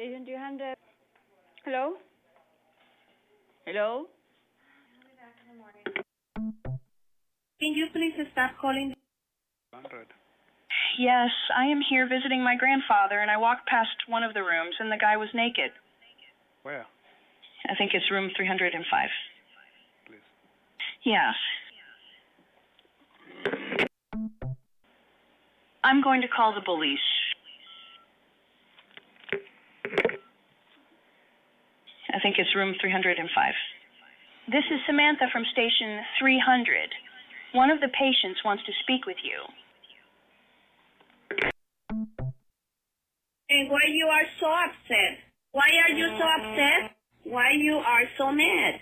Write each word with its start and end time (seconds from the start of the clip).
Station 0.00 0.24
300. 0.24 0.76
Hello? 1.66 1.92
Hello? 3.66 4.06
Can 7.60 7.74
you 7.74 7.86
please 7.92 8.14
stop 8.32 8.52
calling? 8.58 8.94
Yes, 10.98 11.28
I 11.54 11.66
am 11.66 11.82
here 11.90 12.08
visiting 12.08 12.42
my 12.42 12.56
grandfather, 12.56 13.20
and 13.20 13.30
I 13.30 13.36
walked 13.36 13.68
past 13.68 13.90
one 14.08 14.22
of 14.22 14.32
the 14.32 14.40
rooms, 14.40 14.74
and 14.80 14.90
the 14.90 14.96
guy 14.96 15.18
was 15.18 15.28
naked. 15.34 15.70
Where? 16.62 16.86
I 17.68 17.74
think 17.76 17.90
it's 17.92 18.10
room 18.10 18.30
305. 18.34 19.08
Please. 20.06 20.16
Yes. 21.04 21.34
I'm 25.84 26.02
going 26.02 26.22
to 26.22 26.28
call 26.28 26.54
the 26.54 26.64
police. 26.64 26.98
I 32.20 32.22
think 32.22 32.36
it's 32.36 32.54
room 32.54 32.74
305. 32.78 33.24
This 34.52 34.64
is 34.68 34.78
Samantha 34.84 35.32
from 35.32 35.42
station 35.52 36.04
300. 36.20 36.92
One 37.54 37.70
of 37.70 37.80
the 37.80 37.88
patients 37.88 38.44
wants 38.44 38.62
to 38.66 38.72
speak 38.84 39.06
with 39.06 39.16
you. 39.24 39.40
And 43.48 43.70
why 43.70 43.80
you 43.88 44.06
are 44.12 44.28
so 44.38 44.52
upset? 44.52 45.24
Why 45.52 45.64
are 45.64 45.96
you 45.96 46.08
so 46.12 46.26
upset? 46.28 46.92
Why 47.24 47.52
you 47.56 47.76
are 47.76 48.04
so 48.18 48.30
mad? 48.32 48.80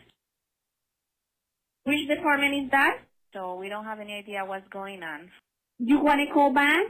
Which 1.84 2.09
department 2.09 2.64
is 2.64 2.70
that? 2.73 2.98
So 3.33 3.55
we 3.55 3.69
don't 3.69 3.84
have 3.84 4.00
any 4.00 4.19
idea 4.19 4.45
what's 4.45 4.66
going 4.70 5.05
on. 5.05 5.30
You 5.78 6.00
want 6.00 6.27
to 6.27 6.34
call 6.34 6.52
back? 6.52 6.86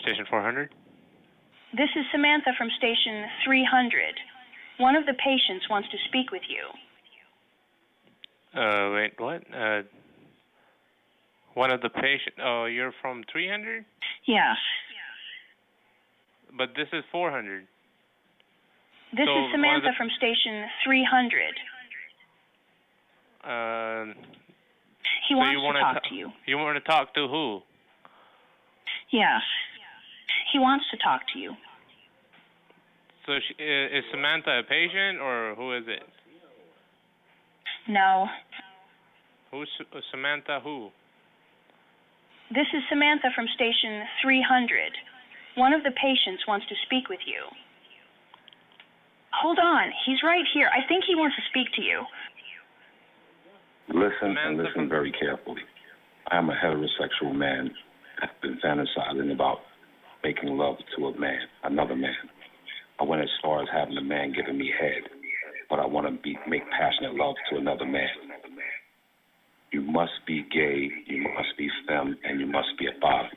Station 0.00 0.26
400? 0.30 0.72
This 1.72 1.88
is 1.96 2.04
Samantha 2.12 2.50
from 2.58 2.68
station 2.76 3.24
300. 3.44 4.14
One 4.78 4.94
of 4.96 5.06
the 5.06 5.14
patients 5.14 5.68
wants 5.70 5.88
to 5.90 5.96
speak 6.08 6.30
with 6.30 6.42
you. 6.48 6.68
Uh, 8.60 8.90
wait, 8.92 9.12
what? 9.18 9.42
Uh, 9.54 9.82
one 11.54 11.70
of 11.70 11.80
the 11.80 11.88
patients. 11.88 12.36
Oh, 12.42 12.66
you're 12.66 12.92
from 13.00 13.24
300? 13.32 13.84
Yes. 14.26 14.56
But 16.56 16.70
this 16.76 16.88
is 16.92 17.02
400. 17.10 17.66
This 19.16 19.26
So, 19.26 19.44
is 19.46 19.52
Samantha 19.52 19.92
from 19.96 20.08
station 20.16 20.64
300. 20.84 21.56
Um, 23.44 24.14
He 25.28 25.34
so 25.34 25.38
wants 25.38 25.60
to 25.60 25.72
talk 25.80 25.94
ta- 26.02 26.08
to 26.10 26.14
you. 26.14 26.32
You 26.46 26.58
want 26.58 26.76
to 26.76 26.80
talk 26.84 27.14
to 27.14 27.28
who? 27.28 27.62
Yes. 29.10 29.40
He 30.52 30.58
wants 30.58 30.84
to 30.90 30.98
talk 30.98 31.22
to 31.32 31.38
you. 31.38 31.54
So 33.26 33.32
she, 33.40 33.62
is 33.62 34.04
Samantha 34.10 34.58
a 34.58 34.62
patient 34.62 35.20
or 35.20 35.54
who 35.56 35.72
is 35.72 35.84
it? 35.86 36.02
No. 37.88 38.26
Who's 39.50 39.68
Samantha? 40.10 40.60
Who? 40.62 40.90
This 42.50 42.66
is 42.74 42.82
Samantha 42.90 43.28
from 43.34 43.46
station 43.54 44.02
300. 44.22 44.92
One 45.56 45.72
of 45.72 45.82
the 45.82 45.92
patients 45.92 46.44
wants 46.46 46.66
to 46.68 46.74
speak 46.84 47.08
with 47.08 47.20
you. 47.26 47.42
Hold 49.32 49.58
on. 49.58 49.88
He's 50.04 50.22
right 50.22 50.44
here. 50.52 50.68
I 50.68 50.86
think 50.86 51.04
he 51.06 51.14
wants 51.14 51.36
to 51.36 51.42
speak 51.48 51.72
to 51.76 51.82
you. 51.82 52.04
Listen 53.88 54.36
and 54.36 54.58
listen 54.58 54.72
from- 54.72 54.88
very 54.88 55.12
carefully. 55.12 55.62
I 56.30 56.36
am 56.36 56.50
a 56.50 56.54
heterosexual 56.54 57.34
man. 57.34 57.74
I've 58.22 58.40
been 58.40 58.58
fantasizing 58.58 59.32
about 59.32 59.62
making 60.22 60.56
love 60.56 60.76
to 60.96 61.06
a 61.06 61.18
man, 61.18 61.40
another 61.64 61.96
man. 61.96 62.14
I 63.00 63.04
went 63.04 63.22
as 63.22 63.30
far 63.42 63.62
as 63.62 63.68
having 63.72 63.96
a 63.96 64.02
man 64.02 64.32
giving 64.32 64.58
me 64.58 64.72
head, 64.78 65.02
but 65.68 65.80
I 65.80 65.86
want 65.86 66.06
to 66.06 66.22
be 66.22 66.36
make 66.48 66.62
passionate 66.70 67.14
love 67.14 67.34
to 67.50 67.58
another 67.58 67.84
man. 67.84 68.08
You 69.72 69.80
must 69.80 70.12
be 70.26 70.44
gay, 70.52 70.90
you 71.06 71.22
must 71.34 71.56
be 71.56 71.68
femme, 71.88 72.16
and 72.24 72.38
you 72.38 72.46
must 72.46 72.68
be 72.78 72.86
a 72.86 73.00
bottom. 73.00 73.30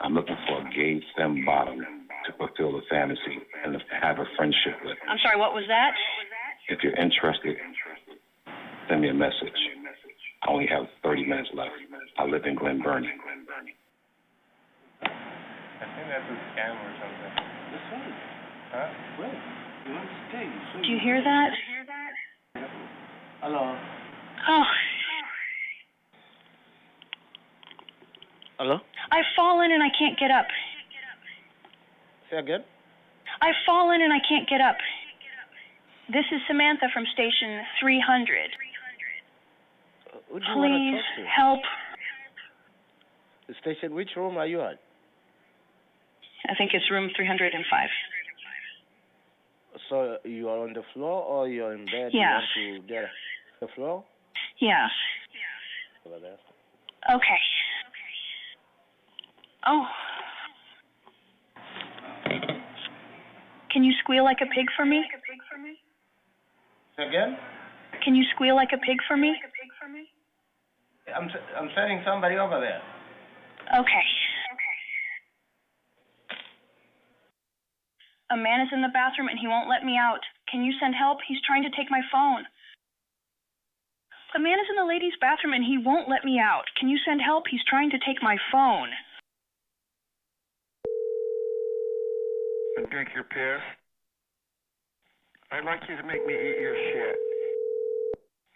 I'm 0.00 0.14
looking 0.14 0.36
for 0.48 0.66
a 0.66 0.70
gay 0.70 1.02
femme 1.16 1.44
bottom 1.44 1.80
to 2.26 2.32
fulfill 2.38 2.72
the 2.72 2.82
fantasy 2.88 3.38
and 3.64 3.74
to 3.74 3.80
have 4.00 4.18
a 4.18 4.24
friendship 4.36 4.78
with. 4.84 4.96
I'm 5.08 5.18
sorry, 5.22 5.38
what 5.38 5.52
was 5.52 5.64
that? 5.68 5.92
If 6.68 6.78
you're 6.82 6.96
interested, 6.96 7.56
send 8.88 9.02
me 9.02 9.08
a 9.08 9.14
message. 9.14 9.58
I 10.42 10.50
only 10.50 10.66
have 10.68 10.86
30 11.02 11.26
minutes 11.26 11.50
left. 11.52 11.74
I 12.16 12.24
live 12.24 12.44
in 12.46 12.54
Glen 12.54 12.80
Burnie. 12.80 13.10
I 15.90 15.96
think 15.96 16.06
that's 16.08 16.28
a 16.30 16.36
scam 16.54 16.74
or 16.78 16.92
something. 17.02 17.32
Huh? 18.70 18.88
Do 20.82 20.88
you 20.88 20.98
hear 21.02 21.22
that? 21.22 21.50
Hello. 23.40 23.76
Oh, 24.48 24.62
Hello? 28.58 28.76
I've 29.10 29.24
fallen 29.34 29.72
and 29.72 29.82
I 29.82 29.88
can't 29.98 30.18
get 30.18 30.30
up. 30.30 30.46
Say 32.30 32.36
again? 32.36 32.60
I've 33.40 33.54
fallen 33.66 34.02
and 34.02 34.12
I 34.12 34.18
can't 34.28 34.46
get 34.48 34.60
up. 34.60 34.76
This 36.12 36.24
is 36.30 36.40
Samantha 36.46 36.88
from 36.92 37.04
station 37.14 37.62
300. 37.80 38.50
Uh, 40.12 40.18
Who 40.28 40.40
do 40.40 40.44
you 40.46 40.56
want 40.58 40.60
Please 40.60 41.00
to 41.00 41.00
talk 41.00 41.16
to? 41.16 41.24
help. 41.26 41.60
Station, 43.62 43.94
which 43.94 44.10
room 44.16 44.36
are 44.36 44.46
you 44.46 44.60
at? 44.60 44.78
I 46.50 46.54
think 46.56 46.72
it's 46.74 46.90
room 46.90 47.10
305. 47.14 47.88
So 49.88 50.16
you 50.24 50.48
are 50.48 50.58
on 50.66 50.72
the 50.72 50.82
floor 50.92 51.22
or 51.22 51.48
you're 51.48 51.72
in 51.72 51.84
bed? 51.86 52.10
Yes. 52.12 52.42
You 52.56 52.72
want 52.74 52.82
to 52.88 52.88
get 52.88 53.04
the 53.60 53.68
floor? 53.74 54.04
Yeah. 54.60 54.88
Over 56.06 56.18
there. 56.20 56.36
Okay. 57.14 57.40
Oh. 59.66 59.84
Can 63.72 63.84
you 63.84 63.92
squeal 64.02 64.24
like 64.24 64.38
a 64.42 64.46
pig 64.46 64.66
for 64.76 64.84
me? 64.84 65.04
Again? 66.98 67.36
Can 68.04 68.14
you 68.16 68.24
squeal 68.34 68.56
like 68.56 68.70
a 68.74 68.78
pig 68.78 68.98
for 69.08 69.16
me? 69.16 69.36
I'm 71.14 71.28
s- 71.30 71.46
I'm 71.56 71.70
sending 71.74 72.02
somebody 72.04 72.36
over 72.36 72.60
there. 72.60 72.82
Okay. 73.78 74.06
A 78.30 78.36
man 78.36 78.60
is 78.60 78.70
in 78.72 78.80
the 78.80 78.94
bathroom 78.94 79.28
and 79.28 79.38
he 79.38 79.48
won't 79.48 79.68
let 79.68 79.84
me 79.84 79.98
out. 79.98 80.22
Can 80.50 80.62
you 80.62 80.72
send 80.78 80.94
help? 80.94 81.18
He's 81.26 81.42
trying 81.42 81.64
to 81.64 81.70
take 81.70 81.90
my 81.90 82.00
phone. 82.12 82.46
A 84.36 84.38
man 84.38 84.60
is 84.60 84.70
in 84.70 84.76
the 84.76 84.86
ladies' 84.86 85.18
bathroom 85.20 85.54
and 85.54 85.64
he 85.64 85.76
won't 85.76 86.08
let 86.08 86.24
me 86.24 86.38
out. 86.38 86.70
Can 86.78 86.88
you 86.88 86.98
send 87.04 87.20
help? 87.20 87.44
He's 87.50 87.64
trying 87.66 87.90
to 87.90 87.98
take 87.98 88.22
my 88.22 88.36
phone. 88.52 88.90
I 92.78 92.82
and 92.82 92.90
drink 92.90 93.10
your 93.14 93.24
piss. 93.24 93.62
I'd 95.50 95.64
like 95.64 95.80
you 95.88 95.96
to 95.96 96.04
make 96.04 96.24
me 96.24 96.32
eat 96.32 96.60
your 96.60 96.76
shit 96.76 97.16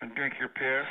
and 0.01 0.15
drink 0.15 0.35
your 0.39 0.51
piss. 0.51 0.87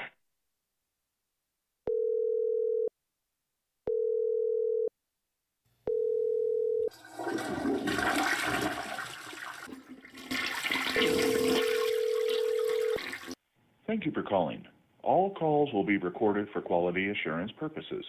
Thank 13.93 14.07
you 14.07 14.11
for 14.11 14.23
calling. 14.23 14.65
All 15.03 15.35
calls 15.35 15.71
will 15.71 15.83
be 15.83 15.97
recorded 15.97 16.47
for 16.51 16.61
quality 16.61 17.11
assurance 17.11 17.51
purposes. 17.59 18.03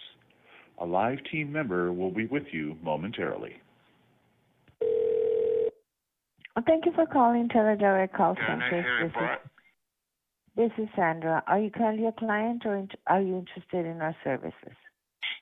A 0.81 0.85
live 0.85 1.19
team 1.31 1.51
member 1.51 1.93
will 1.93 2.09
be 2.09 2.25
with 2.25 2.45
you 2.51 2.75
momentarily. 2.81 3.53
Thank 6.65 6.87
you 6.87 6.91
for 6.95 7.05
calling 7.05 7.49
TeleDirect 7.49 8.13
Call 8.17 8.35
Yeah, 8.35 8.55
nice 8.55 8.61
Center. 8.71 8.81
hearing, 8.81 9.03
This 9.03 9.11
is, 9.11 9.15
Brett. 9.15 9.41
this 10.55 10.71
is 10.79 10.89
Sandra. 10.95 11.43
Are 11.45 11.59
you 11.59 11.69
currently 11.69 12.07
a 12.07 12.11
client 12.13 12.63
or 12.65 12.87
are 13.05 13.21
you 13.21 13.37
interested 13.37 13.85
in 13.85 14.01
our 14.01 14.15
services? 14.23 14.75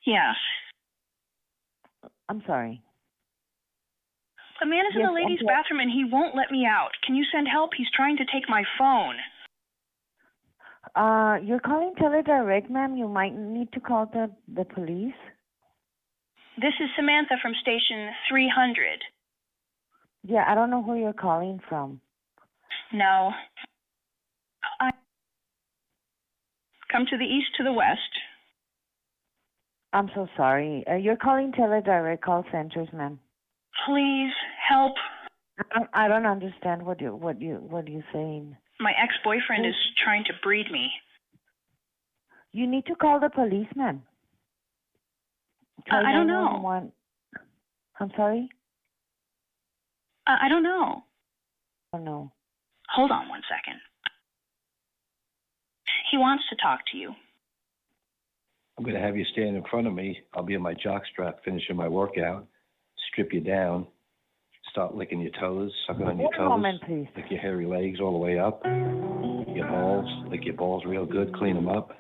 Yes. 0.06 0.35
I'm 2.27 2.44
sorry. 2.45 2.83
A 4.62 4.65
man 4.65 4.83
is 4.91 4.95
in 4.97 5.03
the 5.03 5.13
ladies' 5.13 5.39
bathroom 5.47 5.79
and 5.79 5.89
he 5.89 6.03
won't 6.03 6.35
let 6.35 6.51
me 6.51 6.65
out. 6.65 6.91
Can 7.06 7.15
you 7.15 7.23
send 7.31 7.47
help? 7.47 7.71
He's 7.77 7.89
trying 7.95 8.17
to 8.17 8.25
take 8.25 8.50
my 8.50 8.65
phone. 8.77 9.15
Uh, 10.95 11.37
you're 11.43 11.59
calling 11.59 11.93
TeleDirect, 11.99 12.69
ma'am. 12.69 12.95
You 12.95 13.07
might 13.07 13.35
need 13.35 13.71
to 13.73 13.79
call 13.79 14.05
the, 14.05 14.29
the 14.53 14.63
police. 14.65 15.13
This 16.57 16.73
is 16.79 16.89
Samantha 16.95 17.35
from 17.41 17.53
station 17.61 18.09
300. 18.29 18.99
Yeah, 20.23 20.45
I 20.47 20.53
don't 20.53 20.69
know 20.69 20.83
who 20.83 20.95
you're 20.95 21.13
calling 21.13 21.59
from. 21.67 21.99
No. 22.93 23.31
I 24.79 24.91
come 26.91 27.05
to 27.09 27.17
the 27.17 27.25
east 27.25 27.47
to 27.57 27.63
the 27.63 27.73
west. 27.73 27.99
I'm 29.93 30.09
so 30.13 30.27
sorry. 30.37 30.83
Uh, 30.89 30.95
you're 30.95 31.17
calling 31.17 31.51
teledirect 31.51 32.21
call 32.21 32.45
centers, 32.51 32.87
ma'am. 32.93 33.19
Please 33.87 34.31
help. 34.69 34.93
I 35.59 35.63
don't, 35.77 35.89
I 35.93 36.07
don't 36.07 36.25
understand 36.25 36.83
what 36.83 37.01
you 37.01 37.15
what 37.15 37.41
you 37.41 37.55
what 37.55 37.87
you're 37.87 38.05
saying. 38.11 38.57
My 38.79 38.91
ex-boyfriend 39.01 39.65
is 39.65 39.75
trying 40.03 40.23
to 40.25 40.33
breed 40.41 40.71
me. 40.71 40.89
You 42.51 42.67
need 42.67 42.85
to 42.87 42.95
call 42.95 43.19
the 43.19 43.29
policeman. 43.29 44.03
Uh, 45.91 45.95
I 45.95 46.13
don't 46.13 46.27
know. 46.27 46.91
I'm 47.99 48.11
sorry. 48.15 48.49
Uh, 50.27 50.37
I 50.41 50.49
don't 50.49 50.63
know. 50.63 51.03
Oh 51.93 51.97
no. 51.97 52.31
Hold 52.89 53.11
on 53.11 53.27
one 53.27 53.41
second. 53.49 53.79
He 56.11 56.17
wants 56.17 56.43
to 56.49 56.55
talk 56.61 56.79
to 56.91 56.97
you. 56.97 57.13
I'm 58.77 58.83
going 58.83 58.95
to 58.95 59.01
have 59.01 59.17
you 59.17 59.25
stand 59.31 59.55
in 59.55 59.63
front 59.69 59.87
of 59.87 59.93
me. 59.93 60.19
I'll 60.33 60.43
be 60.43 60.53
in 60.53 60.61
my 60.61 60.73
jockstrap 60.73 61.35
finishing 61.45 61.75
my 61.75 61.87
workout, 61.87 62.47
strip 63.11 63.33
you 63.33 63.39
down, 63.39 63.87
start 64.73 64.95
licking 64.95 65.21
your 65.21 65.31
toes, 65.39 65.71
sucking 65.85 66.01
on 66.01 66.17
your 66.17 66.25
One 66.25 66.33
toes, 66.33 66.49
moment, 66.49 66.81
please. 66.81 67.05
lick 67.15 67.25
your 67.29 67.39
hairy 67.39 67.67
legs 67.67 67.99
all 68.01 68.11
the 68.11 68.17
way 68.17 68.39
up, 68.39 68.59
your 68.65 69.67
balls, 69.67 70.09
lick 70.31 70.41
your 70.45 70.55
balls 70.55 70.83
real 70.83 71.05
good, 71.05 71.31
clean 71.35 71.53
them 71.53 71.69
up. 71.69 71.91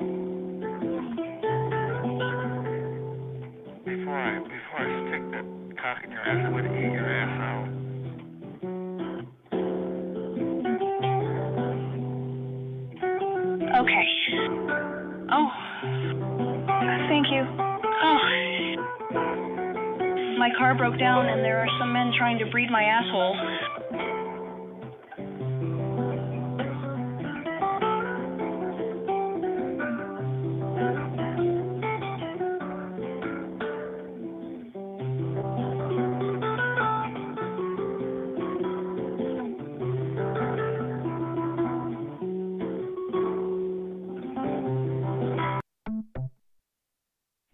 My 20.43 20.49
car 20.57 20.75
broke 20.75 20.99
down 20.99 21.27
and 21.27 21.39
there 21.41 21.57
are 21.59 21.67
some 21.79 21.93
men 21.93 22.11
trying 22.17 22.37
to 22.39 22.45
breed 22.51 22.69
my 22.69 22.83
asshole. 22.83 23.37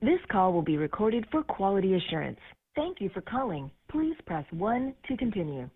This 0.02 0.18
call 0.32 0.54
will 0.54 0.64
be 0.64 0.78
recorded 0.78 1.28
for 1.30 1.44
quality 1.44 1.94
assurance. 1.94 2.40
Thank 3.00 3.16
you 3.16 3.22
for 3.22 3.32
calling. 3.32 3.72
Please 3.90 4.16
press 4.26 4.44
1 4.52 4.94
to 5.08 5.16
continue. 5.16 5.70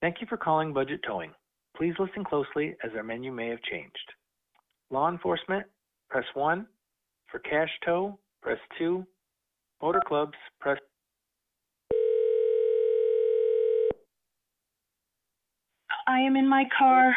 Thank 0.00 0.20
you 0.20 0.28
for 0.28 0.36
calling 0.36 0.72
Budget 0.72 1.00
Towing. 1.04 1.32
Please 1.76 1.94
listen 1.98 2.22
closely 2.22 2.76
as 2.84 2.92
our 2.96 3.02
menu 3.02 3.32
may 3.32 3.48
have 3.48 3.60
changed. 3.62 4.12
Law 4.90 5.08
enforcement, 5.08 5.66
press 6.08 6.24
1. 6.34 6.64
For 7.32 7.40
cash 7.40 7.68
tow, 7.84 8.16
press 8.42 8.58
2. 8.78 9.04
Motor 9.82 10.00
clubs, 10.06 10.34
press 10.60 10.78
I 16.06 16.20
am 16.20 16.36
in 16.36 16.48
my 16.48 16.62
car. 16.78 17.08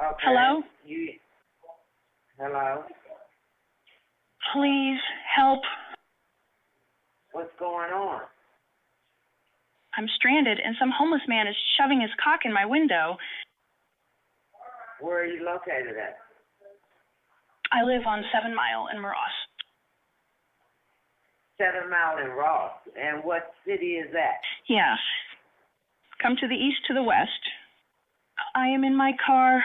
Okay. 0.00 0.22
Hello? 0.22 0.62
You. 0.86 1.12
Hello. 2.38 2.84
Please 4.52 5.00
help. 5.34 5.60
What's 7.32 7.50
going 7.58 7.90
on? 7.92 8.20
I'm 9.96 10.08
stranded 10.16 10.58
and 10.64 10.74
some 10.78 10.90
homeless 10.96 11.22
man 11.28 11.46
is 11.46 11.54
shoving 11.78 12.00
his 12.00 12.10
cock 12.22 12.40
in 12.44 12.52
my 12.52 12.66
window. 12.66 13.16
Where 15.00 15.22
are 15.22 15.26
you 15.26 15.44
located 15.44 15.96
at? 15.96 16.18
I 17.72 17.82
live 17.82 18.06
on 18.06 18.24
Seven 18.32 18.54
Mile 18.54 18.86
in 18.94 19.02
Moross. 19.02 19.34
Seven 21.58 21.90
Mile 21.90 22.24
in 22.24 22.30
Ross. 22.30 22.72
And 23.00 23.22
what 23.24 23.52
city 23.66 23.94
is 23.98 24.12
that? 24.12 24.40
Yes. 24.68 24.98
Come 26.22 26.36
to 26.40 26.48
the 26.48 26.54
east 26.54 26.78
to 26.88 26.94
the 26.94 27.02
west. 27.02 27.30
I 28.54 28.68
am 28.68 28.84
in 28.84 28.96
my 28.96 29.12
car. 29.24 29.62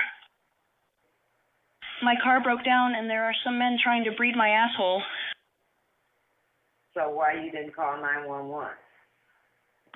My 2.01 2.15
car 2.23 2.41
broke 2.41 2.63
down 2.63 2.95
and 2.95 3.09
there 3.09 3.25
are 3.25 3.33
some 3.43 3.59
men 3.59 3.77
trying 3.83 4.03
to 4.05 4.11
breed 4.11 4.35
my 4.35 4.49
asshole. 4.49 5.01
So 6.93 7.09
why 7.09 7.33
you 7.33 7.51
didn't 7.51 7.75
call 7.75 7.97
911? 8.01 8.75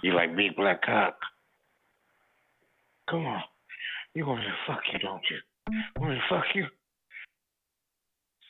You 0.04 0.14
like 0.14 0.36
big 0.36 0.56
black 0.56 0.82
cock? 0.84 1.16
Come 3.10 3.26
on. 3.26 3.42
You 4.14 4.26
want 4.26 4.42
me 4.42 4.46
to 4.46 4.72
fuck 4.72 4.82
you, 4.92 5.00
don't 5.00 5.24
you? 5.30 5.38
Want 5.98 6.12
me 6.12 6.18
to 6.18 6.22
fuck 6.30 6.46
you? 6.54 6.66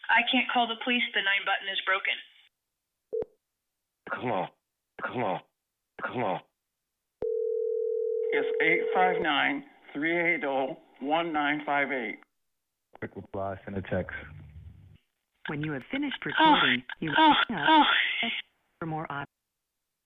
I 0.10 0.22
can't 0.32 0.48
call 0.52 0.68
the 0.68 0.76
police. 0.84 1.04
The 1.14 1.22
nine 1.22 1.46
button 1.46 1.70
is 1.72 1.80
broken. 1.86 2.14
Come 4.10 4.32
on. 4.32 4.48
Come 5.02 5.24
on. 5.24 5.40
Come 6.06 6.24
on. 6.24 6.40
It's 8.34 8.48
eight 8.62 8.82
five 8.94 9.22
nine 9.22 9.64
three 9.94 10.18
eight 10.18 10.42
zero 10.42 10.78
one 11.00 11.32
nine 11.32 11.62
five 11.66 11.92
eight. 11.92 12.18
Quick 13.04 13.18
reply, 13.18 13.60
send 13.66 13.76
a 13.76 13.82
text. 13.82 14.16
When 15.50 15.62
you 15.62 15.74
have 15.74 15.82
finished 15.92 16.16
Oh, 16.24 16.32
recording, 16.56 16.84
you 17.02 17.12
oh, 17.12 17.22
will 17.22 17.32
oh, 17.32 17.44
hang 17.50 17.58
up 17.58 17.68
oh. 17.70 18.30
for 18.80 18.86
more 18.86 19.06
options. 19.12 19.28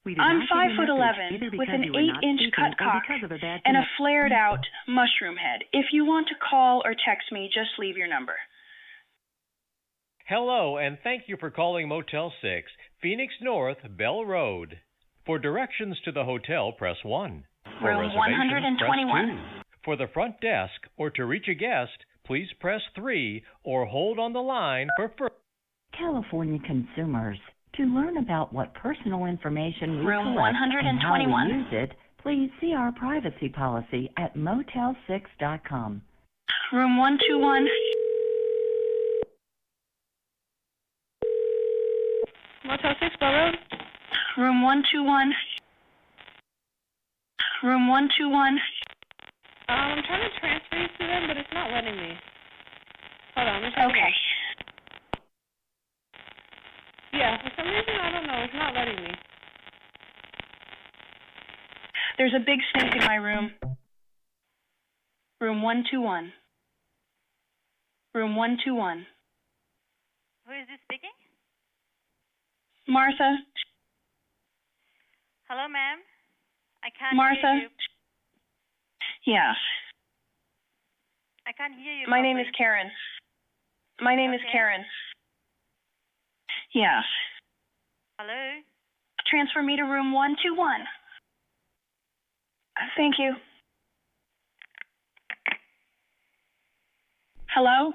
We 0.03 0.15
I'm 0.17 0.41
five 0.49 0.71
foot 0.75 0.89
eleven 0.89 1.51
with 1.53 1.69
an 1.69 1.83
eight 1.83 2.27
inch 2.27 2.41
cut 2.55 2.73
or 2.73 2.91
cock 2.91 3.03
a 3.07 3.59
and 3.65 3.77
a 3.77 3.83
flared 3.99 4.31
out 4.31 4.65
mushroom 4.87 5.35
head. 5.35 5.61
If 5.73 5.93
you 5.93 6.05
want 6.05 6.27
to 6.29 6.33
call 6.49 6.81
or 6.83 6.95
text 7.05 7.31
me, 7.31 7.51
just 7.53 7.69
leave 7.77 7.97
your 7.97 8.07
number. 8.07 8.33
Hello, 10.27 10.77
and 10.77 10.97
thank 11.03 11.25
you 11.27 11.37
for 11.39 11.51
calling 11.51 11.87
Motel 11.87 12.33
6, 12.41 12.71
Phoenix 12.99 13.31
North, 13.43 13.77
Bell 13.95 14.25
Road. 14.25 14.79
For 15.27 15.37
directions 15.37 15.99
to 16.05 16.11
the 16.11 16.23
hotel, 16.23 16.71
press 16.71 16.97
1. 17.03 17.43
For 17.79 17.89
Room 17.89 18.15
121. 18.15 19.39
For 19.85 19.95
the 19.95 20.07
front 20.11 20.41
desk 20.41 20.81
or 20.97 21.11
to 21.11 21.25
reach 21.25 21.47
a 21.47 21.53
guest, 21.53 21.91
please 22.27 22.47
press 22.59 22.81
3 22.95 23.41
or 23.63 23.85
hold 23.85 24.19
on 24.19 24.33
the 24.33 24.39
line 24.39 24.87
for 24.97 25.11
further. 25.17 25.33
California 25.97 26.59
consumers. 26.67 27.37
To 27.77 27.83
learn 27.83 28.17
about 28.17 28.53
what 28.53 28.73
personal 28.73 29.25
information 29.25 29.99
we 29.99 30.05
Room 30.05 30.33
collect 30.33 30.55
and 30.57 30.99
how 31.01 31.13
we 31.17 31.25
121. 31.27 31.49
use 31.49 31.67
it, 31.71 31.91
please 32.21 32.49
see 32.59 32.73
our 32.73 32.91
privacy 32.91 33.49
policy 33.49 34.11
at 34.17 34.35
motel6.com. 34.35 36.01
Room 36.73 36.97
one 36.97 37.17
two 37.27 37.39
one. 37.39 37.67
Motel 42.65 42.93
6 42.99 43.15
Bell 43.19 43.31
Road. 43.31 43.55
Room 44.37 44.61
one 44.61 44.83
two 44.91 45.03
one. 45.03 45.31
Room 47.63 47.87
one 47.87 48.09
two 48.17 48.29
one. 48.29 48.59
Um, 49.69 49.75
I'm 49.75 50.03
trying 50.03 50.23
to 50.23 50.39
transfer 50.39 50.77
you 50.77 50.87
to 50.87 51.03
them, 51.07 51.27
but 51.27 51.37
it's 51.37 51.53
not 51.53 51.71
letting 51.71 51.95
me. 51.95 52.13
Hold 53.35 53.47
on, 53.49 53.61
let 53.61 53.67
me 53.67 53.73
try 53.73 53.85
Okay. 53.85 54.11
Yeah, 57.13 57.37
for 57.41 57.51
some 57.57 57.67
reason, 57.67 57.95
I 58.01 58.11
don't 58.11 58.27
know, 58.27 58.43
it's 58.43 58.53
not 58.53 58.73
letting 58.73 58.95
me. 59.03 59.11
There's 62.17 62.33
a 62.33 62.39
big 62.39 62.59
snake 62.73 62.95
in 62.95 63.05
my 63.05 63.15
room. 63.15 63.51
Room 65.41 65.61
one 65.61 65.83
two 65.91 66.01
one. 66.01 66.31
Room 68.15 68.35
one 68.35 68.57
two 68.63 68.73
one. 68.73 69.05
Who 70.47 70.53
is 70.53 70.65
this 70.67 70.79
speaking? 70.85 71.11
Martha. 72.87 73.37
Hello, 75.49 75.67
ma'am. 75.67 75.99
I 76.83 76.89
can't 76.97 77.15
Martha. 77.15 77.35
hear 77.41 77.63
you. 77.63 77.69
Yes. 79.27 79.57
I 81.45 81.51
can't 81.51 81.73
hear 81.75 81.91
you. 81.91 82.07
My 82.07 82.21
name 82.21 82.37
is. 82.37 82.47
Karen. 82.57 82.89
My 83.99 84.15
name 84.15 84.31
is 84.31 84.39
Karen. 84.53 84.85
Yes. 86.73 87.03
Hello. 88.17 88.61
Transfer 89.29 89.61
me 89.61 89.75
to 89.75 89.83
room 89.83 90.13
one 90.13 90.37
two 90.41 90.55
one. 90.55 90.79
Thank 92.95 93.15
you. 93.19 93.33
Hello? 97.53 97.91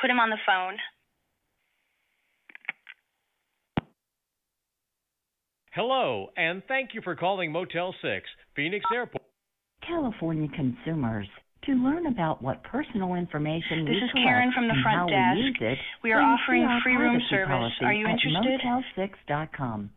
Put 0.00 0.10
him 0.10 0.18
on 0.18 0.30
the 0.30 0.38
phone. 0.44 0.78
Hello, 5.74 6.30
and 6.36 6.62
thank 6.66 6.90
you 6.92 7.02
for 7.02 7.14
calling 7.14 7.52
Motel 7.52 7.94
6, 8.02 8.26
Phoenix 8.56 8.84
Airport. 8.92 9.27
California 9.88 10.48
consumers. 10.54 11.26
To 11.64 11.72
learn 11.72 12.06
about 12.06 12.40
what 12.40 12.62
personal 12.64 13.14
information 13.14 13.84
This 13.84 13.90
we 13.90 13.96
is 13.96 14.10
collect 14.12 14.26
Karen 14.26 14.52
from 14.54 14.68
the 14.68 14.74
front 14.82 15.10
desk. 15.10 15.60
we 15.60 15.66
it, 15.66 15.78
We 16.02 16.12
are 16.12 16.22
offering 16.22 16.66
free 16.82 16.96
room 16.96 17.20
service. 17.28 17.72
Are 17.82 17.92
you 17.92 18.06
interested? 18.06 18.60
Motel6.com. 18.64 19.90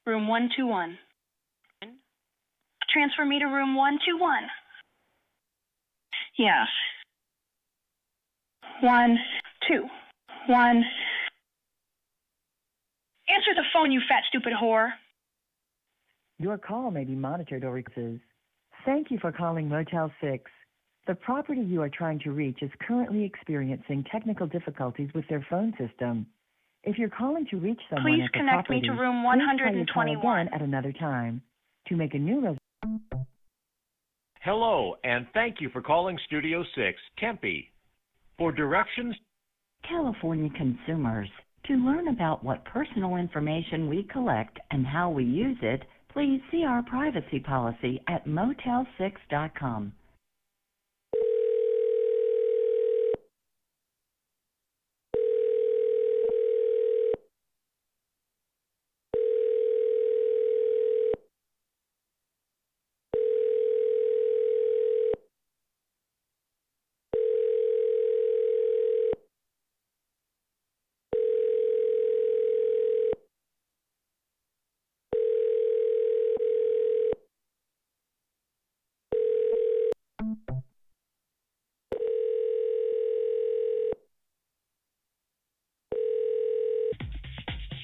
Room 0.06 0.28
121. 0.28 0.98
Transfer 2.90 3.26
me 3.26 3.40
to 3.40 3.46
room 3.46 3.76
121. 3.76 4.44
Yes. 6.38 6.68
One, 8.82 9.18
two, 9.68 9.84
one. 10.48 10.84
Answer 13.28 13.54
the 13.56 13.64
phone, 13.74 13.92
you 13.92 14.00
fat, 14.08 14.24
stupid 14.30 14.54
whore. 14.54 14.92
Your 16.40 16.58
call 16.58 16.92
may 16.92 17.04
be 17.04 17.16
monitored 17.16 17.66
or 17.66 17.74
recorded. 17.74 18.22
Thank 18.86 19.12
you 19.12 19.20
for 19.20 19.34
calling 19.34 19.68
Motel 19.68 20.10
6. 20.22 20.50
The 21.08 21.16
property 21.16 21.62
you 21.62 21.82
are 21.82 21.90
trying 21.90 22.20
to 22.20 22.32
reach 22.32 22.60
is 22.62 22.72
currently 22.88 23.26
experiencing 23.26 24.06
technical 24.10 24.48
difficulties 24.48 25.10
with 25.14 25.28
their 25.28 25.46
phone 25.50 25.74
system. 25.78 26.28
If 26.88 26.98
you're 26.98 27.10
calling 27.10 27.46
to 27.52 27.58
reach 27.58 27.82
someone 27.90 28.14
Please 28.14 28.24
at 28.24 28.32
the 28.32 28.40
connect 28.40 28.70
me 28.70 28.80
to 28.80 28.92
room 28.92 29.22
please 29.22 29.44
try 29.60 29.74
your 29.76 29.86
call 29.88 30.06
121. 30.06 30.48
at 30.54 30.62
another 30.62 30.94
time. 30.94 31.42
To 31.90 31.98
make 31.98 32.14
a 32.14 32.18
new 32.18 32.36
reservation, 32.36 33.28
Hello, 34.40 34.96
and 35.04 35.28
thank 35.34 35.60
you 35.60 35.70
for 35.72 35.82
calling 35.82 36.18
Studio 36.28 36.64
6, 36.76 36.98
Tempe. 37.20 37.70
For 38.38 38.54
directions 38.54 39.16
California 39.88 40.50
consumers. 40.58 41.28
To 41.66 41.74
learn 41.74 42.08
about 42.08 42.46
what 42.46 42.64
personal 42.64 43.18
information 43.18 43.90
we 43.90 44.04
collect 44.10 44.58
and 44.72 44.88
how 44.88 45.10
we 45.10 45.26
use 45.26 45.58
it, 45.62 45.84
please 46.14 46.40
see 46.52 46.64
our 46.64 46.84
privacy 46.84 47.42
policy 47.42 48.02
at 48.08 48.26
motel6.com. 48.26 49.92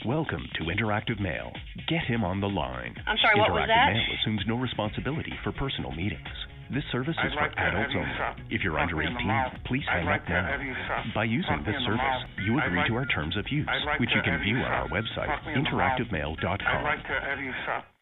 Welcome 0.05 0.43
to 0.59 0.63
Interactive 0.67 1.19
Mail. 1.21 1.51
Get 1.87 2.03
him 2.03 2.23
on 2.25 2.41
the 2.41 2.47
line. 2.49 2.95
I'm 3.07 3.15
sorry, 3.23 3.39
what 3.39 3.51
was 3.55 3.63
Interactive 3.63 3.67
that? 3.71 3.93
Mail 3.93 4.09
assumes 4.19 4.41
no 4.47 4.55
responsibility 4.59 5.31
for 5.43 5.51
personal 5.53 5.91
meetings. 5.91 6.27
This 6.73 6.83
service 6.91 7.15
I'd 7.19 7.27
is 7.31 7.35
like 7.39 7.53
for 7.55 7.59
adults 7.63 7.93
only. 7.95 8.11
suck. 8.19 8.35
If 8.49 8.63
you're 8.63 8.73
Fuck 8.75 8.91
under 8.91 8.95
me 8.99 9.05
in 9.07 9.13
the 9.15 9.23
18, 9.23 9.63
please 9.63 9.85
I'd 9.87 10.03
hang 10.03 10.05
like 10.11 10.21
up 10.27 10.29
now. 10.29 10.59
you. 10.59 10.73
By 11.15 11.23
using 11.23 11.55
Fuck 11.55 11.65
this 11.71 11.79
me 11.79 11.85
in 11.87 11.91
the 11.91 11.97
service, 12.03 12.19
you 12.43 12.51
agree 12.59 12.77
like- 12.83 12.87
to 12.91 12.95
our 12.99 13.05
terms 13.15 13.37
of 13.37 13.45
use, 13.47 13.67
like 13.85 13.99
which 13.99 14.11
you 14.11 14.21
can 14.23 14.33
have 14.39 14.43
you 14.43 14.55
view 14.59 14.63
on 14.65 14.71
our 14.71 14.87
website, 14.89 15.27
Fuck 15.31 15.45
me 15.47 15.53
in 15.53 15.63
the 15.63 15.71
mouth. 15.71 15.79
I'd 15.79 15.99
interactivemail.com. 16.03 16.83
like 16.83 17.03
you. 17.39 17.53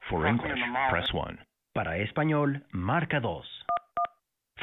For 0.10 0.26
Fuck 0.26 0.42
me 0.42 0.50
in 0.50 0.58
English, 0.58 0.90
press 0.90 1.10
1. 1.14 1.38
Para 1.76 1.94
español, 2.02 2.62
marca 2.74 3.20
dos. 3.20 3.46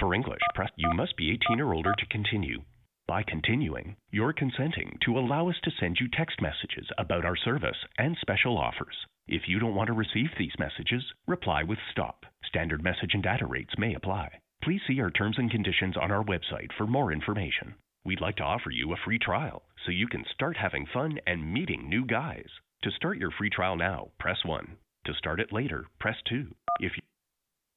For 0.01 0.15
English, 0.15 0.43
press 0.55 0.71
you 0.77 0.91
must 0.95 1.15
be 1.17 1.31
18 1.31 1.61
or 1.61 1.75
older 1.75 1.95
to 1.99 2.07
continue. 2.07 2.63
By 3.09 3.23
continuing, 3.23 3.97
you're 4.11 4.35
consenting 4.35 4.99
to 5.07 5.19
allow 5.19 5.49
us 5.49 5.57
to 5.63 5.71
send 5.81 5.97
you 5.99 6.09
text 6.09 6.43
messages 6.43 6.87
about 6.99 7.25
our 7.25 7.37
service 7.37 7.79
and 7.97 8.15
special 8.21 8.59
offers. 8.59 8.95
If 9.27 9.49
you 9.49 9.59
don't 9.59 9.75
want 9.75 9.87
to 9.87 9.95
receive 9.95 10.29
these 10.37 10.53
messages, 10.59 11.03
reply 11.27 11.63
with 11.63 11.79
stop. 11.91 12.27
Standard 12.45 12.85
message 12.85 13.15
and 13.15 13.23
data 13.23 13.47
rates 13.47 13.73
may 13.79 13.95
apply. 13.95 14.29
Please 14.63 14.83
see 14.87 15.01
our 15.01 15.11
terms 15.11 15.37
and 15.39 15.51
conditions 15.51 15.97
on 15.97 16.13
our 16.13 16.23
website 16.23 16.71
for 16.77 16.87
more 16.87 17.11
information. 17.11 17.77
We'd 18.05 18.21
like 18.21 18.37
to 18.37 18.43
offer 18.43 18.71
you 18.71 18.93
a 18.93 18.97
free 19.03 19.19
trial 19.19 19.63
so 19.87 19.91
you 19.91 20.07
can 20.07 20.27
start 20.35 20.59
having 20.59 20.85
fun 20.93 21.19
and 21.27 21.51
meeting 21.51 21.89
new 21.89 22.05
guys. 22.05 22.49
To 22.83 22.91
start 22.91 23.17
your 23.17 23.31
free 23.31 23.49
trial 23.49 23.77
now, 23.77 24.09
press 24.21 24.45
1. 24.45 24.77
To 25.07 25.15
start 25.15 25.41
it 25.41 25.51
later, 25.51 25.87
press 25.99 26.17
2. 26.29 26.55
If 26.81 26.93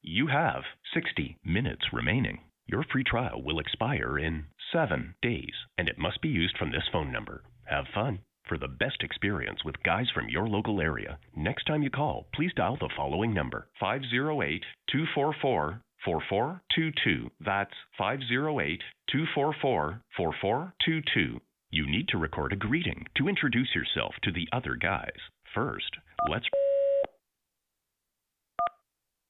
you 0.01 0.27
have 0.27 0.63
60 0.93 1.37
minutes 1.45 1.93
remaining. 1.93 2.39
Your 2.71 2.85
free 2.89 3.03
trial 3.03 3.41
will 3.43 3.59
expire 3.59 4.17
in 4.17 4.45
seven 4.71 5.13
days, 5.21 5.51
and 5.77 5.89
it 5.89 5.97
must 5.97 6.21
be 6.21 6.29
used 6.29 6.57
from 6.57 6.71
this 6.71 6.87
phone 6.89 7.11
number. 7.11 7.43
Have 7.65 7.83
fun. 7.93 8.19
For 8.47 8.57
the 8.57 8.69
best 8.69 9.03
experience 9.03 9.65
with 9.65 9.83
guys 9.83 10.09
from 10.13 10.29
your 10.29 10.47
local 10.47 10.79
area, 10.79 11.19
next 11.35 11.65
time 11.65 11.83
you 11.83 11.89
call, 11.89 12.29
please 12.33 12.53
dial 12.55 12.77
the 12.77 12.89
following 12.95 13.33
number 13.33 13.67
508 13.77 14.63
244 14.89 15.81
4422. 16.05 17.29
That's 17.41 17.73
508 17.97 18.81
244 19.11 20.01
4422. 20.15 21.41
You 21.71 21.91
need 21.91 22.07
to 22.07 22.17
record 22.17 22.53
a 22.53 22.55
greeting 22.55 23.05
to 23.17 23.27
introduce 23.27 23.75
yourself 23.75 24.15
to 24.23 24.31
the 24.31 24.47
other 24.53 24.75
guys. 24.75 25.19
First, 25.53 25.97
let's 26.29 26.45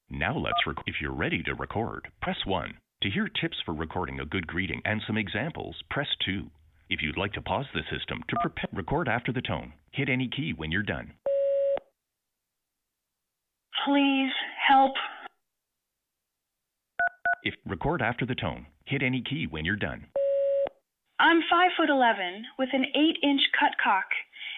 now 0.08 0.38
let's 0.38 0.64
rec- 0.64 0.84
if 0.86 0.96
you're 1.00 1.12
ready 1.12 1.42
to 1.42 1.54
record, 1.54 2.06
press 2.20 2.46
1. 2.46 2.74
To 3.02 3.10
hear 3.10 3.26
tips 3.26 3.56
for 3.66 3.74
recording 3.74 4.20
a 4.20 4.24
good 4.24 4.46
greeting 4.46 4.80
and 4.84 5.02
some 5.08 5.18
examples, 5.18 5.74
press 5.90 6.06
2. 6.24 6.46
If 6.88 7.02
you'd 7.02 7.18
like 7.18 7.32
to 7.32 7.42
pause 7.42 7.66
the 7.74 7.82
system 7.90 8.22
to 8.28 8.36
prepare 8.40 8.70
record 8.72 9.08
after 9.08 9.32
the 9.32 9.42
tone, 9.42 9.72
hit 9.90 10.08
any 10.08 10.28
key 10.28 10.52
when 10.56 10.70
you're 10.70 10.84
done. 10.84 11.14
Please 13.84 14.30
help. 14.68 14.92
If 17.42 17.54
record 17.66 18.02
after 18.02 18.24
the 18.24 18.36
tone, 18.36 18.66
hit 18.84 19.02
any 19.02 19.20
key 19.20 19.48
when 19.50 19.64
you're 19.64 19.74
done. 19.74 20.06
I'm 21.18 21.40
five 21.50 21.72
foot 21.76 21.90
eleven 21.90 22.44
with 22.56 22.68
an 22.72 22.84
eight 22.94 23.18
inch 23.24 23.40
cut 23.58 23.72
cock 23.82 24.06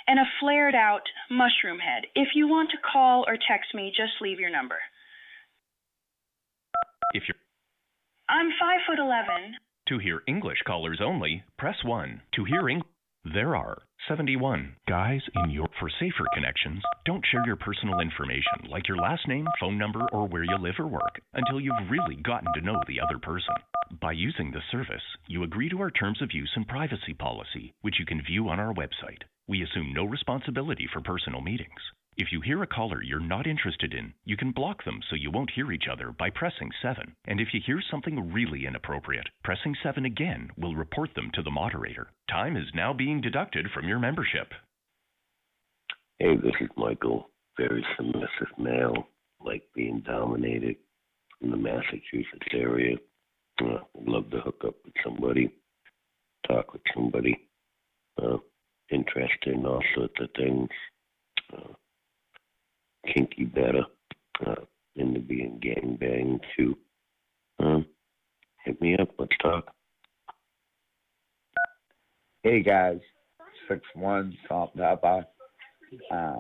and 0.07 0.19
a 0.19 0.29
flared 0.39 0.75
out 0.75 1.05
mushroom 1.31 1.79
head. 1.79 2.05
If 2.15 2.29
you 2.35 2.47
want 2.47 2.69
to 2.73 2.77
call 2.93 3.25
or 3.27 3.39
text 3.49 3.75
me, 3.75 3.91
just 3.97 4.21
leave 4.21 4.39
your 4.39 4.51
number. 4.51 4.77
If 7.15 7.23
you're 7.27 7.44
I'm 8.29 8.51
five 8.61 8.81
foot 8.87 8.99
eleven. 8.99 9.55
to 9.89 9.99
hear 9.99 10.23
English 10.27 10.59
callers 10.67 11.01
only, 11.03 11.45
press 11.59 11.77
1. 11.85 12.23
To 12.37 12.45
hear 12.45 12.69
English 12.69 12.89
there 13.35 13.57
are 13.57 13.81
71 14.07 14.77
guys 14.87 15.23
in 15.37 15.51
your 15.51 15.67
for 15.81 15.89
safer 15.99 16.27
connections. 16.35 16.83
Don't 17.07 17.25
share 17.31 17.45
your 17.47 17.57
personal 17.57 18.01
information 18.01 18.69
like 18.69 18.87
your 18.87 18.99
last 18.99 19.27
name, 19.29 19.47
phone 19.59 19.79
number, 19.79 20.07
or 20.13 20.27
where 20.29 20.45
you 20.45 20.57
live 20.59 20.75
or 20.79 20.87
work 20.87 21.21
until 21.33 21.59
you've 21.61 21.89
really 21.91 22.17
gotten 22.17 22.53
to 22.55 22.61
know 22.61 22.79
the 22.87 23.01
other 23.01 23.19
person. 23.19 23.55
By 24.01 24.13
using 24.13 24.51
the 24.51 24.61
service, 24.71 25.03
you 25.27 25.43
agree 25.43 25.71
to 25.71 25.81
our 25.81 25.91
terms 25.91 26.21
of 26.21 26.35
use 26.35 26.53
and 26.55 26.69
privacy 26.69 27.15
policy, 27.19 27.73
which 27.81 27.99
you 27.99 28.05
can 28.05 28.21
view 28.23 28.49
on 28.51 28.61
our 28.61 28.75
website. 28.75 29.23
We 29.49 29.63
assume 29.63 29.93
no 29.95 30.05
responsibility 30.05 30.87
for 30.93 31.01
personal 31.01 31.41
meetings. 31.41 31.81
If 32.17 32.31
you 32.31 32.41
hear 32.41 32.63
a 32.63 32.67
caller 32.67 33.03
you're 33.03 33.19
not 33.19 33.47
interested 33.47 33.93
in, 33.93 34.15
you 34.25 34.37
can 34.37 34.53
block 34.53 34.85
them 34.85 35.01
so 35.09 35.17
you 35.17 35.33
won't 35.33 35.51
hear 35.51 35.73
each 35.73 35.89
other 35.91 36.13
by 36.13 36.31
pressing 36.31 36.71
7. 36.81 37.17
And 37.27 37.41
if 37.41 37.49
you 37.53 37.61
hear 37.65 37.83
something 37.91 38.33
really 38.33 38.67
inappropriate, 38.67 39.29
pressing 39.43 39.75
7 39.83 40.05
again 40.05 40.51
will 40.57 40.77
report 40.77 41.11
them 41.15 41.31
to 41.35 41.43
the 41.43 41.51
moderator. 41.51 42.09
Time 42.31 42.57
is 42.57 42.69
now 42.73 42.93
being 42.93 43.21
deducted 43.21 43.67
from 43.75 43.89
your 43.89 43.99
membership. 43.99 44.53
Hey, 46.21 46.37
this 46.37 46.55
is 46.61 46.69
Michael. 46.77 47.31
Very 47.57 47.85
submissive 47.97 48.59
male, 48.59 49.09
like 49.45 49.65
being 49.75 50.01
dominated 50.07 50.77
in 51.41 51.51
the 51.51 51.57
Massachusetts 51.57 52.47
area. 52.53 52.97
Uh, 53.61 53.79
love 54.07 54.31
to 54.31 54.41
hook 54.41 54.63
up 54.67 54.75
with 54.85 54.95
somebody, 55.05 55.53
talk 56.47 56.73
with 56.73 56.83
somebody. 56.95 57.49
Uh, 58.23 58.37
interested 58.91 59.55
in 59.55 59.67
all 59.67 59.83
sorts 59.97 60.15
of 60.21 60.29
things. 60.37 60.69
Uh, 61.53 61.73
kinky 63.13 63.45
better. 63.45 63.83
Uh, 64.47 64.55
into 64.97 65.21
being 65.21 65.59
gang 65.61 65.97
banged 66.01 66.41
too. 66.57 66.77
Um, 67.59 67.87
hit 68.65 68.81
me 68.81 68.97
up. 69.01 69.09
Let's 69.19 69.37
talk. 69.43 69.73
Hey 72.43 72.63
guys, 72.63 72.99
six 73.69 73.81
one 73.95 74.37
salt 74.49 74.77
pepper, 74.77 75.25
uh, 76.13 76.37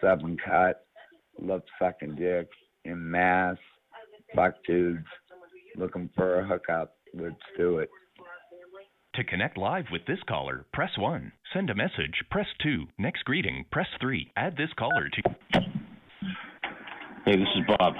seven 0.00 0.36
cut, 0.44 0.86
love 1.40 1.62
sucking 1.80 2.14
dick 2.14 2.48
in 2.84 3.10
mass, 3.10 3.56
fuck 4.34 4.54
dudes, 4.66 5.06
looking 5.76 6.08
for 6.14 6.40
a 6.40 6.46
hookup. 6.46 6.94
Let's 7.14 7.34
do 7.58 7.78
it. 7.78 7.90
To 9.16 9.24
connect 9.24 9.58
live 9.58 9.86
with 9.92 10.06
this 10.06 10.20
caller, 10.26 10.64
press 10.72 10.96
1. 10.96 11.32
Send 11.52 11.68
a 11.68 11.74
message, 11.74 12.24
press 12.30 12.46
2. 12.62 12.86
Next 12.96 13.24
greeting, 13.26 13.66
press 13.70 13.88
3. 14.00 14.32
Add 14.36 14.56
this 14.56 14.70
caller 14.78 15.10
to. 15.10 15.81
Hey, 17.24 17.36
this 17.36 17.46
is 17.54 17.62
Bob. 17.78 17.94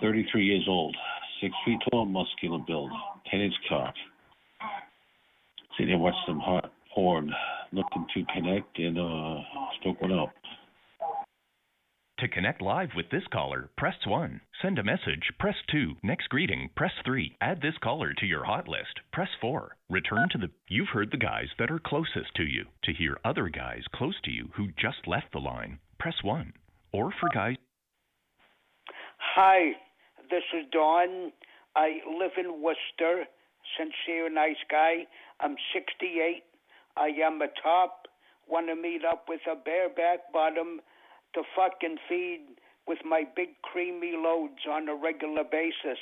33 0.00 0.42
years 0.42 0.64
old, 0.66 0.96
6 1.42 1.52
feet 1.66 1.78
tall, 1.90 2.06
muscular 2.06 2.60
build, 2.66 2.90
10 3.30 3.40
inch 3.42 3.54
cock. 3.68 3.92
Sitting 5.76 5.88
there 5.88 5.98
watching 5.98 6.18
some 6.26 6.40
hot 6.40 6.72
porn, 6.94 7.30
looking 7.72 8.06
to 8.14 8.24
connect 8.32 8.78
and 8.78 8.98
uh, 8.98 9.42
stoke 9.80 10.00
one 10.00 10.18
up. 10.18 10.32
To 12.20 12.28
connect 12.28 12.62
live 12.62 12.88
with 12.96 13.10
this 13.10 13.24
caller, 13.30 13.68
press 13.76 13.96
1. 14.06 14.40
Send 14.62 14.78
a 14.78 14.82
message, 14.82 15.30
press 15.38 15.56
2. 15.70 15.96
Next 16.02 16.30
greeting, 16.30 16.70
press 16.74 16.92
3. 17.04 17.36
Add 17.42 17.60
this 17.60 17.76
caller 17.82 18.14
to 18.14 18.24
your 18.24 18.44
hot 18.44 18.66
list, 18.66 19.00
press 19.12 19.28
4. 19.42 19.76
Return 19.90 20.30
to 20.30 20.38
the. 20.38 20.48
You've 20.68 20.88
heard 20.88 21.10
the 21.10 21.18
guys 21.18 21.48
that 21.58 21.70
are 21.70 21.78
closest 21.78 22.34
to 22.36 22.44
you. 22.44 22.64
To 22.84 22.94
hear 22.94 23.18
other 23.26 23.50
guys 23.50 23.82
close 23.94 24.16
to 24.24 24.30
you 24.30 24.48
who 24.54 24.68
just 24.68 25.06
left 25.06 25.32
the 25.32 25.38
line, 25.38 25.80
press 25.98 26.14
1. 26.22 26.54
Or 26.92 27.12
for 27.20 27.28
guys. 27.32 27.56
Hi, 29.34 29.72
this 30.30 30.42
is 30.56 30.66
Don. 30.72 31.32
I 31.76 31.98
live 32.18 32.32
in 32.38 32.62
Worcester. 32.62 33.24
Sincere, 33.76 34.30
nice 34.30 34.56
guy. 34.70 35.06
I'm 35.40 35.56
68. 35.74 36.42
I 36.96 37.08
am 37.24 37.40
a 37.42 37.48
top. 37.62 38.06
Want 38.48 38.68
to 38.68 38.74
meet 38.74 39.02
up 39.04 39.26
with 39.28 39.40
a 39.50 39.54
bareback 39.54 40.32
bottom 40.32 40.80
to 41.34 41.42
fucking 41.54 41.96
feed 42.08 42.40
with 42.86 42.98
my 43.04 43.24
big 43.36 43.50
creamy 43.62 44.14
loads 44.16 44.60
on 44.70 44.88
a 44.88 44.94
regular 44.94 45.44
basis. 45.44 45.98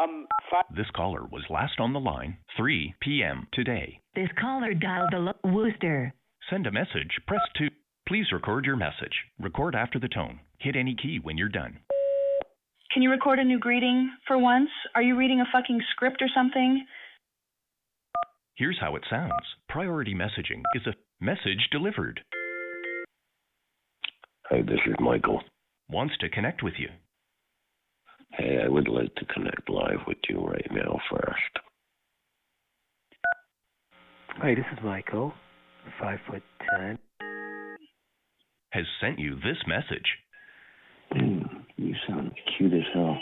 Um, 0.00 0.26
fi- 0.50 0.62
This 0.74 0.90
caller 0.94 1.24
was 1.30 1.44
last 1.48 1.78
on 1.78 1.92
the 1.92 2.00
line 2.00 2.36
3 2.56 2.94
p.m. 3.00 3.46
today. 3.52 4.00
This 4.14 4.28
caller 4.40 4.74
dialed 4.74 5.10
the 5.12 5.18
lo- 5.18 5.32
Worcester. 5.52 6.12
Send 6.48 6.66
a 6.66 6.72
message, 6.72 7.18
press 7.28 7.40
2. 7.58 7.68
Please 8.10 8.26
record 8.32 8.64
your 8.66 8.74
message. 8.74 9.14
Record 9.38 9.76
after 9.76 10.00
the 10.00 10.08
tone. 10.08 10.40
Hit 10.58 10.74
any 10.74 10.96
key 11.00 11.20
when 11.22 11.38
you're 11.38 11.48
done. 11.48 11.78
Can 12.92 13.04
you 13.04 13.10
record 13.12 13.38
a 13.38 13.44
new 13.44 13.60
greeting 13.60 14.10
for 14.26 14.36
once? 14.36 14.68
Are 14.96 15.02
you 15.02 15.16
reading 15.16 15.40
a 15.40 15.44
fucking 15.52 15.80
script 15.92 16.20
or 16.20 16.26
something? 16.34 16.84
Here's 18.56 18.80
how 18.80 18.96
it 18.96 19.04
sounds 19.08 19.30
Priority 19.68 20.12
messaging 20.12 20.62
is 20.74 20.88
a 20.88 21.24
message 21.24 21.68
delivered. 21.70 22.18
Hey, 24.50 24.62
this 24.62 24.80
is 24.88 24.96
Michael. 24.98 25.40
Wants 25.88 26.14
to 26.18 26.28
connect 26.28 26.64
with 26.64 26.74
you. 26.78 26.88
Hey, 28.32 28.58
I 28.64 28.68
would 28.68 28.88
like 28.88 29.14
to 29.14 29.24
connect 29.26 29.70
live 29.70 30.00
with 30.08 30.18
you 30.28 30.40
right 30.40 30.68
now 30.72 30.98
first. 31.12 31.64
Hi, 34.30 34.56
this 34.56 34.64
is 34.72 34.84
Michael, 34.84 35.32
five 36.00 36.18
foot 36.28 36.42
ten. 36.76 36.98
Has 38.70 38.84
sent 39.00 39.18
you 39.18 39.34
this 39.36 39.58
message. 39.66 40.06
Mm, 41.12 41.64
you 41.76 41.94
sound 42.08 42.32
cute 42.56 42.72
as 42.72 42.86
hell. 42.94 43.18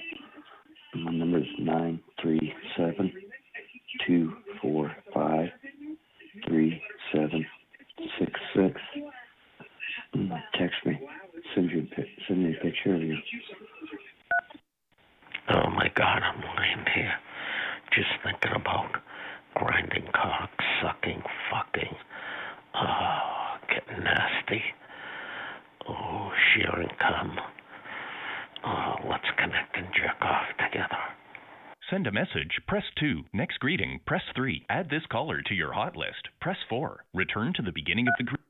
My 0.95 1.12
number 1.12 1.38
is 1.38 1.47
nine 1.59 2.00
three 2.21 2.52
seven 2.76 3.11
two 4.07 4.35
four 4.61 4.95
five 5.14 5.49
three 6.47 6.82
seven 7.13 7.47
six 8.19 8.32
six. 8.54 8.80
Mm, 10.15 10.39
Text 10.58 10.76
me. 10.84 10.99
Send 11.54 11.71
pic- 11.97 12.06
send 12.26 12.45
me 12.45 12.54
a 12.54 12.63
picture 12.63 12.95
of 12.95 13.02
you. 13.02 13.17
Oh 15.50 15.71
my 15.71 15.89
God, 15.95 16.23
I'm 16.23 16.43
lying 16.43 16.84
here, 16.95 17.15
just 17.95 18.08
thinking 18.23 18.52
about 18.54 18.91
grinding 19.54 20.06
cock, 20.13 20.50
sucking, 20.82 21.23
fucking, 21.50 21.97
oh, 22.75 23.56
getting 23.69 24.04
nasty. 24.04 24.63
Oh, 25.88 26.30
sharing 26.54 26.88
cum. 27.00 27.38
Oh, 28.64 28.94
let's 29.08 29.24
connect 29.38 29.76
and 29.76 29.86
jerk 29.94 30.20
off 30.20 30.46
together. 30.58 30.98
Send 31.90 32.06
a 32.06 32.12
message, 32.12 32.60
press 32.66 32.84
2. 33.00 33.22
Next 33.32 33.58
greeting, 33.60 34.00
press 34.06 34.22
3. 34.36 34.66
Add 34.68 34.90
this 34.90 35.06
caller 35.10 35.40
to 35.46 35.54
your 35.54 35.72
hot 35.72 35.96
list, 35.96 36.28
press 36.40 36.58
4. 36.68 37.04
Return 37.14 37.52
to 37.54 37.62
the 37.62 37.72
beginning 37.72 38.06
of 38.08 38.14
the 38.18 38.24
group. 38.24 38.40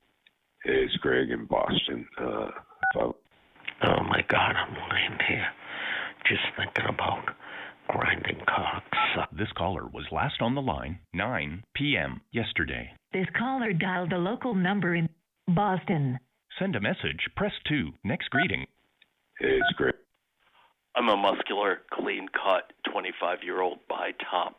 Hey, 0.65 0.85
it's 0.85 0.97
Greg 0.97 1.31
in 1.31 1.47
Boston. 1.47 2.07
Uh, 2.21 2.49
Oh 3.81 4.03
my 4.03 4.23
God, 4.29 4.55
I'm 4.57 4.75
lying 4.75 5.19
here, 5.29 5.47
just 6.27 6.43
thinking 6.57 6.87
about 6.93 7.25
grinding 7.89 8.41
cock, 8.49 8.83
suck. 9.15 9.31
This 9.31 9.53
caller 9.57 9.87
was 9.87 10.05
last 10.11 10.43
on 10.43 10.55
the 10.57 10.63
line 10.63 10.99
9 11.15 11.63
p.m. 11.75 12.21
yesterday. 12.33 12.91
This 13.13 13.27
caller 13.39 13.73
dialed 13.73 14.11
the 14.11 14.19
local 14.19 14.55
number 14.55 14.97
in 14.97 15.09
Boston. 15.47 16.19
Send 16.59 16.75
a 16.75 16.81
message, 16.81 17.29
press 17.37 17.53
2. 17.69 17.93
Next 18.03 18.31
greeting. 18.31 18.67
hey, 19.39 19.59
it's 19.61 19.77
great. 19.77 19.95
I'm 20.97 21.09
a 21.09 21.17
muscular, 21.17 21.83
clean 21.93 22.27
cut, 22.35 22.73
25 22.91 23.45
year 23.45 23.61
old 23.61 23.79
by 23.89 24.11
top. 24.29 24.59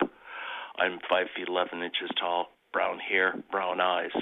I'm 0.78 1.00
5 1.10 1.28
feet 1.36 1.50
11 1.50 1.84
inches 1.84 2.10
tall, 2.18 2.52
brown 2.72 3.00
hair, 3.00 3.34
brown 3.52 3.82
eyes, 3.82 4.16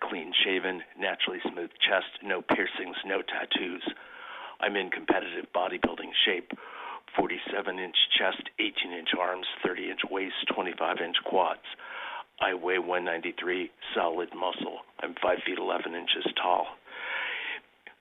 clean 0.00 0.32
shaven, 0.42 0.80
naturally 0.98 1.40
smooth 1.52 1.68
chest, 1.86 2.08
no 2.22 2.40
piercings, 2.40 2.96
no 3.04 3.20
tattoos. 3.20 3.84
I'm 4.60 4.76
in 4.76 4.88
competitive 4.88 5.52
bodybuilding 5.54 6.16
shape 6.24 6.50
47 7.14 7.78
inch 7.78 7.96
chest, 8.16 8.48
18 8.58 8.90
inch 8.90 9.10
arms, 9.20 9.46
30 9.62 9.90
inch 9.90 10.00
waist, 10.10 10.34
25 10.54 10.96
inch 11.04 11.16
quads. 11.26 11.68
I 12.40 12.54
weigh 12.54 12.78
193, 12.78 13.70
solid 13.94 14.30
muscle. 14.34 14.80
I'm 15.02 15.14
5 15.20 15.38
feet 15.44 15.58
11 15.58 15.94
inches 15.94 16.24
tall. 16.40 16.68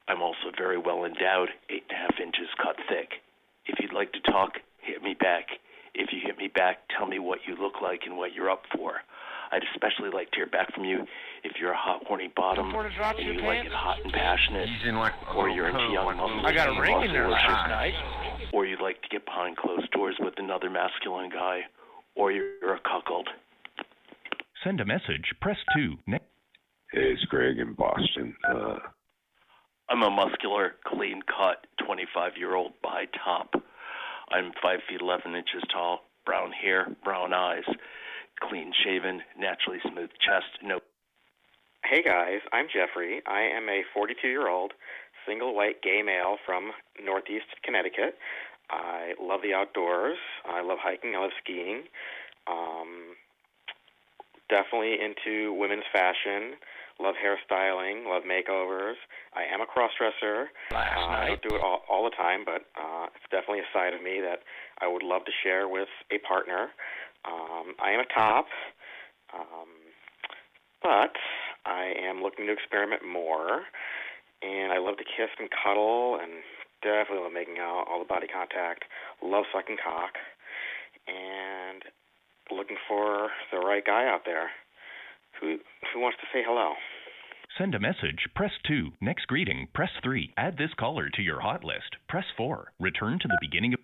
I'm 0.07 0.21
also 0.21 0.51
very 0.57 0.77
well 0.77 1.05
endowed, 1.05 1.49
8.5 1.69 2.19
inches 2.21 2.49
cut 2.61 2.75
thick. 2.89 3.21
If 3.65 3.79
you'd 3.79 3.93
like 3.93 4.11
to 4.13 4.21
talk, 4.21 4.53
hit 4.81 5.01
me 5.03 5.13
back. 5.19 5.45
If 5.93 6.09
you 6.11 6.19
hit 6.23 6.37
me 6.37 6.47
back, 6.53 6.79
tell 6.97 7.05
me 7.07 7.19
what 7.19 7.39
you 7.47 7.55
look 7.61 7.81
like 7.81 8.01
and 8.05 8.17
what 8.17 8.33
you're 8.33 8.49
up 8.49 8.63
for. 8.75 9.01
I'd 9.51 9.63
especially 9.75 10.09
like 10.13 10.31
to 10.31 10.37
hear 10.37 10.47
back 10.47 10.73
from 10.73 10.85
you 10.85 11.05
if 11.43 11.53
you're 11.59 11.71
a 11.73 11.77
hot, 11.77 12.03
horny 12.07 12.31
bottom 12.35 12.67
Before 12.67 12.83
to 12.83 12.95
drop 12.95 13.17
and 13.17 13.25
your 13.25 13.33
you 13.35 13.41
like 13.41 13.57
pants? 13.63 13.67
it 13.67 13.75
hot 13.75 13.97
and 14.03 14.13
passionate, 14.13 14.69
or 15.35 15.49
you're 15.49 15.67
into 15.67 15.91
young 15.91 16.15
muscles 16.15 16.43
I 16.45 16.53
got 16.53 16.69
a 16.75 16.79
ring 16.79 17.01
in 17.03 17.11
there 17.11 17.27
muscle 17.27 17.49
last 17.51 17.69
night. 17.69 17.93
or 18.53 18.65
you'd 18.65 18.79
like 18.81 19.01
to 19.01 19.09
get 19.09 19.25
behind 19.25 19.57
closed 19.57 19.91
doors 19.91 20.15
with 20.19 20.35
another 20.37 20.69
masculine 20.69 21.29
guy, 21.29 21.61
or 22.15 22.31
you're 22.31 22.73
a 22.75 22.79
cuckold. 22.79 23.27
Send 24.63 24.79
a 24.79 24.85
message, 24.85 25.33
press 25.41 25.57
2. 25.75 25.95
Next. 26.07 26.23
Hey, 26.93 27.11
it's 27.11 27.23
Greg 27.25 27.57
in 27.59 27.73
Boston. 27.73 28.35
Uh, 28.47 28.77
I'm 29.91 30.03
a 30.03 30.09
muscular, 30.09 30.75
clean 30.85 31.21
cut, 31.27 31.67
25 31.85 32.37
year 32.37 32.55
old 32.55 32.71
by 32.81 33.07
top. 33.25 33.55
I'm 34.31 34.53
5 34.63 34.79
feet 34.87 35.01
11 35.01 35.35
inches 35.35 35.63
tall, 35.69 36.05
brown 36.25 36.53
hair, 36.53 36.95
brown 37.03 37.33
eyes, 37.33 37.65
clean 38.39 38.71
shaven, 38.85 39.21
naturally 39.37 39.79
smooth 39.83 40.09
chest, 40.25 40.63
no 40.63 40.79
Hey 41.83 42.01
guys, 42.03 42.39
I'm 42.53 42.67
Jeffrey. 42.71 43.21
I 43.27 43.41
am 43.41 43.67
a 43.67 43.81
42 43.93 44.29
year 44.29 44.47
old 44.47 44.71
single 45.27 45.53
white 45.53 45.81
gay 45.81 46.01
male 46.05 46.37
from 46.45 46.71
Northeast 47.03 47.47
Connecticut. 47.61 48.15
I 48.69 49.11
love 49.21 49.41
the 49.43 49.53
outdoors. 49.53 50.17
I 50.45 50.61
love 50.61 50.77
hiking. 50.81 51.15
I 51.17 51.19
love 51.19 51.31
skiing. 51.43 51.83
Um, 52.47 53.17
definitely 54.49 54.99
into 55.03 55.51
women's 55.51 55.83
fashion. 55.91 56.55
Love 57.01 57.15
hairstyling. 57.17 58.05
Love 58.05 58.23
makeovers. 58.23 58.93
I 59.33 59.43
am 59.51 59.61
a 59.61 59.65
crossdresser. 59.65 60.45
Uh, 60.71 60.77
I 60.77 61.27
don't 61.27 61.41
do 61.41 61.55
it 61.55 61.61
all, 61.61 61.81
all 61.89 62.03
the 62.03 62.15
time, 62.15 62.45
but 62.45 62.69
uh, 62.77 63.07
it's 63.15 63.25
definitely 63.31 63.59
a 63.59 63.69
side 63.73 63.93
of 63.93 64.03
me 64.03 64.21
that 64.21 64.39
I 64.79 64.87
would 64.87 65.01
love 65.01 65.25
to 65.25 65.31
share 65.43 65.67
with 65.67 65.89
a 66.11 66.19
partner. 66.19 66.69
Um, 67.25 67.73
I 67.81 67.91
am 67.91 67.99
a 67.99 68.05
top. 68.13 68.45
Um, 69.33 69.69
but 70.83 71.15
I 71.65 71.93
am 71.97 72.21
looking 72.21 72.45
to 72.47 72.53
experiment 72.53 73.01
more, 73.05 73.63
and 74.41 74.71
I 74.71 74.77
love 74.77 74.97
to 74.97 75.03
kiss 75.03 75.29
and 75.39 75.49
cuddle, 75.49 76.19
and 76.21 76.43
definitely 76.83 77.23
love 77.23 77.33
making 77.33 77.57
out, 77.59 77.85
all 77.89 77.99
the 77.99 78.05
body 78.05 78.27
contact. 78.27 78.85
Love 79.23 79.45
sucking 79.53 79.77
cock, 79.83 80.17
and 81.07 81.83
looking 82.51 82.77
for 82.87 83.29
the 83.51 83.59
right 83.59 83.85
guy 83.85 84.05
out 84.05 84.21
there 84.25 84.49
who 85.41 85.57
who 85.93 85.99
wants 85.99 86.17
to 86.21 86.27
say 86.31 86.43
hello. 86.45 86.73
Send 87.57 87.75
a 87.75 87.79
message, 87.79 88.29
press 88.33 88.51
2. 88.65 88.91
Next 89.01 89.27
greeting, 89.27 89.67
press 89.73 89.89
3. 90.01 90.33
Add 90.37 90.57
this 90.57 90.73
caller 90.79 91.09
to 91.09 91.21
your 91.21 91.41
hot 91.41 91.65
list, 91.65 91.97
press 92.07 92.25
4. 92.37 92.71
Return 92.79 93.19
to 93.19 93.27
the 93.27 93.37
beginning 93.41 93.73
of. 93.73 93.79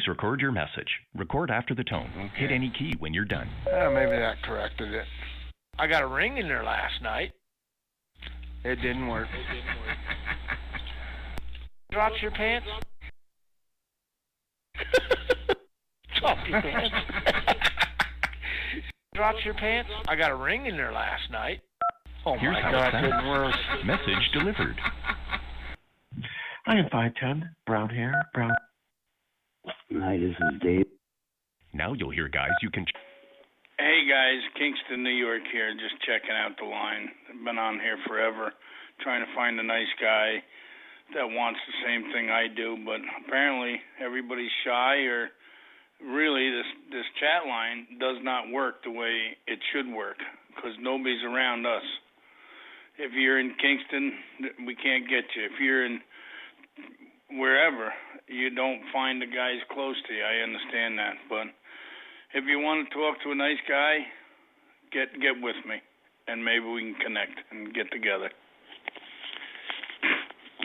Please 0.00 0.08
record 0.08 0.40
your 0.40 0.52
message. 0.52 0.88
Record 1.14 1.50
after 1.50 1.74
the 1.74 1.84
tone. 1.84 2.30
Hit 2.34 2.50
any 2.50 2.72
key 2.78 2.94
when 3.00 3.12
you're 3.12 3.26
done. 3.26 3.46
Uh, 3.66 3.90
maybe 3.90 4.12
that 4.12 4.42
corrected 4.42 4.94
it. 4.94 5.04
I 5.78 5.86
got 5.88 6.02
a 6.02 6.06
ring 6.06 6.38
in 6.38 6.48
there 6.48 6.64
last 6.64 7.02
night. 7.02 7.32
It 8.64 8.76
didn't 8.76 9.08
work. 9.08 9.28
Drop 11.92 12.12
your 12.22 12.30
pants. 12.30 12.66
Drop 16.18 16.38
your 16.48 16.62
pants. 16.62 16.94
Drop 19.14 19.34
your 19.44 19.54
pants. 19.54 19.90
I 20.08 20.16
got 20.16 20.30
a 20.30 20.36
ring 20.36 20.64
in 20.64 20.78
there 20.78 20.92
last 20.92 21.30
night. 21.30 21.60
Oh 22.24 22.38
Here's 22.38 22.54
my 22.54 22.70
God, 22.70 22.94
it 22.94 23.02
didn't 23.02 23.28
work. 23.28 23.54
Message 23.84 24.30
delivered. 24.32 24.76
I 26.66 26.76
am 26.76 26.86
5'10, 26.86 27.50
brown 27.66 27.90
hair, 27.90 28.14
brown. 28.32 28.52
Hi, 30.00 30.16
this 30.16 30.32
is 30.32 30.60
Dave. 30.64 30.88
Now 31.76 31.92
you'll 31.92 32.10
hear 32.16 32.28
guys 32.28 32.56
you 32.62 32.70
can. 32.70 32.86
Hey 33.76 34.08
guys, 34.08 34.40
Kingston, 34.56 35.04
New 35.04 35.12
York 35.12 35.44
here, 35.52 35.76
just 35.76 36.00
checking 36.08 36.32
out 36.32 36.56
the 36.56 36.64
line. 36.64 37.12
I've 37.28 37.44
Been 37.44 37.60
on 37.60 37.76
here 37.76 38.00
forever, 38.08 38.52
trying 39.04 39.20
to 39.20 39.28
find 39.36 39.60
a 39.60 39.62
nice 39.62 39.92
guy 40.00 40.40
that 41.12 41.28
wants 41.28 41.60
the 41.68 41.76
same 41.84 42.08
thing 42.16 42.32
I 42.32 42.48
do, 42.48 42.80
but 42.80 43.04
apparently 43.20 43.76
everybody's 44.00 44.52
shy 44.64 45.04
or 45.04 45.28
really 46.00 46.48
this 46.48 46.70
this 46.96 47.08
chat 47.20 47.44
line 47.44 48.00
does 48.00 48.16
not 48.24 48.48
work 48.48 48.80
the 48.84 48.96
way 48.96 49.36
it 49.46 49.60
should 49.68 49.92
work 49.92 50.16
because 50.56 50.72
nobody's 50.80 51.20
around 51.28 51.66
us. 51.66 51.84
If 52.96 53.12
you're 53.12 53.38
in 53.38 53.52
Kingston, 53.60 54.64
we 54.64 54.72
can't 54.80 55.04
get 55.04 55.28
you. 55.36 55.44
If 55.44 55.60
you're 55.60 55.84
in 55.84 56.00
wherever, 57.32 57.92
you 58.26 58.50
don't 58.50 58.80
find 58.92 59.20
the 59.20 59.26
guys 59.26 59.58
close 59.72 59.96
to 60.08 60.14
you. 60.14 60.22
I 60.22 60.42
understand 60.42 60.98
that, 60.98 61.14
but 61.28 61.46
if 62.34 62.44
you 62.46 62.60
want 62.60 62.88
to 62.88 62.94
talk 62.94 63.22
to 63.24 63.30
a 63.30 63.34
nice 63.34 63.58
guy, 63.68 63.98
get 64.92 65.12
get 65.20 65.40
with 65.40 65.56
me, 65.66 65.76
and 66.28 66.44
maybe 66.44 66.66
we 66.66 66.80
can 66.80 66.94
connect 67.00 67.40
and 67.50 67.74
get 67.74 67.90
together. 67.90 68.30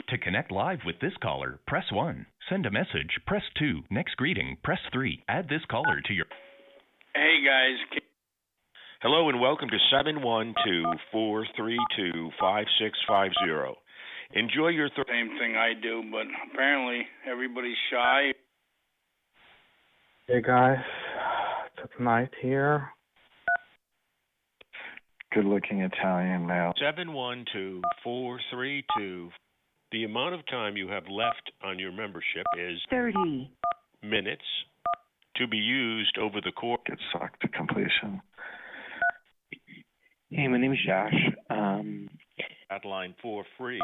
To 0.10 0.17
connect 0.19 0.51
live 0.51 0.80
with 0.86 0.99
this 1.01 1.13
caller, 1.21 1.60
press 1.65 1.86
1. 1.91 2.28
Send 2.47 2.67
a 2.67 2.71
message, 2.71 3.19
press 3.25 3.41
2. 3.58 3.82
Next 3.89 4.15
greeting, 4.17 4.58
press 4.63 4.80
3. 4.93 5.23
Add 5.28 5.49
this 5.49 5.65
caller 5.69 5.99
to 6.06 6.13
your. 6.13 6.28
Hey 7.15 7.43
guys, 7.43 8.01
Hello 9.06 9.30
and 9.30 9.39
welcome 9.39 9.69
to 9.69 9.78
712-432-5650. 11.13 13.75
Enjoy 14.33 14.69
your 14.69 14.89
th- 14.89 15.07
same 15.07 15.29
thing 15.39 15.55
I 15.55 15.73
do, 15.79 16.03
but 16.11 16.25
apparently 16.51 17.05
everybody's 17.29 17.77
shy. 17.91 18.31
Hey 20.27 20.41
guys, 20.41 20.79
it's 21.83 21.93
night 21.99 22.31
here. 22.41 22.89
Good 25.31 25.45
looking 25.45 25.81
Italian 25.81 26.47
male. 26.47 26.73
712-432. 26.81 29.29
The 29.91 30.03
amount 30.03 30.33
of 30.33 30.43
time 30.47 30.75
you 30.77 30.88
have 30.88 31.03
left 31.09 31.51
on 31.63 31.77
your 31.77 31.91
membership 31.91 32.45
is 32.57 32.79
30 32.89 33.51
minutes 34.01 34.41
to 35.35 35.45
be 35.47 35.57
used 35.57 36.17
over 36.17 36.41
the 36.43 36.51
course. 36.51 36.81
Get 36.88 36.97
sucked 37.13 37.41
to 37.41 37.47
completion. 37.49 38.19
Hey, 40.29 40.47
my 40.47 40.57
name 40.57 40.73
is 40.73 40.79
Josh. 40.85 41.13
Um, 41.49 42.09
line 42.83 43.15
for 43.21 43.45
free. 43.57 43.79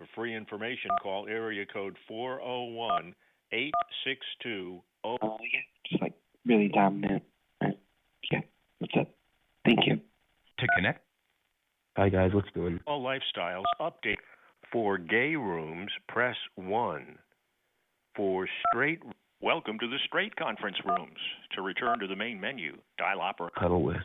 For 0.00 0.06
free 0.14 0.34
information, 0.34 0.90
call 1.02 1.26
area 1.28 1.66
code 1.70 1.94
401 2.08 3.14
862 3.52 4.80
oh, 5.04 5.18
yeah, 5.20 5.60
just 5.90 6.00
like 6.00 6.14
really 6.46 6.68
dominant. 6.68 7.22
Yeah, 7.60 8.40
what's 8.78 8.94
up? 8.98 9.08
Thank 9.66 9.80
you. 9.84 9.96
To 9.96 10.66
connect. 10.74 11.04
Hi 11.98 12.08
guys, 12.08 12.30
what's 12.32 12.48
doing? 12.54 12.80
All 12.86 13.04
lifestyles 13.04 13.64
update. 13.78 14.16
For 14.72 14.96
gay 14.96 15.36
rooms, 15.36 15.90
press 16.08 16.36
1. 16.54 17.18
For 18.16 18.48
straight, 18.72 19.02
welcome 19.42 19.78
to 19.80 19.86
the 19.86 19.98
straight 20.06 20.34
conference 20.36 20.78
rooms. 20.82 21.18
To 21.56 21.60
return 21.60 21.98
to 21.98 22.06
the 22.06 22.16
main 22.16 22.40
menu, 22.40 22.78
dial 22.96 23.20
opera. 23.20 23.50
Cuddle 23.58 23.82
with. 23.82 23.96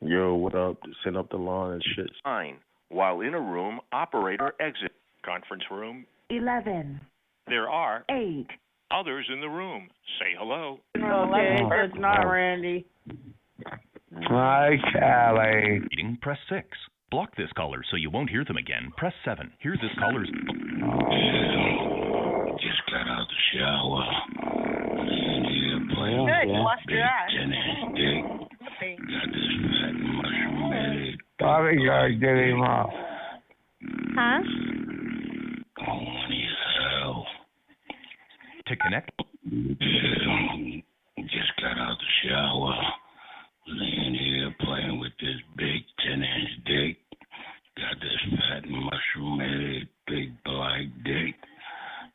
Yo, 0.00 0.34
what 0.34 0.56
up? 0.56 0.78
Send 1.04 1.16
up 1.16 1.30
the 1.30 1.36
lawn 1.36 1.74
and 1.74 1.84
shit. 1.94 2.10
Nine. 2.24 2.56
While 2.92 3.22
in 3.22 3.32
a 3.32 3.40
room, 3.40 3.80
operator 3.90 4.54
exit. 4.60 4.92
Conference 5.24 5.62
room. 5.70 6.04
11 6.28 7.00
There 7.48 7.70
are 7.70 8.04
8 8.10 8.46
others 8.90 9.26
in 9.32 9.40
the 9.40 9.48
room. 9.48 9.88
Say 10.18 10.34
hello. 10.38 10.78
Okay, 10.94 11.56
it's 11.84 11.94
not 11.98 12.22
Randy. 12.22 12.84
Hi, 14.14 14.76
Callie. 14.92 15.78
Greeting, 15.88 16.18
press 16.20 16.38
6. 16.50 16.68
Block 17.10 17.34
this 17.36 17.50
caller 17.56 17.82
so 17.90 17.96
you 17.96 18.10
won't 18.10 18.28
hear 18.28 18.44
them 18.44 18.58
again. 18.58 18.92
Press 18.98 19.14
7. 19.24 19.50
Hear 19.60 19.76
this 19.80 19.90
caller's. 19.98 20.30
Oh. 20.84 20.98
Just 22.60 22.82
got 22.90 23.08
out 23.08 23.26
the 23.26 23.40
shower. 23.56 24.04
And 25.00 25.46
here 25.46 25.80
playing 25.96 26.26
Good, 26.26 26.48
with 26.52 26.84
your 26.88 27.04
ass. 27.04 27.30
Got 28.82 29.28
this 29.32 29.48
fat 29.80 29.96
hell. 36.78 37.26
To 38.66 38.76
connect. 38.76 39.10
Just 41.18 41.52
got 41.60 41.78
out 41.78 41.96
the 41.98 42.28
shower. 42.28 42.74
Laying 43.66 44.14
here 44.14 44.54
playing 44.60 45.00
with 45.00 45.12
this 45.20 45.40
big 45.56 45.82
10 46.06 46.22
inch 46.22 46.50
dick. 46.64 46.96
Got 47.76 48.00
this 48.00 48.38
fat 48.38 48.68
mushroom 48.68 49.40
headed 49.40 49.88
big 50.06 50.42
black 50.44 50.82
dick. 51.04 51.34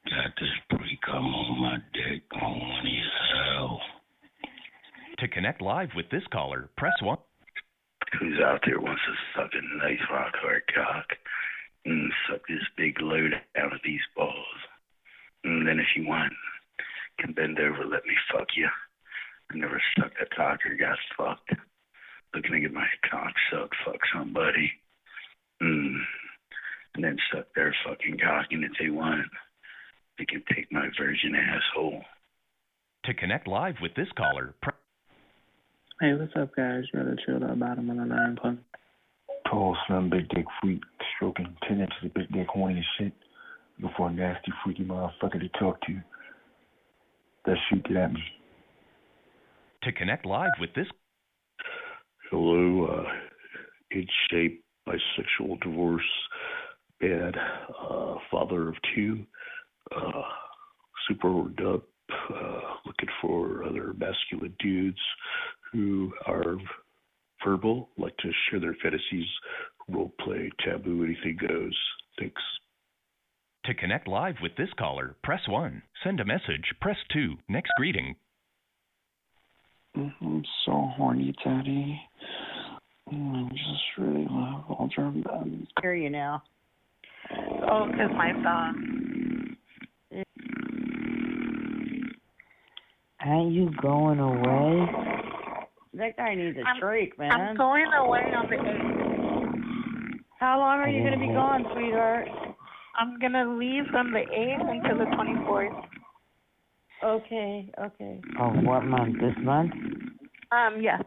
Got 0.06 0.32
this 0.40 0.56
pre 0.70 0.98
cum 1.06 1.26
on 1.26 1.62
my 1.62 1.78
dick. 1.94 2.24
Horny 2.32 3.02
as 3.04 3.12
hell. 3.36 3.82
To 5.20 5.28
connect 5.28 5.62
live 5.62 5.90
with 5.96 6.10
this 6.12 6.24
caller, 6.32 6.70
press 6.78 6.94
1. 7.02 7.18
Who's 8.14 8.40
out 8.40 8.62
there 8.66 8.80
wants 8.80 9.02
to 9.06 9.14
suck 9.36 9.52
a 9.54 9.78
nice 9.84 10.00
rock 10.12 10.34
hard 10.42 10.64
cock 10.74 11.18
and 11.86 12.12
suck 12.30 12.42
this 12.48 12.64
big 12.78 13.02
load 13.02 13.34
out 13.58 13.74
of 13.74 13.80
these 13.84 14.02
balls? 14.16 14.58
And 15.44 15.68
then 15.68 15.80
if 15.80 15.88
you 15.96 16.08
want, 16.08 16.34
can 17.20 17.34
bend 17.34 17.60
over, 17.60 17.86
let 17.86 18.06
me 18.06 18.16
fuck 18.32 18.48
you. 18.56 18.68
I 19.52 19.58
never 19.58 19.82
sucked 19.98 20.22
a 20.22 20.36
cock 20.36 20.60
or 20.66 20.76
got 20.76 20.98
fucked. 21.18 21.52
Looking 22.34 22.52
to 22.52 22.60
get 22.60 22.74
my 22.74 22.88
cock 23.10 23.34
sucked, 23.52 23.76
fuck 23.86 24.00
somebody. 24.14 24.72
Mm. 25.62 26.00
And 26.96 27.04
then 27.04 27.18
suck 27.32 27.48
their 27.56 27.76
fucking 27.86 28.18
cock, 28.24 28.48
and 28.52 28.64
if 28.64 28.72
they 28.80 28.90
want, 28.90 29.28
they 30.18 30.26
can 30.26 30.44
take 30.54 30.72
my 30.72 30.88
virgin 30.98 31.36
asshole. 31.36 32.02
To 33.06 33.14
connect 33.14 33.48
live 33.48 33.76
with 33.82 33.96
this 33.96 34.10
caller, 34.18 34.56
press. 34.62 34.76
Hey, 36.00 36.14
what's 36.14 36.32
up, 36.36 36.56
guys? 36.56 36.84
Rather 36.94 37.18
chilled 37.26 37.44
out 37.44 37.58
bottom 37.60 37.90
on 37.90 37.98
the 37.98 38.06
nine 38.06 38.36
pun. 38.40 38.60
Tall, 39.50 39.76
slim, 39.88 40.12
big 40.12 40.30
dick 40.30 40.46
freak, 40.62 40.84
stroking 41.16 41.58
10 41.68 41.80
inches 41.80 41.98
of 42.04 42.14
big 42.14 42.32
dick 42.32 42.46
horny 42.50 42.78
as 42.78 42.86
shit. 43.00 43.14
Looking 43.80 43.96
for 43.98 44.10
a 44.10 44.14
nasty, 44.14 44.52
freaky 44.64 44.84
motherfucker 44.84 45.40
to 45.40 45.50
talk 45.60 45.82
to. 45.88 46.00
That 47.48 47.56
shoot 47.68 47.84
it 47.90 47.98
at 47.98 48.14
me. 48.14 48.22
To 49.84 49.92
connect 49.92 50.28
live 50.28 50.52
with 50.60 50.70
this. 50.76 50.86
Hello, 52.30 52.86
uh, 52.86 53.10
in 53.90 54.06
shape, 54.30 54.64
bisexual, 54.88 55.60
divorce, 55.62 56.04
bad, 57.02 57.36
uh, 57.90 58.18
father 58.30 58.70
of 58.70 58.76
two, 58.94 59.26
uh, 59.96 60.22
super 61.08 61.32
worked 61.32 61.62
up, 61.62 61.88
uh, 62.30 62.60
looking 62.86 63.10
for 63.20 63.64
other 63.64 63.96
masculine 63.98 64.54
dudes 64.60 65.00
who 65.72 66.12
are 66.26 66.58
verbal, 67.46 67.90
like 67.98 68.16
to 68.18 68.32
share 68.50 68.60
their 68.60 68.76
fantasies, 68.82 69.28
role 69.90 70.14
play, 70.20 70.50
taboo, 70.66 71.04
anything 71.04 71.38
goes. 71.40 71.78
Thanks. 72.20 72.42
To 73.66 73.74
connect 73.74 74.08
live 74.08 74.36
with 74.42 74.56
this 74.58 74.70
caller, 74.80 75.16
press 75.24 75.42
1. 75.48 75.84
Send 76.04 76.20
a 76.20 76.26
message, 76.26 76.74
press 76.82 76.98
2. 77.14 77.36
Next 77.50 77.70
greeting, 77.78 78.16
mm-hmm, 79.98 80.26
I'm 80.26 80.44
so 80.66 80.90
horny, 80.96 81.34
Daddy. 81.44 82.00
Mm, 83.12 83.46
I 83.46 83.50
just 83.50 83.98
really 83.98 84.28
love 84.30 84.64
all 84.70 84.78
Ultra 84.82 85.12
Ben. 85.12 85.68
hear 85.82 85.96
you 85.96 86.10
now. 86.10 86.44
Oh, 87.70 87.88
because 87.90 88.12
my 88.14 88.32
phone. 88.44 89.58
Ain't 93.26 93.54
you 93.54 93.72
going 93.82 94.20
away? 94.20 94.88
That 95.98 96.16
guy 96.16 96.36
needs 96.36 96.58
a 96.58 96.62
I'm- 96.62 96.78
streak, 96.78 97.18
man. 97.18 97.32
I'm 97.32 97.58
going 97.58 97.86
away 97.94 98.32
on 98.36 98.50
the 98.50 98.56
8th. 98.58 100.22
How 100.40 100.60
long 100.60 100.80
are 100.80 100.90
you 100.90 101.02
going 101.02 101.20
to 101.20 101.28
be 101.28 101.34
gone, 101.34 101.66
sweetheart? 101.74 102.28
I'm 103.00 103.20
gonna 103.20 103.46
leave 103.58 103.84
from 103.92 104.12
the 104.12 104.26
8th 104.26 104.70
until 104.72 104.98
the 104.98 105.06
24th. 105.14 105.86
Okay, 107.04 107.70
okay. 107.80 108.22
Oh, 108.40 108.50
what 108.66 108.86
month? 108.86 109.20
This 109.22 109.36
month? 109.44 109.72
Um, 110.52 110.82
yeah. 110.82 110.98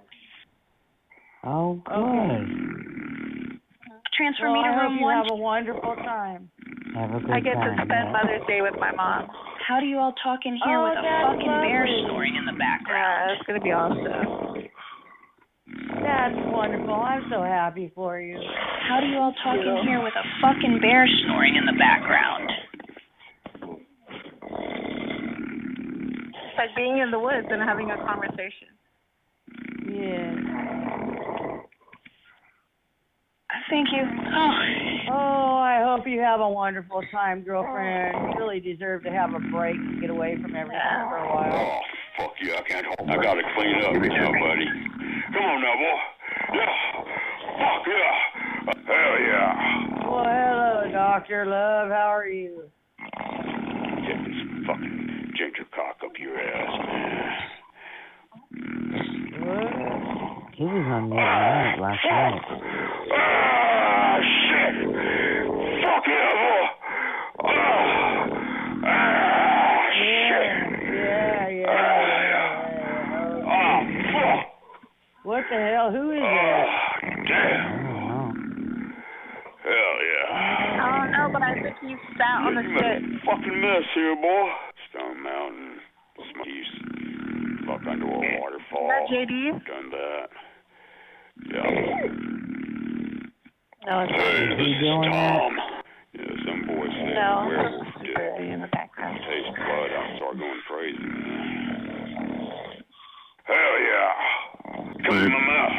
Oh, 1.42 1.83
good. 1.85 1.94
Okay. 1.94 2.46
Transfer 4.16 4.50
well, 4.53 4.55
me 4.55 4.62
to 4.62 4.68
I 4.68 4.74
hope 4.74 4.83
room 4.83 4.98
you 4.98 5.05
one. 5.05 5.16
have 5.16 5.26
a 5.33 5.35
wonderful 5.35 5.96
time. 5.96 6.48
Have 6.94 7.11
a 7.11 7.18
good 7.20 7.31
I 7.31 7.40
get 7.40 7.55
to 7.55 7.74
spend 7.74 7.90
yeah. 7.90 8.12
Mother's 8.12 8.46
Day 8.46 8.61
with 8.62 8.74
my 8.79 8.92
mom. 8.92 9.26
How 9.66 9.81
do 9.81 9.87
you 9.87 9.98
all 9.98 10.14
talk 10.22 10.40
in 10.44 10.59
here 10.64 10.79
Oh, 10.79 10.90
with 10.90 10.98
a 10.98 11.03
that's 11.03 11.26
fucking 11.26 11.46
bear 11.66 11.87
snoring 12.07 12.37
in 12.37 12.44
the 12.46 12.55
background? 12.55 13.31
Yeah, 13.31 13.35
it's 13.35 13.46
gonna 13.46 13.61
be 13.61 13.72
awesome. 13.72 14.69
That's 16.03 16.35
wonderful. 16.53 16.95
I'm 16.95 17.25
so 17.31 17.43
happy 17.43 17.93
for 17.95 18.21
you. 18.21 18.39
How 18.89 19.01
do 19.01 19.07
you 19.07 19.19
all 19.19 19.35
talk 19.45 19.57
in 19.57 19.87
here 19.87 20.03
with 20.03 20.15
a 20.15 20.25
fucking 20.41 20.81
bear 20.81 21.07
snoring 21.25 21.57
in 21.57 21.67
the 21.67 21.79
background? 21.79 22.51
It's 26.33 26.59
like 26.59 26.75
being 26.77 26.99
in 26.99 27.11
the 27.11 27.19
woods 27.19 27.47
and 27.51 27.63
having 27.63 27.91
a 27.91 27.97
conversation. 27.97 28.69
Yeah. 29.87 30.51
Thank 33.71 33.89
you. 33.93 34.03
Oh, 34.35 34.81
Oh, 35.13 35.59
I 35.59 35.83
hope 35.83 36.07
you 36.07 36.21
have 36.21 36.41
a 36.41 36.49
wonderful 36.49 37.03
time, 37.11 37.43
girlfriend. 37.43 38.15
You 38.33 38.39
really 38.39 38.61
deserve 38.61 39.03
to 39.05 39.11
have 39.11 39.35
a 39.35 39.41
break 39.51 39.75
and 39.75 40.01
get 40.01 40.11
away 40.11 40.37
from 40.41 40.55
everything 40.55 40.81
for 41.09 41.17
a 41.17 41.29
while. 41.35 41.53
Oh, 41.53 41.81
fuck 42.17 42.33
you. 42.41 42.55
I 42.55 42.63
can't 42.63 42.87
hold 42.87 43.11
I 43.11 43.17
gotta 43.17 43.43
clean 43.57 43.75
up 43.85 43.95
now, 43.95 44.33
buddy. 44.41 44.89
Come 45.40 45.48
on 45.48 45.61
now, 45.62 45.72
boy. 45.72 45.98
Yeah. 46.53 46.74
Fuck 47.57 47.87
yeah. 47.88 48.12
Hell 48.85 49.16
yeah. 49.24 49.50
Well, 50.07 50.24
hello, 50.29 50.92
Doctor 50.92 51.46
Love. 51.46 51.88
How 51.88 52.12
are 52.12 52.26
you? 52.26 52.64
Get 54.05 54.18
this 54.26 54.37
fucking 54.66 55.33
ginger 55.38 55.64
cock 55.74 55.96
up 56.05 56.12
your 56.20 56.38
ass, 56.38 56.79
man. 56.87 57.33
What? 59.40 59.72
He 60.57 60.64
was 60.64 60.87
on 60.92 61.09
that 61.09 61.16
night 61.16 61.79
last 61.81 62.05
night. 62.05 62.44
Ah, 63.16 64.20
shit. 64.20 64.74
Fuck 65.81 66.05
yeah, 66.07 66.33
boy. 66.37 66.64
Ah. 67.48 68.29
Ah, 68.85 69.88
shit. 69.96 70.53
Yeah, 70.92 71.48
yeah, 71.48 72.53
Ah, 73.48 73.81
fuck. 74.12 74.50
What 75.22 75.44
the 75.50 75.57
hell? 75.57 75.90
Who 75.92 76.12
is 76.12 76.20
that? 76.20 76.66
Damn. 77.29 78.94
Hell 79.62 79.96
yeah. 80.11 80.81
I 80.81 80.85
don't 80.96 81.12
know, 81.12 81.29
but 81.33 81.42
I 81.42 81.53
think 81.55 81.76
he 82.40 82.46
on 82.48 82.55
the 82.55 82.61
a 82.61 83.20
fucking 83.24 83.61
mess 83.61 83.85
here, 83.94 84.16
boy. 84.16 84.48
Stone 84.90 85.22
Mountain, 85.22 85.81
Smokies, 86.33 86.70
fuck 87.66 87.87
under 87.87 88.07
a 88.07 88.40
waterfall. 88.40 88.88
That 88.88 89.09
JD? 89.11 89.64
Done 89.66 89.90
that. 89.90 90.29
Yeah. 91.46 91.62
No, 93.87 94.00
it's 94.05 94.12
Hey, 94.12 94.46
this 94.48 94.61
is 94.61 94.81
that? 94.81 95.09
Tom. 95.09 95.53
Yeah, 96.12 96.35
some 96.44 96.61
boy 96.66 96.87
said 96.90 97.14
No, 97.14 97.44
werewolf 97.48 97.87
it's 97.87 97.96
did. 98.03 98.09
security 98.12 98.50
in 98.50 98.61
the 98.61 98.68
background. 98.68 99.18
Taste 99.24 99.57
blood, 99.57 99.90
I 99.94 100.16
start 100.16 100.37
going 100.38 100.61
crazy, 100.68 100.98
man. 100.98 102.85
Hell 103.44 103.76
yeah. 103.81 104.12
Come 105.07 105.16
in 105.16 105.33
my 105.33 105.40
mouth. 105.40 105.79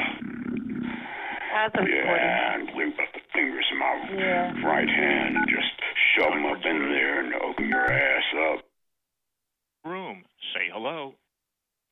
That's 1.54 1.76
a 1.76 1.84
Yeah, 1.84 2.56
and 2.56 2.70
lube 2.76 2.94
up 3.00 3.12
the 3.14 3.20
fingers 3.34 3.66
in 3.72 3.78
my 3.78 3.94
Yeah. 4.18 4.66
right 4.66 4.90
hand 4.90 5.36
and 5.38 5.48
just 5.50 5.72
shove 6.16 6.34
them 6.34 6.46
up 6.48 6.66
in 6.66 6.92
there 6.92 7.20
and 7.20 7.34
open 7.36 7.68
your 7.70 7.92
ass 7.92 8.24
up. 8.52 8.66
Room. 9.86 10.24
Say 10.54 10.70
hello. 10.74 11.16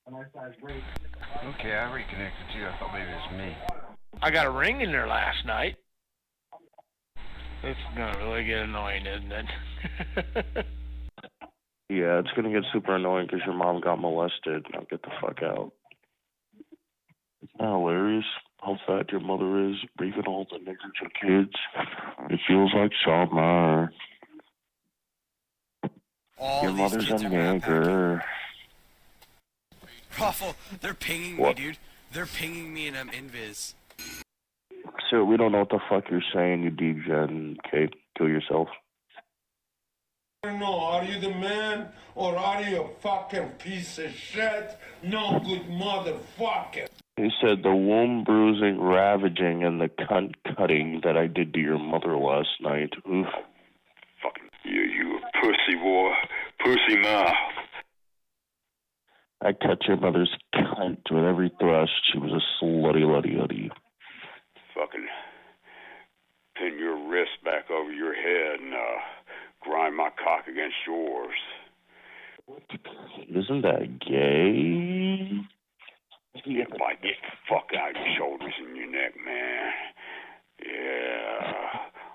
Okay, 0.08 1.74
I 1.76 1.92
reconnected 1.94 2.46
to 2.54 2.58
you. 2.58 2.68
I 2.68 2.72
thought 2.80 2.94
maybe 2.94 3.12
it 3.12 3.16
was 3.16 3.32
me. 3.38 3.56
I 4.22 4.32
got 4.32 4.48
a 4.48 4.50
ring 4.70 4.82
in 4.82 4.92
there 4.92 5.08
last 5.08 5.46
night. 5.46 5.76
It's 7.64 7.80
gonna 7.96 8.18
really 8.20 8.46
get 8.46 8.60
annoying, 8.60 9.06
isn't 9.06 9.32
it? 9.32 10.66
Yeah, 11.92 12.20
it's 12.20 12.30
gonna 12.36 12.52
get 12.52 12.62
super 12.72 12.96
annoying 12.96 13.26
because 13.26 13.44
your 13.48 13.56
mom 13.56 13.82
got 13.82 14.00
molested. 14.00 14.64
Now 14.72 14.82
get 14.92 15.02
the 15.02 15.10
fuck 15.20 15.42
out. 15.42 15.74
It's 17.42 17.52
not 17.60 17.80
hilarious 17.80 18.26
how 18.62 18.78
fat 18.86 19.12
your 19.12 19.22
mother 19.22 19.68
is, 19.68 19.76
breathing 19.98 20.26
all 20.28 20.46
the 20.52 20.60
niggas 20.60 20.76
your 21.02 21.10
kids. 21.20 21.56
It 22.30 22.40
feels 22.48 22.72
like 22.76 22.92
summer. 23.04 23.92
All 26.38 26.62
your 26.62 26.74
mother's 26.74 27.10
a 27.10 27.14
kids 27.14 27.24
are 27.24 27.30
nigger. 27.30 28.22
Ruffle, 30.20 30.56
they're 30.82 30.94
pinging 30.94 31.38
What? 31.38 31.58
me, 31.58 31.64
dude. 31.64 31.78
They're 32.14 32.28
pinging 32.28 32.72
me 32.72 32.88
and 32.88 32.96
I'm 32.96 33.10
invis. 33.10 33.74
So 35.10 35.24
we 35.24 35.38
don't 35.38 35.52
know 35.52 35.60
what 35.60 35.70
the 35.70 35.80
fuck 35.90 36.06
you're 36.12 36.22
saying, 36.34 36.64
you 36.64 36.70
degen. 36.70 37.58
Okay, 37.68 37.90
kill 38.18 38.28
yourself. 38.28 38.68
I 40.44 40.52
don't 40.52 40.60
know, 40.60 40.80
are 40.80 41.04
you 41.04 41.20
the 41.20 41.32
man 41.32 41.90
or 42.16 42.38
are 42.38 42.62
you 42.62 42.84
a 42.84 42.88
fucking 43.02 43.50
piece 43.58 43.98
of 43.98 44.14
shit? 44.14 44.78
No 45.04 45.40
good 45.40 45.64
motherfucker. 45.64 46.88
He 47.18 47.30
said 47.42 47.64
the 47.64 47.76
womb 47.76 48.24
bruising, 48.24 48.80
ravaging, 48.80 49.66
and 49.66 49.82
the 49.82 49.90
cunt 49.90 50.36
cutting 50.56 51.02
that 51.04 51.18
I 51.18 51.28
did 51.28 51.54
to 51.54 51.60
your 51.60 51.78
mother 51.78 52.16
last 52.16 52.50
night. 52.62 52.94
Oof. 53.06 53.28
Fucking 54.24 54.50
you, 54.64 54.82
you 54.82 55.20
pussy 55.42 55.76
boy, 55.82 56.14
pussy 56.64 57.02
mouth. 57.02 57.34
I 59.42 59.52
cut 59.54 59.86
your 59.88 59.98
mother's 59.98 60.34
cunt 60.56 61.02
with 61.12 61.26
every 61.26 61.52
thrust. 61.60 61.92
She 62.12 62.20
was 62.20 62.32
a 62.32 62.64
slutty 62.64 63.06
luddy 63.06 63.36
luddy. 63.36 63.72
Fucking 64.80 65.08
pin 66.56 66.80
your 66.80 66.96
wrist 67.10 67.44
back 67.44 67.70
over 67.70 67.92
your 67.92 68.14
head 68.14 68.62
and 68.62 68.74
uh, 68.74 69.00
grind 69.62 69.96
my 69.96 70.10
cock 70.24 70.48
against 70.48 70.76
yours. 70.88 71.36
Isn't 73.28 73.62
that 73.62 74.00
gay? 74.00 75.40
Yeah, 76.46 76.66
bite 76.80 77.02
the 77.02 77.12
fuck 77.50 77.68
out 77.78 77.94
your 77.96 78.16
shoulders 78.18 78.54
and 78.58 78.78
your 78.78 78.90
neck, 78.90 79.14
man. 79.26 79.72
Yeah. 80.66 81.60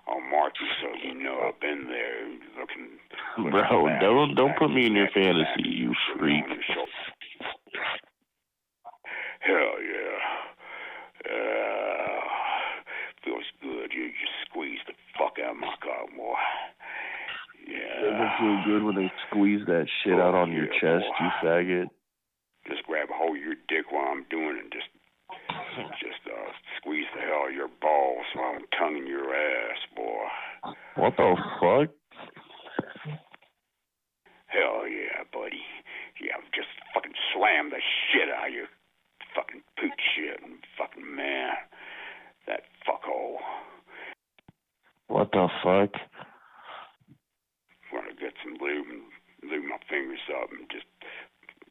I'll 0.09 0.21
mark 0.21 0.55
you 0.61 0.67
so 0.81 0.89
you 1.07 1.15
know 1.23 1.49
I've 1.49 1.61
been 1.61 1.87
there 1.89 2.29
looking. 2.61 3.51
Bro, 3.51 3.99
don't 4.01 4.35
don't 4.35 4.57
put 4.59 4.71
me 4.71 4.87
in 4.87 4.95
your 4.95 5.09
fantasy, 5.15 5.69
you 5.69 5.93
freak. 6.19 6.45
Hell 9.41 9.77
yeah. 9.83 10.45
Uh, 11.31 12.04
feels 13.25 13.49
good. 13.63 13.91
You 13.93 14.09
just 14.13 14.37
squeeze 14.49 14.79
the 14.87 14.95
fuck 15.19 15.37
out 15.43 15.57
of 15.57 15.61
my 15.61 15.75
cock, 15.83 16.09
boy. 16.17 16.37
Doesn't 17.65 18.37
feel 18.39 18.59
good 18.67 18.83
when 18.85 18.97
they 18.97 19.11
squeeze 19.29 19.65
that 19.67 19.87
shit 20.03 20.21
out 20.21 20.35
on 20.35 20.53
your 20.53 20.67
chest, 20.81 21.09
you 21.21 21.29
faggot. 21.43 21.89
Just 22.69 22.85
grab 22.85 23.09
a 23.11 23.17
hold 23.17 23.37
of 23.37 23.43
your 23.43 23.57
dick 23.69 23.89
while 23.91 24.13
I'm 24.13 24.25
doing 24.29 24.57
it 24.57 24.65
and 24.69 24.73
just 24.73 24.89
just 26.01 26.23
uh 26.29 26.51
squeeze 26.79 27.09
the 27.15 27.21
hell 27.21 27.45
out 27.45 27.49
of 27.49 27.55
your 27.55 27.69
balls 27.81 28.27
while 28.35 28.55
I'm 28.57 28.67
tonguing 28.79 29.07
your 29.07 29.35
ass, 29.35 29.81
boy. 29.97 30.75
What 30.97 31.17
the 31.17 31.35
fuck? 31.61 31.89
Hell 34.47 34.87
yeah, 34.87 35.25
buddy. 35.33 35.65
Yeah, 36.21 36.37
I've 36.39 36.53
just 36.55 36.69
fucking 36.95 37.17
slam 37.35 37.71
the 37.71 37.81
shit 38.13 38.29
out 38.31 38.49
of 38.49 38.55
you. 38.55 38.67
fucking 39.35 39.63
poot 39.81 39.97
shit 40.15 40.39
and 40.45 40.61
fucking 40.79 41.05
man. 41.17 41.57
That 42.47 42.63
fuckhole. 42.87 43.39
What 45.09 45.31
the 45.33 45.49
fuck? 45.63 45.91
Wanna 47.93 48.15
get 48.21 48.35
some 48.43 48.55
lube 48.61 48.87
and 48.89 49.51
lube 49.51 49.65
my 49.65 49.79
fingers 49.89 50.21
up 50.43 50.51
and 50.51 50.69
just 50.71 50.87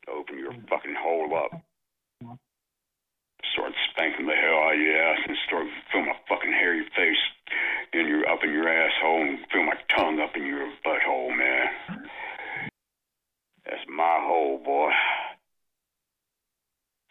open 0.08 0.40
your 0.40 0.54
fucking 0.70 0.96
hole 0.98 1.36
up. 1.36 1.62
Start 3.54 3.74
spanking 3.92 4.26
the 4.26 4.34
hell 4.34 4.58
out 4.66 4.74
of 4.74 4.80
your 4.80 4.98
ass 4.98 5.20
and 5.28 5.38
start 5.48 5.68
feel 5.92 6.02
my 6.02 6.16
fucking 6.28 6.52
hairy 6.52 6.86
face 6.96 7.18
in 7.94 8.08
your 8.08 8.28
up 8.28 8.44
in 8.44 8.52
your 8.52 8.68
asshole 8.68 9.22
and 9.22 9.40
feel 9.52 9.64
my 9.64 9.78
tongue 9.96 10.20
up 10.20 10.36
in 10.36 10.46
your 10.46 10.72
butthole, 10.86 11.38
man. 11.38 12.10
That's 13.66 13.86
my 13.88 14.20
hole, 14.22 14.60
boy. 14.64 14.92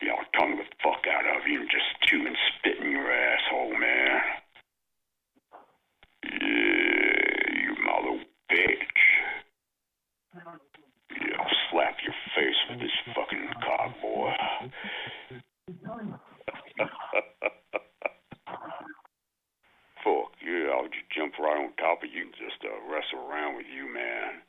Yeah, 0.02 0.12
I'll 0.18 0.40
tongue 0.40 0.56
the 0.56 0.64
fuck 0.82 1.04
out 1.06 1.36
of 1.36 1.46
you 1.46 1.60
and 1.60 1.70
just 1.70 1.86
chew 2.08 2.26
and 2.26 2.36
spit 2.58 2.78
in 2.84 2.90
your 2.90 3.12
asshole, 3.12 3.78
man. 3.78 4.20
Yeah, 6.24 7.62
you 7.62 7.76
mother 7.84 8.24
bitch. 8.50 9.02
Yeah, 11.20 11.36
I'll 11.38 11.56
slap 11.70 11.96
your 12.02 12.14
face 12.34 12.60
with 12.70 12.80
this 12.80 12.90
fucking 13.14 13.48
cock, 13.64 14.00
boy. 14.00 14.32
Fuck 20.02 20.32
yeah, 20.42 20.74
I'll 20.74 20.90
just 20.90 21.10
jump 21.14 21.38
right 21.38 21.62
on 21.62 21.72
top 21.78 22.02
of 22.02 22.10
you 22.10 22.22
and 22.22 22.34
just 22.34 22.58
uh, 22.64 22.74
wrestle 22.90 23.22
around 23.30 23.56
with 23.56 23.66
you, 23.70 23.86
man. 23.92 24.42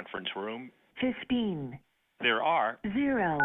Conference 0.00 0.28
room. 0.34 0.70
15. 1.00 1.78
There 2.20 2.42
are 2.42 2.78
0. 2.94 3.38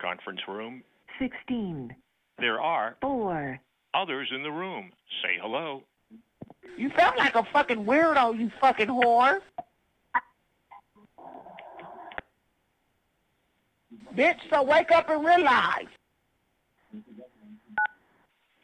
conference 0.00 0.40
room. 0.46 0.82
16. 1.18 1.94
There 2.38 2.60
are 2.60 2.96
4. 3.00 3.58
others 3.94 4.28
in 4.34 4.42
the 4.42 4.50
room. 4.50 4.90
Say 5.22 5.38
hello. 5.40 5.82
You 6.76 6.90
sound 6.96 7.16
like 7.18 7.34
a 7.34 7.44
fucking 7.52 7.84
weirdo, 7.84 8.38
you 8.38 8.50
fucking 8.60 8.86
whore. 8.88 9.38
Bitch, 14.16 14.38
so 14.50 14.62
wake 14.62 14.92
up 14.92 15.10
and 15.10 15.24
realize. 15.24 15.86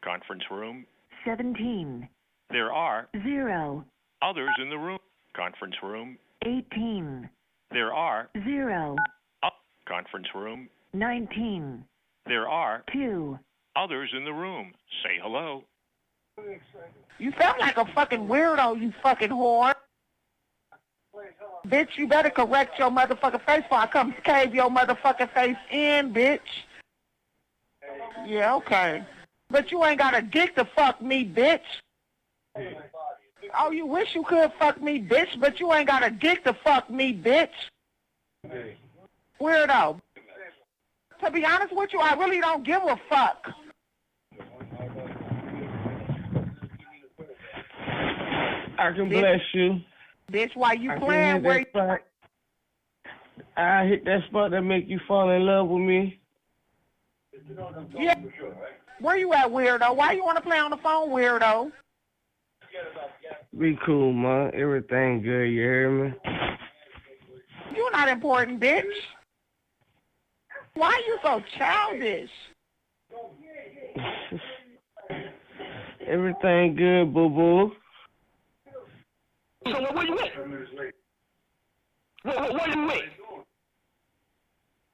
Conference 0.05 0.45
room. 0.51 0.87
17. 1.25 2.09
There 2.51 2.73
are 2.73 3.09
0. 3.25 3.85
others 4.23 4.51
in 4.63 4.71
the 4.71 4.79
room. 4.79 4.99
Conference 5.35 5.77
room. 5.83 6.17
18. 6.45 7.29
There 7.71 7.93
are 7.93 8.31
0. 8.45 8.97
conference 9.87 10.29
room. 10.35 10.69
19. 10.93 11.85
There 12.27 12.49
are 12.49 12.85
2. 12.93 13.39
others 13.77 14.11
in 14.17 14.25
the 14.25 14.33
room. 14.33 14.73
Say 15.03 15.19
hello. 15.23 15.65
You 17.19 17.33
sound 17.39 17.59
like 17.61 17.77
a 17.77 17.85
fucking 17.95 18.27
weirdo, 18.27 18.81
you 18.81 18.93
fucking 19.03 19.31
whore. 19.31 19.75
Bitch, 21.67 21.89
you 21.97 22.09
better 22.09 22.31
correct 22.31 22.79
your 22.79 22.91
motherfucking 22.91 23.45
face 23.45 23.63
before 23.63 23.79
I 23.79 23.87
come 23.87 24.15
cave 24.25 24.55
your 24.55 24.71
motherfucking 24.71 25.33
face 25.35 25.57
in, 25.71 26.13
bitch. 26.15 26.41
Yeah, 28.27 28.55
okay. 28.57 29.05
But 29.51 29.71
you 29.71 29.85
ain't 29.85 29.99
got 29.99 30.17
a 30.17 30.23
dick 30.23 30.55
to 30.57 30.65
fuck 30.77 31.03
me, 31.03 31.25
bitch. 31.25 31.61
Oh, 33.59 33.71
you 33.71 33.87
wish 33.87 34.15
you 34.15 34.23
could 34.25 34.53
fuck 34.59 34.81
me, 34.81 35.01
bitch, 35.01 35.39
but 35.39 35.61
you 35.61 35.73
ain't 35.73 35.89
got 35.89 36.07
a 36.07 36.11
dick 36.11 36.45
to 36.45 36.55
fuck 36.65 36.91
me, 36.91 37.13
bitch. 37.15 37.49
Weirdo. 39.41 40.01
To 41.25 41.31
be 41.31 41.45
honest 41.45 41.75
with 41.75 41.91
you, 41.93 42.01
I 42.01 42.15
really 42.15 42.41
don't 42.41 42.65
give 42.65 42.83
a 42.83 42.99
fuck. 43.09 43.47
I 48.79 48.93
can 48.93 49.09
bless 49.09 49.41
you. 49.53 49.81
Bitch, 50.33 50.55
why 50.55 50.73
you 50.73 50.93
I 50.93 50.99
playing 50.99 51.43
where 51.43 51.67
spot. 51.69 52.01
I 53.57 53.85
hit 53.85 54.05
that 54.07 54.25
spot 54.29 54.53
that 54.53 54.63
make 54.63 54.89
you 54.89 54.99
fall 55.07 55.31
in 55.31 55.45
love 55.45 55.69
with 55.69 55.83
me. 55.83 56.19
Yeah. 57.99 58.15
Where 59.01 59.17
you 59.17 59.33
at, 59.35 59.49
weirdo? 59.49 59.95
Why 59.95 60.13
you 60.13 60.25
want 60.25 60.37
to 60.37 60.43
play 60.43 60.59
on 60.59 60.71
the 60.71 60.77
phone, 60.79 61.11
weirdo? 61.11 61.73
Be 63.59 63.77
cool, 63.85 64.13
man. 64.13 64.53
Everything 64.55 65.23
good, 65.23 65.47
you 65.47 65.61
hear 65.61 65.91
me? 65.91 66.13
You're 67.75 67.91
not 67.91 68.09
important, 68.09 68.61
bitch. 68.61 68.85
Why 70.75 71.03
you 71.07 71.19
so 71.23 71.43
childish? 71.59 72.31
Everything 76.07 76.77
good, 76.77 77.13
boo 77.13 77.29
boo. 77.29 77.73
So 79.67 79.81
what, 79.81 79.95
where 79.95 80.07
you 80.07 80.19
at? 80.19 80.37
Where, 82.23 82.41
where, 82.41 82.53
where 82.53 82.69
you 82.69 82.91
at? 82.91 83.01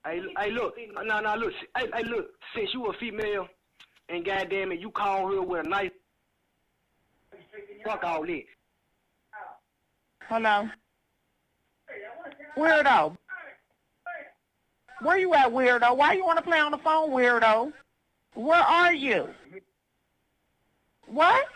Hey, 0.04 0.20
hey, 0.38 0.50
look, 0.50 0.74
no, 1.04 1.20
no, 1.20 1.34
look, 1.36 1.52
hey, 1.76 1.86
hey, 1.94 2.04
look. 2.04 2.26
Since 2.54 2.70
you 2.72 2.86
a 2.86 2.92
female, 2.98 3.48
and 4.08 4.24
goddamn 4.24 4.72
it, 4.72 4.80
you 4.80 4.90
call 4.90 5.28
her 5.30 5.42
with 5.42 5.66
a 5.66 5.68
knife. 5.68 5.92
Fuck 7.86 8.02
all 8.02 8.26
that. 8.26 8.42
Hello. 10.28 10.68
Weirdo. 12.56 13.16
Where 15.02 15.18
you 15.18 15.32
at, 15.34 15.52
weirdo? 15.52 15.96
Why 15.96 16.14
you 16.14 16.24
want 16.24 16.38
to 16.38 16.42
play 16.42 16.58
on 16.58 16.72
the 16.72 16.78
phone, 16.78 17.10
weirdo? 17.10 17.72
Where 18.34 18.60
are 18.60 18.92
you? 18.92 19.28
What? 21.06 21.46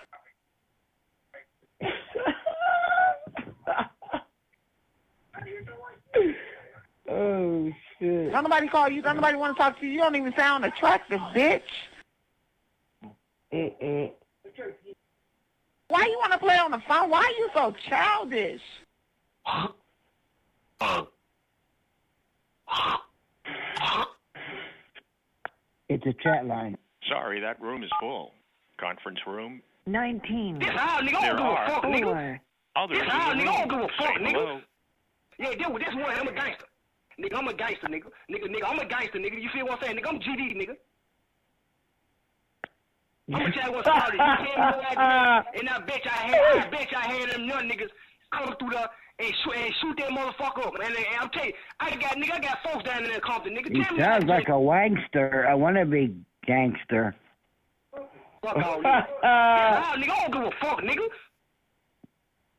Oh 7.08 7.72
shit. 7.98 8.30
Don't 8.30 8.44
nobody 8.44 8.68
call 8.68 8.88
you. 8.88 9.02
Don't 9.02 9.16
nobody 9.16 9.36
want 9.36 9.56
to 9.56 9.60
talk 9.60 9.80
to 9.80 9.86
you. 9.86 9.92
You 9.94 9.98
don't 9.98 10.14
even 10.14 10.32
sound 10.36 10.64
attractive, 10.64 11.18
bitch. 11.34 11.62
Mm-mm. 13.52 14.12
Why 15.90 16.06
you 16.06 16.16
want 16.18 16.32
to 16.32 16.38
play 16.38 16.56
on 16.56 16.70
the 16.70 16.80
phone? 16.86 17.10
Why 17.10 17.18
are 17.18 17.30
you 17.32 17.50
so 17.52 17.74
childish? 17.88 18.62
It's 25.88 26.06
a 26.06 26.12
chat 26.22 26.46
line. 26.46 26.78
Sorry, 27.08 27.40
that 27.40 27.60
room 27.60 27.82
is 27.82 27.90
full. 27.98 28.32
Conference 28.78 29.18
room. 29.26 29.60
19. 29.86 30.60
This 30.60 30.68
how 30.68 31.00
nigga, 31.00 31.20
There 31.20 31.34
don't 31.34 31.38
give 31.38 31.46
a 31.46 31.48
are 31.48 31.68
fuck, 31.68 31.84
nigga. 31.84 32.38
others 32.76 32.76
oh, 32.76 32.86
This 32.88 33.02
in 33.02 33.08
how 33.08 33.30
the 33.30 33.40
nigga, 33.40 33.44
don't 33.44 33.68
give 33.68 33.80
a 33.80 33.88
fuck, 33.98 34.16
nigga. 34.20 34.32
hello. 34.32 34.60
Yeah, 35.40 35.50
this, 35.50 35.86
this 35.86 35.94
one, 35.96 36.14
I'm 36.14 36.28
a 36.28 36.32
gangster. 36.32 36.66
Nigga, 37.18 37.34
I'm 37.36 37.48
a 37.48 37.54
gangster, 37.54 37.88
nigga. 37.88 38.04
Nigga, 38.30 38.46
nigga, 38.46 38.64
I'm 38.64 38.78
a 38.78 38.86
gangster, 38.86 39.18
nigga. 39.18 39.42
You 39.42 39.48
feel 39.52 39.64
what 39.66 39.82
I'm 39.82 39.86
saying? 39.86 39.96
Nigga, 39.98 40.08
I'm 40.08 40.20
GD, 40.20 40.54
nigga. 40.54 40.76
I'm 43.32 43.40
gonna 43.40 43.52
tell 43.52 43.70
you 43.70 43.72
what's 43.76 43.88
started. 43.88 44.18
You 44.18 44.36
came 44.46 44.54
to 44.54 44.60
your 44.60 45.00
ass, 45.00 45.44
and 45.58 45.68
I 45.68 45.78
bet 45.80 46.04
you 46.04 46.10
I 46.10 46.22
had, 46.26 46.66
I 46.66 46.70
bet 46.70 46.90
you 46.90 46.96
I 46.98 47.06
had 47.12 47.30
them 47.30 47.44
young 47.44 47.68
niggas 47.68 47.90
come 48.32 48.54
through 48.58 48.70
there 48.70 48.88
and 49.18 49.34
shoot, 49.44 49.54
and 49.56 49.74
shoot 49.80 49.96
that 49.98 50.10
motherfucker 50.10 50.66
up. 50.66 50.74
And, 50.74 50.94
and 50.96 51.06
I'm 51.20 51.28
telling 51.30 51.48
you, 51.50 51.54
I 51.78 51.90
got, 51.90 52.16
nigga, 52.16 52.32
I 52.32 52.40
got 52.40 52.58
folks 52.64 52.84
down 52.84 53.04
in 53.04 53.10
there 53.10 53.20
Compton, 53.20 53.54
nigga. 53.54 53.68
He 53.70 53.78
me 53.78 53.84
sounds 53.98 54.24
what 54.24 54.28
like 54.38 54.48
a 54.48 54.52
wankster, 54.52 55.44
a 55.48 55.56
wannabe 55.56 56.16
gangster. 56.46 57.14
Fuck 57.92 58.56
all 58.56 58.82
that. 58.82 59.06
This 59.08 59.18
how, 59.22 59.94
nigga, 59.96 60.10
I 60.10 60.28
don't 60.28 60.32
give 60.32 60.42
a 60.42 60.50
fuck, 60.64 60.80
nigga. 60.80 61.06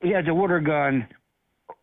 He 0.01 0.09
has 0.11 0.25
a 0.27 0.33
water 0.33 0.59
gun. 0.59 1.07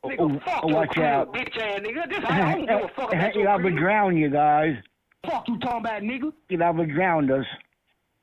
Nigga, 0.05 0.17
Oh, 0.21 0.41
fuck 0.45 0.61
oh, 0.63 0.69
your 0.69 0.77
watch 0.77 0.99
out. 0.99 1.35
bitch 1.35 1.57
ass 1.59 1.81
nigga. 1.81 2.09
This 2.09 2.19
I 2.29 2.53
don't 2.55 2.67
give 2.67 2.71
a 2.85 2.89
fuck 2.97 3.13
about 3.13 3.35
You'll 3.35 3.43
your 3.45 3.51
have 3.61 3.77
drown 3.77 4.17
you 4.17 4.31
guys. 4.31 4.77
Fuck 5.27 5.49
you 5.49 5.59
talking 5.59 5.81
about, 5.81 6.03
nigga. 6.03 6.33
You'll 6.49 6.61
have 6.63 6.77
to 6.77 6.87
drown 6.87 7.31
us. 7.33 7.45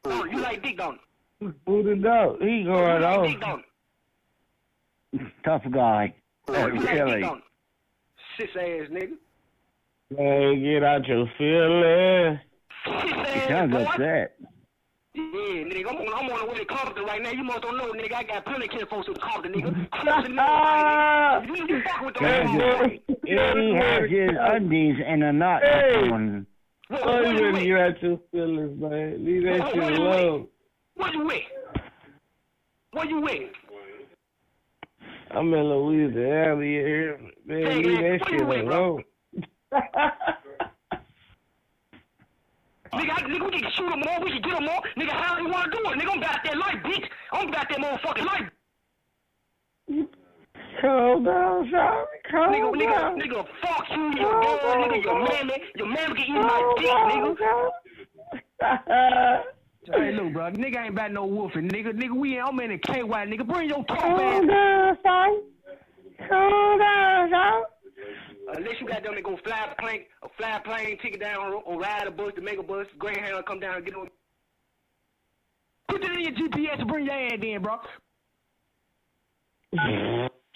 Oh, 0.06 0.26
you 0.26 0.40
like 0.40 0.62
dick, 0.64 0.78
don't 0.78 1.00
Who 1.40 1.84
the 1.84 1.96
dog? 1.96 2.40
He 2.42 2.48
you? 2.48 2.54
You 2.64 2.72
Oh, 2.72 2.76
going 2.76 3.02
like 3.02 3.18
uh, 3.20 3.24
dick, 3.28 3.44
off. 3.44 3.60
don't 5.14 5.32
Tough 5.44 5.64
guy. 5.72 6.14
you? 6.48 6.54
You 6.56 6.60
like 6.62 6.74
dick, 6.82 6.90
really. 6.92 7.22
don't 7.22 7.44
sis 8.38 8.50
ass 8.56 8.90
nigga. 8.92 9.14
Man, 10.16 10.64
get 10.64 10.84
out 10.84 11.06
your 11.08 11.26
feelings. 11.38 12.40
Sis 12.86 13.04
You 13.04 13.22
ass 13.22 13.48
sounds 13.48 13.72
boy. 13.74 13.84
upset. 13.84 14.36
Yeah, 15.16 15.22
nigga, 15.24 15.88
I'm 15.90 15.96
on, 15.96 16.14
I'm 16.14 16.30
on 16.32 16.46
the 16.46 16.52
way 16.52 16.58
to 16.60 16.66
Compton 16.66 17.06
right 17.06 17.22
now. 17.22 17.32
You 17.32 17.44
must 17.46 17.62
don't 17.62 17.78
know, 17.78 17.94
nigga. 17.94 18.14
I 18.16 18.24
got 18.24 18.44
plenty 18.46 18.66
of 18.66 18.72
kin 18.72 18.86
folks 18.90 19.08
in 19.08 19.14
Compton, 19.16 19.54
nigga. 19.54 19.68
In 20.26 20.36
there, 20.36 21.56
you, 21.56 21.68
you 21.78 21.82
fuck 21.84 22.06
with 22.06 22.16
those 22.16 22.22
Yeah, 22.24 22.44
motherfuckers. 22.44 23.00
he 23.26 23.76
has 23.76 24.10
his 24.10 24.38
undies 24.38 24.96
in 25.08 25.24
a 25.24 25.32
knot 25.32 25.64
Hey. 25.64 26.10
on. 26.12 26.46
Oh, 26.92 27.22
you 27.22 27.46
ready 27.52 27.66
get 27.68 27.80
out 27.80 28.02
your 28.04 28.20
feelings, 28.32 28.80
man. 28.80 29.26
Leave 29.26 29.44
that 29.44 29.60
What- 29.60 29.74
shit 29.74 29.82
what 29.82 29.94
alone. 29.94 30.48
What 30.96 31.14
you 31.14 31.26
with? 31.26 31.44
What 32.92 33.10
you 33.10 33.20
with? 33.22 33.50
I'm 35.32 35.54
in 35.54 35.64
Louisiana 35.64 36.64
here. 36.64 37.20
Man, 37.46 37.66
Hey, 37.66 37.76
leave 37.84 38.00
man, 38.02 38.18
that 38.20 38.30
shit 38.30 38.42
alone. 38.42 39.04
Nigga, 42.94 43.12
I, 43.12 43.22
nigga, 43.24 43.46
we 43.52 43.60
can 43.60 43.72
shoot 43.72 43.90
them 43.90 44.04
all. 44.08 44.24
We 44.24 44.32
can 44.32 44.42
get 44.42 44.54
them 44.58 44.70
all. 44.70 44.82
Nigga, 44.96 45.12
how 45.12 45.38
you 45.40 45.50
want 45.50 45.66
to 45.66 45.78
do 45.78 45.90
it? 45.90 45.98
Nigga, 46.00 46.12
I'm 46.12 46.18
about 46.20 46.44
that 46.46 46.58
life, 46.58 46.76
bitch. 46.86 47.10
I'm 47.34 47.50
about 47.50 47.68
that 47.68 47.78
motherfucking 47.80 48.26
life. 48.26 48.50
Calm 50.86 51.24
down, 51.24 51.68
sorry. 51.72 52.06
Calm 52.30 52.54
Nigga, 52.54 52.72
nigga, 52.76 53.00
down. 53.00 53.20
nigga, 53.20 53.46
fuck 53.62 53.86
you, 53.90 54.04
your 54.18 54.32
girl, 54.42 54.88
nigga, 54.88 55.04
your 55.04 55.20
mammy. 55.28 55.58
Your 55.76 55.88
mammy 55.88 56.16
can 56.16 56.26
eat 56.26 56.34
my 56.34 56.74
dick, 56.78 56.98
nigga. 57.10 57.62
Hey, 59.92 60.12
look, 60.14 60.34
bro, 60.34 60.52
nigga 60.52 60.78
ain't 60.84 60.90
about 60.94 61.12
no 61.12 61.26
wolfing, 61.26 61.70
nigga. 61.70 61.92
Nigga, 61.92 62.16
we 62.16 62.40
I'm 62.40 62.60
in 62.60 62.72
a 62.72 62.78
KY, 62.78 63.02
nigga. 63.02 63.48
Bring 63.48 63.70
your 63.70 63.84
top 63.86 63.98
Calm 64.00 64.20
ass. 64.20 64.46
down, 64.48 64.98
son. 65.02 65.42
Calm 66.30 66.78
down, 66.80 67.30
son. 67.32 67.64
Unless 68.58 68.80
you 68.80 68.88
got 68.88 69.02
them 69.02 69.16
that 69.16 69.24
go 69.24 69.38
fly 69.44 69.68
a 69.72 69.82
plane, 69.82 70.02
a 70.22 70.28
fly 70.38 70.60
plane, 70.64 71.00
take 71.02 71.16
it 71.16 71.20
down, 71.20 71.38
or, 71.52 71.56
or 71.64 71.80
ride 71.80 72.06
a 72.06 72.12
bus, 72.12 72.32
the 72.36 72.42
mega 72.42 72.62
bus, 72.62 72.86
Greyhound, 73.00 73.44
come 73.48 73.60
down 73.60 73.78
and 73.78 73.86
get 73.86 73.96
on. 73.96 74.08
Put 75.90 76.02
that 76.04 76.12
in 76.12 76.22
your 76.22 76.32
GPS 76.34 76.80
and 76.80 76.88
bring 76.88 77.06
your 77.06 77.16
ass 77.16 77.40
in, 77.42 77.62
bro. 77.64 77.80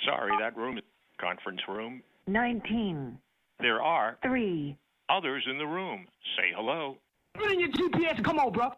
Sorry, 0.09 0.31
that 0.39 0.57
room 0.57 0.77
is 0.77 0.83
conference 1.21 1.61
room. 1.67 2.01
19, 2.25 3.17
There 3.59 3.81
are 3.81 4.17
3, 4.23 4.75
others 5.09 5.45
in 5.49 5.57
the 5.59 5.67
room. 5.67 6.07
Say 6.35 6.51
hello. 6.55 6.97
Put 7.35 7.51
in 7.51 7.59
your 7.59 7.69
GPS 7.69 8.15
and 8.15 8.25
come 8.25 8.39
on, 8.39 8.51
bro. 8.51 8.71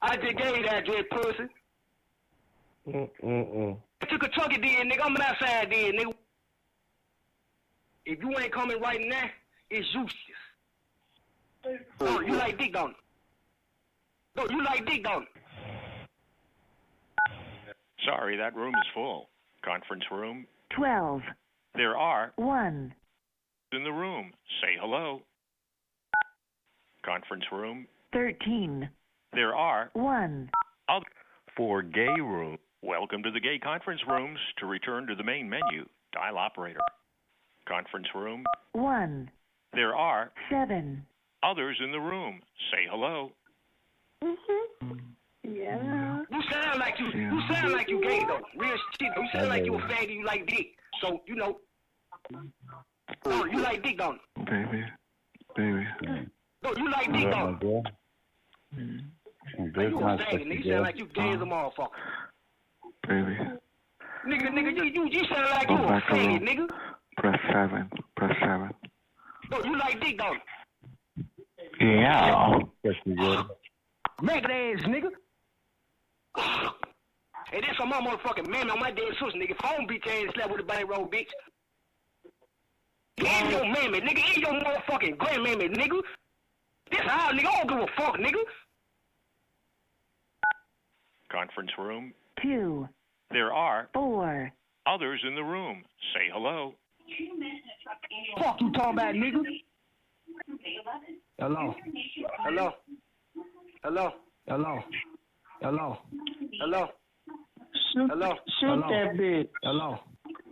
I 0.00 0.16
just 0.16 0.36
gave 0.36 0.64
that 0.64 0.88
address, 0.88 1.04
pussy. 1.10 1.48
Mm-mm-mm. 2.88 3.76
I 4.00 4.06
took 4.06 4.22
a 4.22 4.28
truck 4.28 4.52
it 4.52 4.60
then, 4.60 4.90
nigga. 4.90 5.00
I'm 5.04 5.16
outside 5.16 5.68
then, 5.70 5.92
nigga. 5.92 6.14
If 8.06 8.20
you 8.20 8.38
ain't 8.38 8.52
coming 8.52 8.80
right 8.80 9.00
now, 9.04 9.24
it's 9.70 9.88
useless. 9.94 11.80
No, 12.00 12.20
you 12.20 12.34
like 12.34 12.58
dick, 12.58 12.72
don't 12.72 12.90
you? 12.90 12.94
No, 14.36 14.48
you 14.50 14.64
like 14.64 14.86
dick, 14.86 15.04
don't 15.04 15.26
Sorry, 18.04 18.36
that 18.36 18.54
room 18.56 18.74
is 18.74 18.88
full. 18.94 19.28
Conference 19.64 20.04
room. 20.10 20.46
12, 20.76 21.20
There 21.74 21.96
are 21.96 22.32
1, 22.36 22.94
in 23.72 23.84
the 23.84 23.92
room. 23.92 24.32
Say 24.60 24.76
hello. 24.80 25.22
Conference 27.04 27.44
room. 27.52 27.86
13, 28.12 28.88
There 29.32 29.54
are 29.54 29.90
1. 29.94 30.50
other 30.88 31.04
for 31.56 31.82
gay 31.82 32.06
room. 32.20 32.58
Welcome 32.82 33.22
to 33.22 33.30
the 33.30 33.40
gay 33.40 33.58
conference 33.58 34.00
rooms. 34.08 34.38
To 34.58 34.66
return 34.66 35.06
to 35.06 35.14
the 35.14 35.22
main 35.24 35.48
menu, 35.48 35.86
dial 36.12 36.38
operator. 36.38 36.80
Conference 37.68 38.08
room. 38.14 38.42
1, 38.72 39.30
There 39.74 39.94
are 39.94 40.32
7, 40.50 41.04
others 41.42 41.78
in 41.82 41.92
the 41.92 42.00
room. 42.00 42.40
Say 42.72 42.86
hello. 42.90 43.32
Mm-hmm. 44.24 44.98
Yeah. 45.44 46.22
You 46.30 46.42
sound 46.50 46.78
like 46.78 46.98
you. 46.98 47.06
You 47.06 47.40
sound 47.52 47.72
like 47.72 47.88
you 47.88 48.00
gay 48.02 48.24
though. 48.26 48.40
Real 48.56 48.76
shit. 48.98 49.10
though. 49.14 49.22
You 49.22 49.28
sound 49.32 49.48
like 49.48 49.64
you 49.64 49.74
a 49.74 49.78
faggot. 49.80 50.14
You 50.14 50.24
like 50.24 50.46
dick. 50.46 50.68
So 51.00 51.20
you 51.26 51.34
know. 51.34 51.58
No, 53.26 53.44
you 53.46 53.58
like 53.60 53.82
dick, 53.82 53.98
don't 53.98 54.20
Baby, 54.46 54.84
baby. 55.56 55.86
No, 56.62 56.72
you 56.76 56.90
like 56.90 57.12
dick, 57.12 57.30
don't 57.30 57.60
you? 57.62 57.82
Good 59.74 59.90
You 59.90 59.98
a 59.98 60.00
times, 60.00 60.20
faggot, 60.22 60.46
nigga. 60.46 60.64
You 60.64 60.70
sound 60.72 60.82
like 60.82 60.98
you 60.98 61.06
gay 61.06 61.30
as 61.30 61.40
a 61.40 61.44
motherfucker. 61.44 61.88
Baby. 63.08 63.38
Nigga, 64.26 64.48
nigga, 64.50 64.76
you 64.76 64.84
you, 64.84 65.08
you 65.10 65.24
sound 65.26 65.50
like 65.50 65.68
you 65.68 65.76
Go 65.76 65.84
a 65.84 65.88
back 65.88 66.04
faggot, 66.04 66.20
alone. 66.20 66.46
nigga. 66.46 66.68
Press 67.16 67.40
seven. 67.52 67.90
Press 68.16 68.36
seven. 68.40 68.70
No, 69.50 69.64
you 69.64 69.76
like 69.78 70.00
dick, 70.00 70.18
don't 70.18 70.40
Yeah. 71.80 72.58
Yes, 72.84 72.94
we 73.04 73.14
did. 73.14 73.22
you? 73.22 73.38
Ass, 74.30 74.82
nigga. 74.84 75.10
Hey, 76.36 77.60
this 77.60 77.76
on 77.80 77.88
my 77.90 78.00
motherfucking 78.00 78.48
mammy 78.48 78.70
on 78.70 78.80
my 78.80 78.90
dead 78.90 79.12
sister, 79.12 79.38
nigga. 79.38 79.56
Phone 79.60 79.86
bitch 79.86 80.06
ass 80.06 80.34
slept 80.34 80.50
with 80.50 80.60
a 80.60 80.64
bang 80.64 80.86
roll, 80.86 81.06
bitch. 81.06 81.28
And 83.18 83.50
your 83.50 83.64
mammy, 83.64 84.00
nigga. 84.00 84.22
And 84.34 84.42
your 84.42 84.52
motherfucking 84.52 85.16
grandmammy, 85.18 85.68
nigga. 85.76 86.00
This 86.90 87.00
how, 87.02 87.30
nigga. 87.32 87.46
I 87.46 87.64
don't 87.64 87.68
give 87.68 87.78
a 87.78 87.86
fuck, 87.96 88.16
nigga. 88.16 88.42
Conference 91.30 91.70
room. 91.78 92.12
2, 92.42 92.88
There 93.30 93.52
are 93.52 93.88
4, 93.94 94.52
others 94.86 95.20
in 95.26 95.34
the 95.34 95.44
room. 95.44 95.84
Say 96.14 96.30
hello. 96.32 96.74
Fuck 98.38 98.60
you 98.60 98.72
talking 98.72 98.94
about, 98.94 99.14
nigga. 99.14 99.42
Hello. 101.38 101.74
Hello. 102.44 102.72
Hello. 103.82 104.12
Hello. 104.46 104.82
Hello. 105.62 105.98
Hello. 106.60 106.88
Shoot, 107.94 108.10
Hello. 108.10 108.32
shoot 108.60 108.66
Hello. 108.68 108.88
that 108.90 109.16
bitch. 109.16 109.48
Hello. 109.62 109.98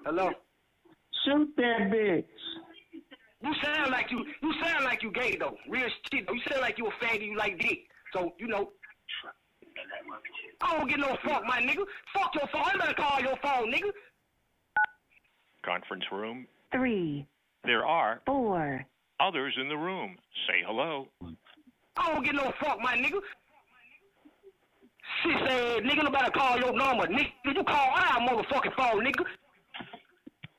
Hello. 0.05 0.31
Shoot 1.25 1.49
that 1.57 1.91
bitch. 1.93 2.25
You 3.43 3.53
sound 3.63 3.91
like 3.91 4.11
you. 4.11 4.25
You 4.43 4.53
sound 4.63 4.85
like 4.85 5.03
you 5.03 5.11
gay 5.13 5.37
though. 5.37 5.57
Real 5.69 5.89
shit. 6.13 6.27
though. 6.27 6.35
You 6.35 6.41
sound 6.49 6.61
like 6.63 6.79
you 6.79 6.87
a 6.87 7.05
faggot. 7.05 7.25
You 7.27 7.37
like 7.37 7.59
dick. 7.59 7.81
So 8.13 8.35
you 8.39 8.47
know. 8.47 8.71
I 10.63 10.77
don't 10.77 10.89
get 10.89 10.99
no 10.99 11.17
fuck, 11.25 11.45
my 11.47 11.59
nigga. 11.61 11.85
Fuck 12.15 12.35
your 12.35 12.47
phone. 12.53 12.63
I 12.75 12.77
better 12.79 12.95
call 12.95 13.21
your 13.21 13.37
phone, 13.43 13.73
nigga. 13.73 13.91
Conference 15.65 16.05
room. 16.13 16.47
3, 16.73 17.27
There 17.65 17.85
are 17.85 18.21
4, 18.27 18.85
others 19.21 19.57
in 19.61 19.69
the 19.69 19.77
room. 19.77 20.17
Say 20.47 20.63
hello. 20.67 21.09
I 21.97 22.13
don't 22.13 22.25
get 22.25 22.35
no 22.35 22.53
fuck, 22.61 22.79
my 22.81 22.95
nigga. 22.97 23.21
Sis 25.23 25.35
ass 25.35 25.81
nigga, 25.81 26.13
better 26.13 26.31
call 26.31 26.59
your 26.59 26.73
number, 26.73 27.07
nigga. 27.07 27.33
You 27.45 27.65
call 27.65 27.91
our 27.95 28.21
motherfucking 28.29 28.75
phone, 28.77 29.05
nigga. 29.05 29.25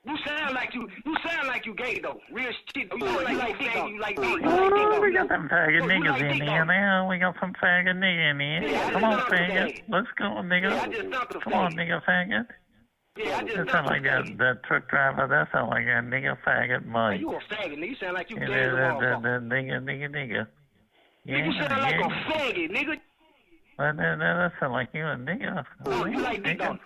You 0.04 0.18
sound 0.26 0.56
like 0.56 0.74
you. 0.74 0.90
You 1.06 1.16
sound 1.24 1.48
like 1.48 1.66
you 1.66 1.76
gay 1.76 2.00
though. 2.00 2.20
Real 2.32 2.52
shit. 2.74 2.92
You 2.92 3.06
sound 3.06 3.24
like, 3.24 3.38
like 3.38 3.60
dick. 3.60 3.76
You 3.76 4.00
like 4.00 4.16
dick. 4.16 4.26
You 4.26 4.40
like 4.42 4.74
dick. 4.74 4.88
Oh, 4.92 5.00
we 5.00 5.14
got 5.14 5.28
some 5.30 5.48
faggot 5.48 5.82
niggas 5.84 6.22
in 6.22 6.42
here 6.42 6.66
now. 6.66 7.08
We 7.08 7.20
got 7.20 7.36
some 7.40 7.54
faggot 7.54 7.96
nigga 7.96 8.32
in 8.32 8.64
here. 8.64 8.92
Come 8.92 9.04
on, 9.04 9.20
faggot. 9.20 9.82
Let's 9.90 10.08
go, 10.18 10.26
nigga. 10.26 10.72
Yeah, 10.72 10.82
I 10.82 10.88
just 10.88 11.10
dumped 11.12 11.34
the 11.34 11.40
Come 11.40 11.54
on, 11.54 11.74
nigga, 11.74 12.04
faggot. 12.04 12.48
Yeah, 13.18 13.38
I 13.38 13.44
just 13.44 13.58
That 13.58 13.70
sound 13.70 13.88
like 13.88 14.04
that, 14.04 14.38
that 14.40 14.64
truck 14.64 14.90
driver. 14.90 15.28
That 15.28 15.52
sound 15.52 15.70
like 15.70 15.86
that 15.86 16.04
nigga 16.06 16.36
faggot 16.46 16.86
Mike. 16.86 17.20
you 17.20 17.30
a 17.30 17.40
faggot, 17.54 17.78
nigga. 17.78 17.90
You 17.90 17.96
sound 17.96 18.14
like 18.16 18.30
you 18.32 18.38
Yeah, 18.38 18.48
gay 18.48 18.54
that, 18.54 19.00
that, 19.00 19.22
that 19.22 19.42
nigga, 19.44 19.84
nigga, 19.84 20.10
nigga. 20.10 20.48
Yeah, 21.26 21.36
Nigga, 21.36 21.46
you 21.46 21.62
sound 21.62 21.82
like 21.82 21.96
a 21.96 22.10
faggot, 22.32 22.72
nigga. 22.72 22.98
That, 23.82 23.98
that, 23.98 24.20
that, 24.20 24.34
that 24.36 24.52
sound 24.60 24.74
like 24.74 24.90
you 24.94 25.02
a 25.02 25.16
nigga. 25.16 25.66
Oh, 25.86 26.06
you 26.06 26.20
like 26.20 26.44
dick, 26.44 26.60
nigga. 26.60 26.80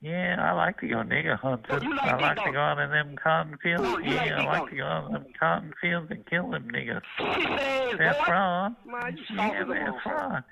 Yeah, 0.00 0.36
I 0.38 0.52
like 0.52 0.78
to 0.80 0.86
go 0.86 0.96
nigga 0.96 1.36
hunting. 1.38 1.66
Oh, 1.70 1.82
you 1.82 1.90
like 1.96 2.02
I 2.04 2.12
dick, 2.12 2.20
like 2.20 2.44
to 2.44 2.52
go 2.52 2.58
out 2.60 2.78
in 2.78 2.90
them 2.90 3.16
cotton 3.16 3.54
oh, 3.54 3.58
fields. 3.62 3.82
Oh, 3.84 3.98
you 3.98 4.14
like 4.14 4.26
yeah, 4.28 4.40
I 4.40 4.44
like 4.44 4.58
don't 4.58 4.70
to 4.70 4.76
go 4.76 4.84
out 4.84 5.06
in 5.06 5.12
them 5.14 5.26
cotton 5.40 5.72
fields 5.80 6.10
and 6.10 6.26
kill 6.26 6.50
them 6.50 6.68
niggas. 6.72 7.02
Sis 7.18 7.98
That's 7.98 8.18
boy. 8.18 8.24
right. 8.32 8.74
Man, 8.86 9.18
Yeah, 9.30 9.64
that's 9.64 9.68
motherfucker. 9.68 10.30
right. 10.30 10.42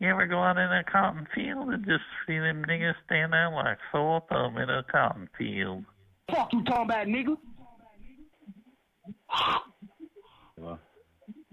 You 0.00 0.08
ever 0.10 0.26
go 0.26 0.38
out 0.42 0.58
in 0.58 0.70
a 0.70 0.84
cotton 0.84 1.26
field 1.34 1.70
and 1.70 1.84
just 1.86 2.04
see 2.26 2.38
them 2.38 2.64
niggas 2.68 2.94
stand 3.06 3.34
out 3.34 3.54
like 3.54 3.78
sore 3.90 4.22
thumb 4.28 4.58
in 4.58 4.68
a 4.68 4.82
cotton 4.92 5.28
field? 5.38 5.84
Fuck 6.30 6.52
you 6.52 6.62
talking 6.64 6.84
about, 6.84 7.06
nigga. 7.06 7.36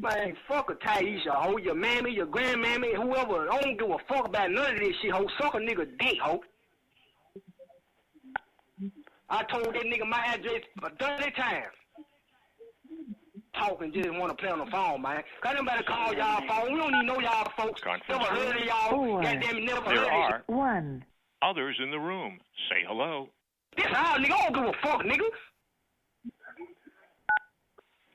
Man, 0.06 0.38
fuck 0.48 0.70
a 0.70 0.76
Taisha, 0.76 1.32
ho. 1.32 1.58
Your 1.58 1.74
mammy, 1.74 2.12
your 2.12 2.28
grandmammy, 2.28 2.96
whoever. 2.96 3.52
I 3.52 3.60
don't 3.60 3.80
give 3.80 3.90
a 3.90 3.98
fuck 4.08 4.28
about 4.28 4.52
none 4.52 4.76
of 4.76 4.80
this 4.80 4.94
shit, 5.02 5.12
ho. 5.12 5.26
Suck 5.42 5.56
a 5.56 5.58
nigga 5.58 5.88
dick, 5.98 6.20
ho. 6.22 6.42
I 9.32 9.44
told 9.46 9.74
that 9.74 9.84
nigga 9.84 10.08
my 10.08 10.24
address 10.28 10.62
a 10.84 10.90
dirty 11.00 11.32
time. 11.32 11.64
Talking, 13.58 13.92
just 13.94 14.12
want 14.12 14.30
to 14.30 14.36
play 14.36 14.52
on 14.52 14.60
the 14.60 14.70
phone, 14.70 15.02
man. 15.02 15.24
Cause 15.42 15.56
nobody 15.58 15.84
call 15.86 16.14
y'all 16.14 16.42
phone. 16.48 16.74
We 16.74 16.80
don't 16.80 16.94
even 16.94 17.06
know 17.08 17.20
y'all 17.20 17.52
folks. 17.58 17.82
Never 18.08 18.26
heard 18.26 18.58
of 18.58 18.64
y'all. 18.64 18.90
Four. 18.92 19.24
Goddamn, 19.24 19.66
never 19.66 19.82
There 19.90 19.98
heard 19.98 20.08
of 20.08 20.12
are 20.14 20.44
1, 20.48 21.06
others 21.42 21.78
in 21.82 21.90
the 21.90 21.98
room. 22.00 22.38
Say 22.70 22.86
hello. 22.88 23.30
This 23.76 23.88
how, 23.88 24.20
nigga. 24.20 24.34
I 24.34 24.50
don't 24.50 24.54
give 24.54 24.64
a 24.66 24.88
fuck, 24.88 25.02
nigga. 25.04 25.26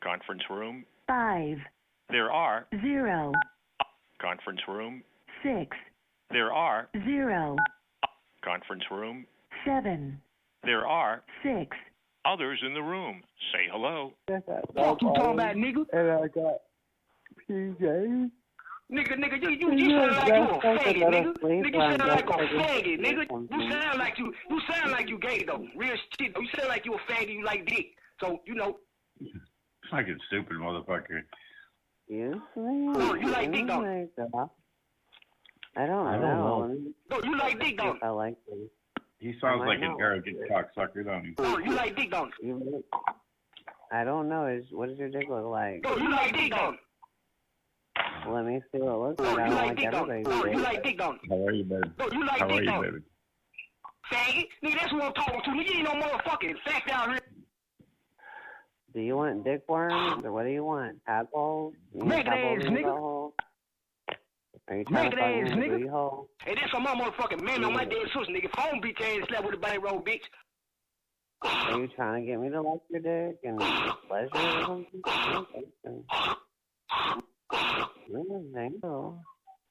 Conference 0.05 0.43
room. 0.49 0.85
five, 1.09 1.59
There 2.11 2.31
are. 2.33 2.67
zero, 2.81 3.33
Conference 4.21 4.61
room. 4.69 5.03
six, 5.43 5.77
There 6.31 6.53
are. 6.53 6.89
zero, 7.05 7.57
Conference 8.45 8.85
room. 8.91 9.27
seven, 9.65 10.21
There 10.65 10.87
are 10.87 11.23
six. 11.43 11.77
others 12.25 12.61
in 12.67 12.75
the 12.75 12.83
room. 12.83 13.23
Say 13.53 13.69
hello. 13.71 14.13
Fuck 14.29 15.03
you 15.03 15.09
talking 15.15 15.35
about, 15.35 15.57
nigga? 15.57 15.87
And 15.93 16.11
I 16.11 16.29
got 16.29 16.61
PJ. 17.49 18.31
Nigga, 18.93 19.13
nigga, 19.13 19.41
you 19.41 19.51
you 19.51 19.73
you 19.73 19.91
sound 20.01 20.17
like 20.17 20.27
you 20.27 20.43
a 20.43 20.59
faggot, 20.59 20.97
nigga. 20.97 21.39
Nigga, 21.39 21.75
you 21.75 21.97
sound 21.97 22.09
like 22.09 22.25
a 22.27 22.33
faggot, 22.33 22.99
nigga. 22.99 23.51
You 23.51 23.71
sound 23.71 23.99
like 24.01 24.19
you 24.19 24.35
you 24.51 24.61
sound 24.69 24.91
like 24.91 25.09
you 25.09 25.19
gay 25.19 25.45
though. 25.45 25.65
Real 25.77 25.95
shit. 26.19 26.35
though. 26.35 26.41
You 26.41 26.49
sound 26.57 26.69
like 26.69 26.85
you 26.85 26.95
a 26.95 26.99
faggot. 27.13 27.33
You 27.33 27.45
like 27.45 27.67
dick. 27.67 27.95
So 28.21 28.41
you 28.47 28.55
know. 28.57 28.79
Fucking 29.93 30.19
stupid 30.27 30.57
motherfucker. 30.57 31.23
Yes, 32.11 32.35
No, 32.57 32.93
oh, 32.97 33.15
you 33.15 33.31
like 33.31 33.53
dick 33.53 33.69
though. 33.69 34.51
I 35.77 35.87
don't 35.87 36.07
I 36.09 36.19
don't 36.19 36.21
know. 36.21 36.77
No, 37.09 37.21
you 37.23 37.39
like 37.39 37.61
dick 37.61 37.79
though. 37.79 37.97
I 38.03 38.09
like 38.09 38.37
them. 38.49 38.69
He 39.21 39.37
sounds 39.41 39.63
like 39.65 39.79
know. 39.79 39.95
an 39.95 40.01
arrogant 40.01 40.39
cocksucker, 40.51 41.05
don't 41.05 41.25
he? 41.25 41.35
No, 41.39 41.59
you 41.59 41.73
like 41.73 41.95
dick 41.95 42.11
though. 42.11 42.29
You, 42.43 42.83
I 43.93 44.03
don't 44.03 44.29
know. 44.29 44.47
Is 44.47 44.65
what 44.73 44.89
does 44.89 44.99
your 44.99 45.09
dick 45.09 45.29
look 45.29 45.45
like? 45.45 45.85
No, 45.85 45.97
you 45.99 46.11
like 46.11 46.33
dick 46.33 46.51
though. 46.51 46.75
Let 48.29 48.45
me 48.45 48.61
see 48.73 48.81
what 48.81 48.93
it 48.93 48.99
looks 48.99 49.23
No, 49.23 49.35
like. 49.35 49.39
I 49.39 49.45
you 49.47 49.51
don't 49.53 49.55
like 49.55 49.67
like 49.67 49.77
dick 49.77 49.87
everybody's 49.87 50.27
No, 50.27 50.45
you 50.47 50.59
like 50.59 50.83
dick 50.83 50.99
though. 50.99 51.17
How 51.29 51.47
are 51.47 51.53
you, 51.53 51.63
baby? 51.65 51.89
No, 51.97 52.11
you 52.11 52.27
like 52.27 52.39
How 52.41 52.49
dick 52.49 52.57
are 52.57 52.63
you, 52.65 52.83
baby? 52.83 53.05
Faggot. 54.13 54.47
Nigga, 54.65 54.81
that's 54.81 54.93
what 54.93 55.03
I'm 55.05 55.13
talking 55.13 55.41
to. 55.45 55.51
Nigga, 55.51 55.75
you 55.75 55.79
ain't 55.79 55.85
no 55.85 55.93
motherfucking 55.93 56.55
fat 56.67 56.83
down 56.89 57.11
here. 57.11 57.21
Do 58.93 59.01
you 59.01 59.17
want 59.17 59.45
dick 59.45 59.63
worms 59.69 60.25
or 60.25 60.33
what 60.33 60.43
do 60.45 60.51
you 60.51 60.65
want? 60.65 60.97
Tadpoles? 61.09 61.75
You 61.95 62.03
Naked 62.03 62.27
tadpoles 62.27 62.65
ass, 62.65 62.71
nigga. 62.71 63.31
Are 64.69 64.77
you 64.77 64.85
trying 64.85 65.05
Naked 65.05 65.19
to 65.19 65.25
ass, 65.25 65.33
me 65.33 65.41
in 65.41 65.47
your 65.71 65.79
nigga. 65.79 65.91
hole? 65.91 66.29
Hey, 66.45 66.55
that's 66.61 66.75
on 66.75 66.83
my 66.83 66.95
motherfucking 66.95 67.41
man 67.43 67.65
on 67.65 67.73
my 67.73 67.85
dead 67.85 68.03
sister, 68.07 68.33
nigga. 68.33 68.51
Phone 68.57 68.81
bitch 68.83 69.01
ass 69.01 69.29
slept 69.29 69.45
with 69.45 69.55
a 69.55 69.59
bang 69.59 69.81
roll, 69.81 70.01
bitch. 70.01 70.23
Are 71.43 71.79
you 71.79 71.89
trying 71.89 72.23
to 72.23 72.27
get 72.31 72.39
me 72.41 72.51
to 72.51 72.61
like 72.61 72.81
your 72.91 73.01
dick 73.01 73.39
and 73.45 73.59
pleasure 74.09 74.29
or 74.35 74.65
something? 74.67 75.01
I 75.07 75.33
don't 75.33 75.49
think 75.53 75.67
so. 75.85 76.05
I 76.11 76.35
don't 78.13 78.53
think 78.53 78.73
so. 78.83 79.19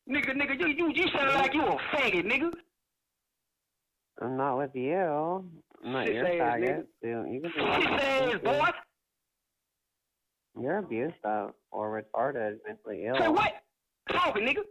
Nigga, 0.09 0.31
nigga, 0.31 0.59
you 0.59 0.67
you 0.67 0.91
you 0.93 1.07
sound 1.09 1.33
like 1.35 1.53
you 1.53 1.61
a 1.61 1.77
faggot, 1.93 2.25
nigga. 2.25 2.51
I'm 4.21 4.35
not 4.37 4.57
with 4.57 4.71
you. 4.73 5.43
I'm 5.83 5.91
not 5.91 6.05
Sis 6.07 6.15
your 6.15 6.25
faggot. 6.25 6.85
You, 7.03 7.25
you 7.29 7.41
can 7.41 7.51
do 7.51 7.59
Sis 7.59 8.01
ass, 8.01 8.33
what 8.41 8.43
boy. 8.43 8.69
You're 10.59 10.79
abusive 10.79 11.53
or 11.71 12.03
retarded, 12.15 12.57
mentally 12.67 13.05
ill. 13.05 13.15
Say 13.17 13.27
what? 13.29 13.53
Talking, 14.11 14.43
nigga. 14.45 14.63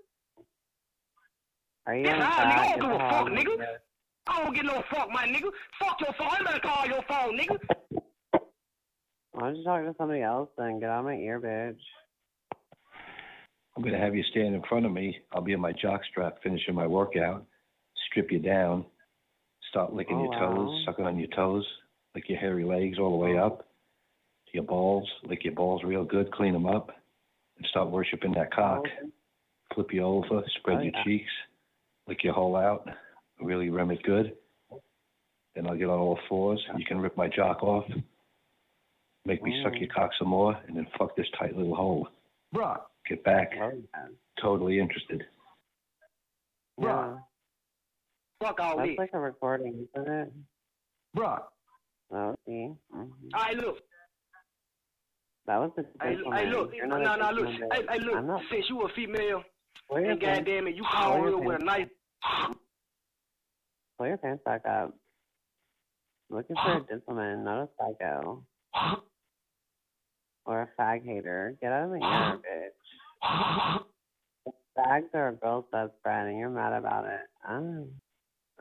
Are 1.87 1.95
you 1.97 2.05
Yes, 2.05 2.15
in 2.17 2.21
I, 2.23 2.29
fact? 2.29 2.59
nigga, 2.59 2.61
I 2.61 2.69
don't 2.77 2.81
give 2.81 2.91
a 2.91 2.99
fuck, 2.99 3.13
out 3.13 3.27
nigga. 3.29 3.57
here. 3.57 3.79
I 4.27 4.43
don't 4.45 4.55
get 4.55 4.65
no 4.67 4.83
fuck, 4.91 5.09
my 5.11 5.25
nigga. 5.27 5.51
Fuck 5.81 6.01
your 6.01 6.13
phone. 6.19 6.29
I'm 6.33 6.45
gonna 6.45 6.61
call 6.61 6.87
your 6.87 7.03
phone, 7.09 7.39
nigga. 7.39 7.59
Why 9.33 9.41
don't 9.41 9.57
you 9.57 9.65
talk 9.65 9.83
to 9.85 9.95
somebody 9.97 10.21
else 10.23 10.51
then? 10.59 10.81
Get 10.81 10.91
out 10.91 11.01
of 11.01 11.05
my 11.07 11.15
ear, 11.15 11.41
bitch. 11.41 11.79
I'm 13.77 13.83
going 13.85 13.95
to 13.95 14.01
have 14.01 14.17
you 14.17 14.25
stand 14.33 14.57
in 14.57 14.63
front 14.69 14.85
of 14.87 14.91
me. 14.91 15.17
I'll 15.31 15.41
be 15.41 15.53
in 15.53 15.61
my 15.61 15.73
jockstrap 15.73 16.33
finishing 16.43 16.75
my 16.75 16.89
workout, 16.89 17.47
strip 18.11 18.33
you 18.33 18.41
down, 18.41 18.85
start 19.71 19.93
licking 19.93 20.17
Oh, 20.17 20.25
your 20.25 20.33
toes, 20.33 20.57
wow. 20.69 20.83
sucking 20.87 21.07
on 21.07 21.17
your 21.17 21.29
toes, 21.29 21.65
lick 22.17 22.25
your 22.29 22.41
hairy 22.41 22.65
legs 22.65 22.99
all 22.99 23.11
the 23.13 23.17
way 23.25 23.39
oh. 23.39 23.47
up 23.47 23.59
to 23.61 23.65
your 24.53 24.65
balls, 24.65 25.09
lick 25.25 25.45
your 25.45 25.55
balls 25.55 25.83
real 25.85 26.05
good, 26.05 26.31
clean 26.33 26.53
them 26.53 26.67
up, 26.67 26.91
and 27.57 27.67
start 27.67 27.91
worshiping 27.91 28.33
that 28.35 28.53
cock. 28.53 28.85
Flip 29.75 29.93
you 29.93 30.03
over, 30.03 30.43
spread 30.59 30.79
Oh, 30.79 30.83
your 30.83 30.93
yeah. 30.95 31.05
cheeks, 31.05 31.31
lick 32.07 32.25
your 32.25 32.33
hole 32.33 32.57
out, 32.57 32.89
really 33.41 33.69
rim 33.71 33.91
it 33.91 34.03
good. 34.03 34.37
Then 35.55 35.67
I'll 35.67 35.77
get 35.77 35.89
on 35.89 35.99
all 35.99 36.19
fours. 36.29 36.65
You 36.77 36.85
can 36.85 37.01
rip 37.01 37.17
my 37.17 37.29
jock 37.29 37.63
off, 37.63 37.85
make 39.25 39.43
me 39.43 39.61
suck 39.63 39.73
Mm. 39.75 39.81
your 39.81 39.89
cock 39.89 40.11
some 40.19 40.29
more, 40.29 40.55
and 40.67 40.77
then 40.77 40.87
fuck 40.99 41.15
this 41.17 41.29
tight 41.39 41.57
little 41.57 41.75
hole. 41.75 42.09
Bruh. 42.55 42.81
Get 43.09 43.25
back. 43.25 43.53
Oh, 43.61 43.83
Totally 44.41 44.79
interested. 44.79 45.27
Yeah. 46.81 47.19
Fuck 48.41 48.61
all 48.61 48.77
That's 48.77 48.91
this. 48.91 48.99
like 48.99 49.11
a 49.15 49.19
recording, 49.19 49.89
isn't 49.95 50.09
it? 50.13 50.33
Bruh. 51.17 51.43
Oh, 52.13 52.37
see? 52.47 52.73
hmm 52.93 53.05
Alright, 53.35 53.57
look. 53.57 53.79
That 55.49 55.57
was 55.61 55.71
a 55.79 55.83
Hey, 56.05 56.15
gentleman. 56.15 56.39
hey, 56.39 56.51
look. 56.53 56.75
You're 56.75 56.87
No, 56.87 56.99
no, 56.99 57.31
look. 57.33 57.49
gentleman, 57.49 57.71
Hey, 57.73 57.99
look. 58.01 58.17
I'm 58.17 58.27
not. 58.27 58.43
Since 58.51 58.69
you 58.69 58.83
a 58.83 58.89
female, 58.91 59.43
Pull 59.89 59.97
and 59.97 60.21
pants- 60.21 60.39
goddamn 60.45 60.67
it, 60.69 60.75
you 60.77 60.83
pull 60.83 60.93
call 60.93 61.17
your 61.17 61.31
her 61.31 61.39
with 61.39 61.63
a 61.63 61.65
knife. 61.65 61.89
Pull 63.97 64.07
your 64.07 64.19
pants 64.19 64.45
back 64.45 64.67
up. 64.67 64.91
Uh, 64.91 66.35
looking 66.37 66.55
for 66.55 66.77
a 66.77 66.81
gentleman, 66.87 67.45
not 67.45 67.63
a 67.63 67.69
psycho. 67.79 68.45
Or 70.45 70.63
a 70.63 70.69
fag 70.81 71.03
hater. 71.05 71.57
Get 71.63 71.73
out 71.73 71.85
of 71.85 71.91
my 71.91 71.97
ear, 71.97 72.39
bitch. 73.25 73.85
Fags 74.77 75.15
are 75.15 75.29
a 75.29 75.33
girl's 75.33 75.65
best 75.73 75.93
friend, 76.03 76.29
and 76.29 76.39
you're 76.39 76.51
mad 76.51 76.75
about 76.75 77.07
it. 77.07 77.21
Oh. 77.49 77.89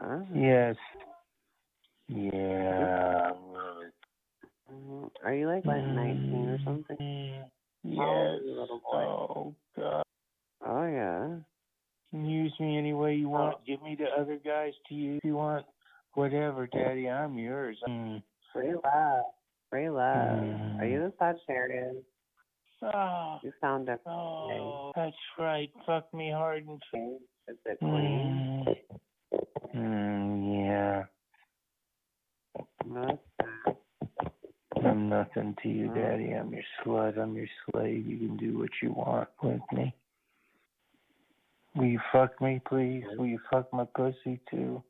Oh. 0.02 0.28
Yes. 0.34 0.78
Yeah. 2.08 3.34
Are 5.24 5.34
you 5.34 5.48
like 5.48 5.66
like 5.66 5.84
19 5.84 6.50
or 6.50 6.60
something? 6.66 6.98
How 7.00 7.44
Yes. 7.84 8.40
is 8.40 8.46
your 8.46 8.62
little 8.62 8.80
boy? 8.80 9.04
Oh 9.04 9.56
God. 9.78 10.04
Oh 10.66 10.86
yeah. 10.86 11.36
You 12.12 12.20
use 12.28 12.54
me 12.60 12.78
any 12.78 12.94
way 12.94 13.16
you 13.16 13.30
want. 13.30 13.64
Give 13.66 13.82
me 13.82 13.96
the 13.96 14.08
other 14.20 14.38
guys 14.44 14.74
to 14.90 14.96
use 14.96 15.18
if 15.18 15.26
you 15.26 15.36
want. 15.36 15.66
Whatever, 16.14 16.68
Daddy. 16.68 17.10
I'm 17.10 17.38
yours. 17.38 17.78
Mm. 17.88 18.24
Free 18.54 18.74
love. 18.74 19.26
Free 19.70 19.90
love. 19.90 20.40
Mm. 20.40 20.80
Are 20.80 20.86
you 20.86 21.00
the 21.00 21.14
Sagittarius? 21.20 21.96
Oh, 22.82 23.40
You 23.44 23.52
sound 23.60 23.86
different. 23.88 24.08
oh, 24.08 24.92
that's 24.96 25.16
right. 25.40 25.70
Fuck 25.86 26.14
me 26.14 26.32
hard 26.32 26.66
and 26.68 26.82
fast. 26.92 27.24
Is 27.50 27.58
it 27.66 27.80
Queen? 27.80 28.78
Mm. 29.74 29.76
Mm, 29.76 30.66
yeah. 30.66 31.04
No, 32.86 33.20
I'm 34.90 35.10
nothing 35.10 35.56
to 35.64 35.70
you, 35.70 35.90
Mm. 35.90 35.96
Daddy. 35.96 36.32
I'm 36.32 36.52
your 36.52 36.64
slut. 36.84 37.18
I'm 37.18 37.36
your 37.36 37.48
slave. 37.66 38.06
You 38.06 38.18
can 38.18 38.38
do 38.38 38.58
what 38.58 38.70
you 38.82 38.92
want 38.92 39.30
with 39.42 39.62
me. 39.72 39.94
Will 41.76 41.86
you 41.86 42.00
fuck 42.12 42.40
me, 42.42 42.60
please? 42.66 43.06
Will 43.18 43.28
you 43.28 43.40
fuck 43.52 43.72
my 43.72 43.86
pussy 43.86 44.40
too? 44.50 44.84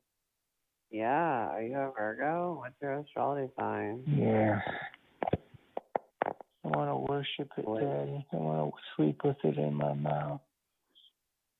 Yeah. 0.89 1.49
Are 1.49 1.61
you 1.61 1.75
a 1.77 1.91
Virgo? 1.91 2.59
What's 2.59 2.75
your 2.81 2.93
astrology 2.99 3.51
sign? 3.59 4.03
Yes. 4.07 4.61
I 6.63 6.67
want 6.69 6.89
to 6.89 7.11
worship 7.11 7.51
it? 7.57 7.65
Daddy. 7.65 8.25
I 8.31 8.35
want 8.35 8.73
to 8.73 8.79
sleep 8.95 9.21
with 9.23 9.37
it 9.43 9.57
in 9.57 9.73
my 9.73 9.93
mouth. 9.93 10.41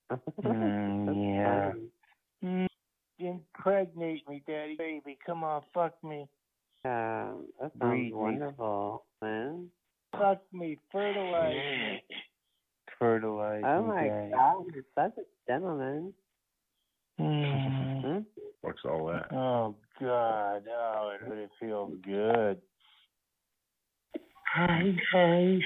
Mm, 0.41 1.35
yeah. 1.35 1.73
Mm, 2.41 2.67
impregnate 3.19 4.27
me, 4.29 4.41
Daddy. 4.47 4.75
Baby, 4.77 5.17
come 5.25 5.43
on, 5.43 5.63
fuck 5.73 6.01
me. 6.03 6.29
Yeah, 6.85 7.31
that 7.59 7.71
sounds 7.71 7.75
Breed 7.79 8.05
me. 8.05 8.13
wonderful, 8.13 9.03
man. 9.21 9.67
Fuck 10.13 10.41
me. 10.53 10.77
Fertilize 10.91 11.53
me. 11.55 12.03
Fertilize 12.97 13.63
Oh 13.65 13.83
my 13.83 14.07
Daddy. 14.07 14.31
God, 14.31 14.65
you're 14.73 14.83
such 14.95 15.17
a 15.17 15.51
gentleman. 15.51 16.13
Mm. 17.19 18.01
Hmm? 18.03 18.17
What's 18.61 18.77
all 18.85 19.07
that? 19.07 19.33
Oh 19.33 19.73
God, 19.99 20.61
oh, 20.69 21.11
it 21.15 21.27
really 21.27 21.47
feels 21.59 21.91
good. 22.05 22.61
Hi 24.53 24.95
guys, 25.11 25.61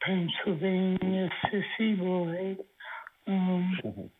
Pennsylvania 0.00 1.28
sissy 1.46 1.98
boy. 1.98 2.56
Um, 3.26 3.76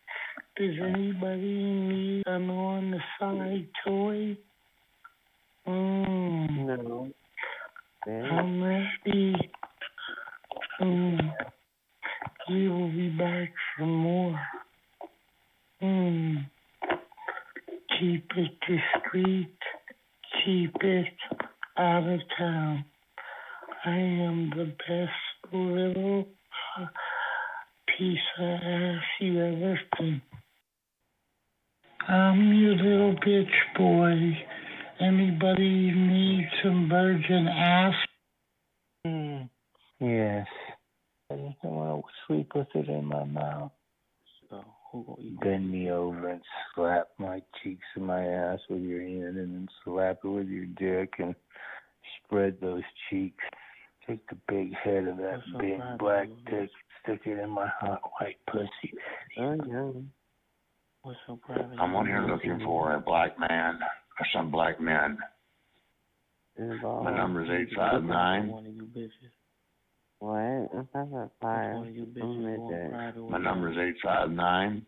does 0.56 0.74
anybody 0.82 1.62
need 1.62 2.22
an 2.26 2.50
on 2.50 2.90
the 2.90 2.98
side 3.20 3.68
toy? 3.86 4.36
Mm, 5.68 6.66
No. 6.66 7.10
I'm 8.06 8.62
ready. 8.62 9.34
Um, 10.80 11.32
we 12.48 12.68
will 12.68 12.90
be 12.90 13.10
back 13.10 13.52
for 13.76 13.84
more. 13.86 14.40
Mm. 15.82 16.46
Keep 18.00 18.30
it 18.36 18.52
discreet. 18.66 19.56
Keep 20.44 20.76
it 20.82 21.14
out 21.76 22.08
of 22.08 22.20
town. 22.38 22.84
I 23.84 23.96
am 23.96 24.50
the 24.56 24.72
best 24.88 25.52
little 25.54 26.26
piece 27.98 28.18
of 28.38 28.48
ass 28.48 29.02
you 29.20 29.38
ever 29.40 29.80
seen. 29.98 30.22
I'm 32.08 32.54
your 32.54 32.74
little 32.74 33.16
bitch 33.16 33.76
boy. 33.76 34.38
Anybody 35.00 35.92
need 35.92 36.48
some 36.62 36.88
virgin 36.88 37.46
ass? 37.46 37.94
Hmm. 39.04 39.36
Yes. 40.00 40.46
I 41.30 41.36
just 41.36 41.62
want 41.62 42.04
to 42.04 42.10
sleep 42.26 42.52
with 42.54 42.66
it 42.74 42.88
in 42.88 43.04
my 43.04 43.22
mouth. 43.24 43.70
So 44.50 44.64
who 44.90 45.04
gonna 45.04 45.20
eat? 45.20 45.40
Bend 45.40 45.70
me 45.70 45.90
over 45.90 46.30
and 46.30 46.40
slap 46.74 47.08
my 47.18 47.42
cheeks 47.62 47.84
and 47.94 48.06
my 48.06 48.24
ass 48.24 48.58
with 48.68 48.82
your 48.82 49.02
hand 49.02 49.36
and 49.36 49.54
then 49.54 49.68
slap 49.84 50.18
it 50.24 50.28
with 50.28 50.48
your 50.48 50.66
dick 50.66 51.12
and 51.18 51.34
spread 52.24 52.56
those 52.60 52.82
cheeks. 53.08 53.44
Take 54.08 54.26
the 54.28 54.38
big 54.48 54.74
head 54.74 55.06
of 55.06 55.18
that 55.18 55.34
What's 55.34 55.52
so 55.52 55.58
big 55.58 55.78
private, 55.78 55.98
black 55.98 56.28
little 56.28 56.60
dick, 56.60 56.70
stick 57.02 57.20
it 57.26 57.38
in 57.38 57.50
my 57.50 57.68
hot 57.78 58.00
white 58.18 58.38
pussy. 58.50 58.94
Oh, 59.38 59.54
yeah. 59.68 60.00
What's 61.02 61.18
so 61.26 61.36
private? 61.36 61.78
I'm 61.78 61.94
on 61.94 62.06
here 62.06 62.26
looking 62.26 62.58
for 62.64 62.94
a 62.94 63.00
black 63.00 63.38
man 63.38 63.78
or 64.20 64.26
some 64.34 64.50
black 64.50 64.80
men. 64.80 65.18
My 66.58 67.16
number 67.16 67.44
is 67.44 67.50
eight 67.50 67.76
five 67.76 68.02
nine. 68.02 68.48
One 68.48 68.66
of 68.66 68.74
you 68.74 68.88
bitches. 68.96 69.10
What? 70.18 70.80
If 70.80 70.86
that's 70.92 71.12
a 71.12 71.30
fire, 71.40 71.76
One 71.76 71.88
of 71.88 71.94
you 71.94 72.02
I'm 72.02 72.08
bitches 72.08 72.20
going 72.20 72.70
midget. 72.70 72.90
private 72.90 73.22
with 73.22 73.32
My 73.32 73.38
number 73.38 73.70
is 73.70 73.78
eight 73.78 73.96
five 74.02 74.30
nine 74.30 74.84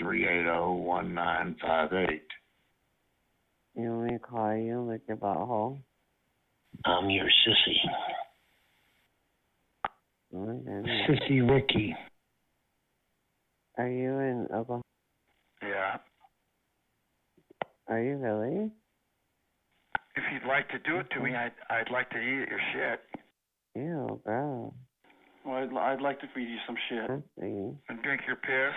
three 0.00 0.24
eight 0.24 0.44
zero 0.44 0.72
one 0.72 1.12
nine 1.12 1.56
five 1.60 1.92
eight. 1.92 2.26
You 3.74 3.90
want 3.90 4.04
me 4.04 4.10
to 4.12 4.18
call 4.18 4.56
you 4.56 4.78
and 4.78 4.88
lick 4.88 5.02
your 5.08 5.16
butthole? 5.18 5.80
I'm 6.86 7.10
your 7.10 7.26
sissy. 7.26 7.76
Oh, 10.32 10.46
my 10.46 10.54
goodness. 10.54 11.08
Sissy 11.08 11.48
Ricky. 11.48 11.94
Are 13.78 13.88
you 13.88 14.18
in 14.18 14.46
Oklahoma? 14.54 14.82
Yeah. 15.62 15.96
Are 17.88 18.00
you 18.00 18.16
really? 18.16 18.70
If 20.16 20.22
you'd 20.32 20.48
like 20.48 20.68
to 20.70 20.78
do 20.78 20.98
it 21.00 21.06
to 21.10 21.20
me, 21.20 21.34
I'd 21.34 21.52
I'd 21.70 21.90
like 21.90 22.08
to 22.10 22.18
eat 22.18 22.48
your 22.48 22.60
shit. 22.72 23.00
Ew, 23.74 24.20
gross. 24.24 24.72
Well, 25.44 25.56
I'd, 25.56 25.76
I'd 25.76 26.00
like 26.00 26.20
to 26.20 26.26
feed 26.34 26.48
you 26.48 26.56
some 26.66 26.76
shit 26.88 27.10
and 27.10 28.02
drink 28.02 28.22
your 28.26 28.36
piss. 28.36 28.74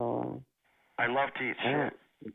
Oh, 0.00 0.42
I 0.98 1.06
love 1.06 1.28
to 1.38 1.42
eat 1.44 1.56
shit. 1.62 2.32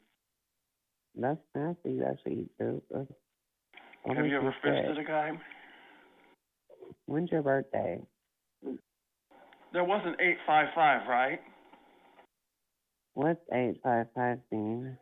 that's 1.19 1.39
nasty. 1.55 1.99
That's 1.99 2.19
what 2.23 2.35
you 2.35 2.49
do. 2.59 2.81
That's- 2.91 4.15
Have 4.15 4.25
you 4.25 4.37
ever 4.37 4.55
fisted 4.63 4.97
a 4.97 5.03
guy? 5.03 5.31
When's 7.07 7.31
your 7.31 7.41
birthday? 7.41 7.99
There 9.73 9.83
wasn't 9.83 10.21
eight 10.21 10.37
five 10.45 10.67
five, 10.75 11.07
right? 11.09 11.39
What's 13.15 13.41
eight 13.51 13.79
five 13.83 14.05
five 14.15 14.39
mean? 14.51 14.97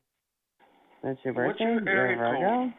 That's 1.03 1.19
your 1.23 1.33
What's 1.33 1.59
your 1.59 1.81
You're 1.81 1.89
area 1.89 2.17
Virgo? 2.17 2.73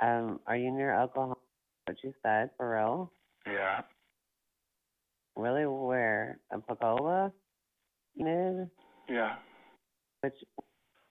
Um, 0.00 0.40
are 0.46 0.56
you 0.56 0.70
near 0.72 0.98
Oklahoma? 1.00 1.36
What 1.86 1.96
you 2.02 2.12
said, 2.22 2.50
for 2.56 2.74
real? 2.74 3.12
Yeah. 3.46 3.80
Really? 5.36 5.66
Where? 5.66 6.38
In 6.52 6.62
Pensacola? 6.62 7.32
Mid? 8.16 8.68
Yeah. 9.08 9.36
Which? 10.20 10.34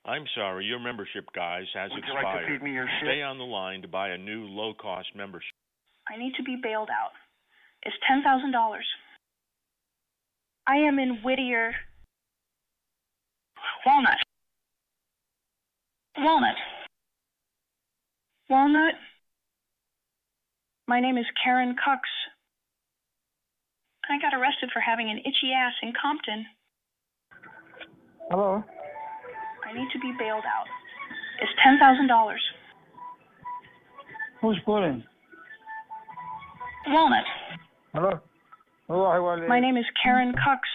I'm 0.05 0.25
sorry, 0.35 0.65
your 0.65 0.79
membership, 0.79 1.25
guys, 1.33 1.63
has 1.73 1.89
Would 1.91 2.03
you 2.05 2.13
like 2.13 2.23
to 2.23 2.29
expired. 2.29 2.59
feed 2.59 2.63
me 2.63 2.73
your 2.73 2.87
shit? 2.99 3.07
Stay 3.07 3.21
on 3.21 3.37
the 3.37 3.43
line 3.45 3.81
to 3.83 3.87
buy 3.87 4.09
a 4.09 4.17
new 4.17 4.43
low-cost 4.45 5.07
membership. 5.15 5.53
I 6.13 6.17
need 6.19 6.33
to 6.35 6.43
be 6.43 6.57
bailed 6.61 6.89
out. 6.89 7.11
It's 7.83 7.95
ten 8.07 8.21
thousand 8.23 8.51
dollars. 8.51 8.85
I 10.67 10.75
am 10.75 10.99
in 10.99 11.19
Whittier. 11.23 11.73
Walnut. 13.85 14.17
Walnut. 16.17 16.55
Walnut. 18.49 18.93
My 20.87 20.99
name 20.99 21.17
is 21.17 21.25
Karen 21.43 21.75
Cox. 21.83 22.01
I 24.09 24.19
got 24.21 24.37
arrested 24.37 24.69
for 24.73 24.79
having 24.79 25.09
an 25.09 25.19
itchy 25.19 25.53
ass 25.55 25.73
in 25.81 25.93
Compton. 25.99 26.45
Hello? 28.29 28.63
I 29.65 29.73
need 29.73 29.87
to 29.93 29.99
be 29.99 30.11
bailed 30.19 30.43
out. 30.45 30.67
It's 31.41 31.51
ten 31.63 31.79
thousand 31.79 32.07
dollars. 32.07 32.41
Who's 34.41 34.59
calling? 34.65 35.03
Walnut. 36.87 37.23
Hello? 37.93 38.19
Hello, 38.87 39.05
I 39.05 39.19
want 39.19 39.47
My 39.47 39.59
name 39.61 39.77
is 39.77 39.85
Karen 40.03 40.33
Cox. 40.33 40.67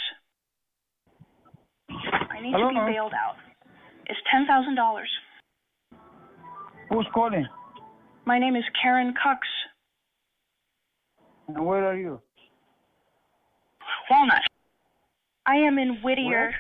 I 1.90 2.40
need 2.40 2.52
Hello? 2.52 2.72
to 2.72 2.86
be 2.86 2.92
bailed 2.92 3.12
out. 3.12 3.36
It's 4.06 4.18
ten 4.32 4.46
thousand 4.46 4.74
dollars. 4.74 5.10
Who's 6.90 7.06
calling? 7.12 7.46
My 8.24 8.38
name 8.38 8.56
is 8.56 8.64
Karen 8.80 9.14
Cox. 9.22 9.46
And 11.48 11.64
where 11.64 11.86
are 11.86 11.96
you? 11.96 12.20
Walnut. 14.10 14.42
I 15.46 15.56
am 15.56 15.78
in 15.78 15.98
Whittier. 16.02 16.54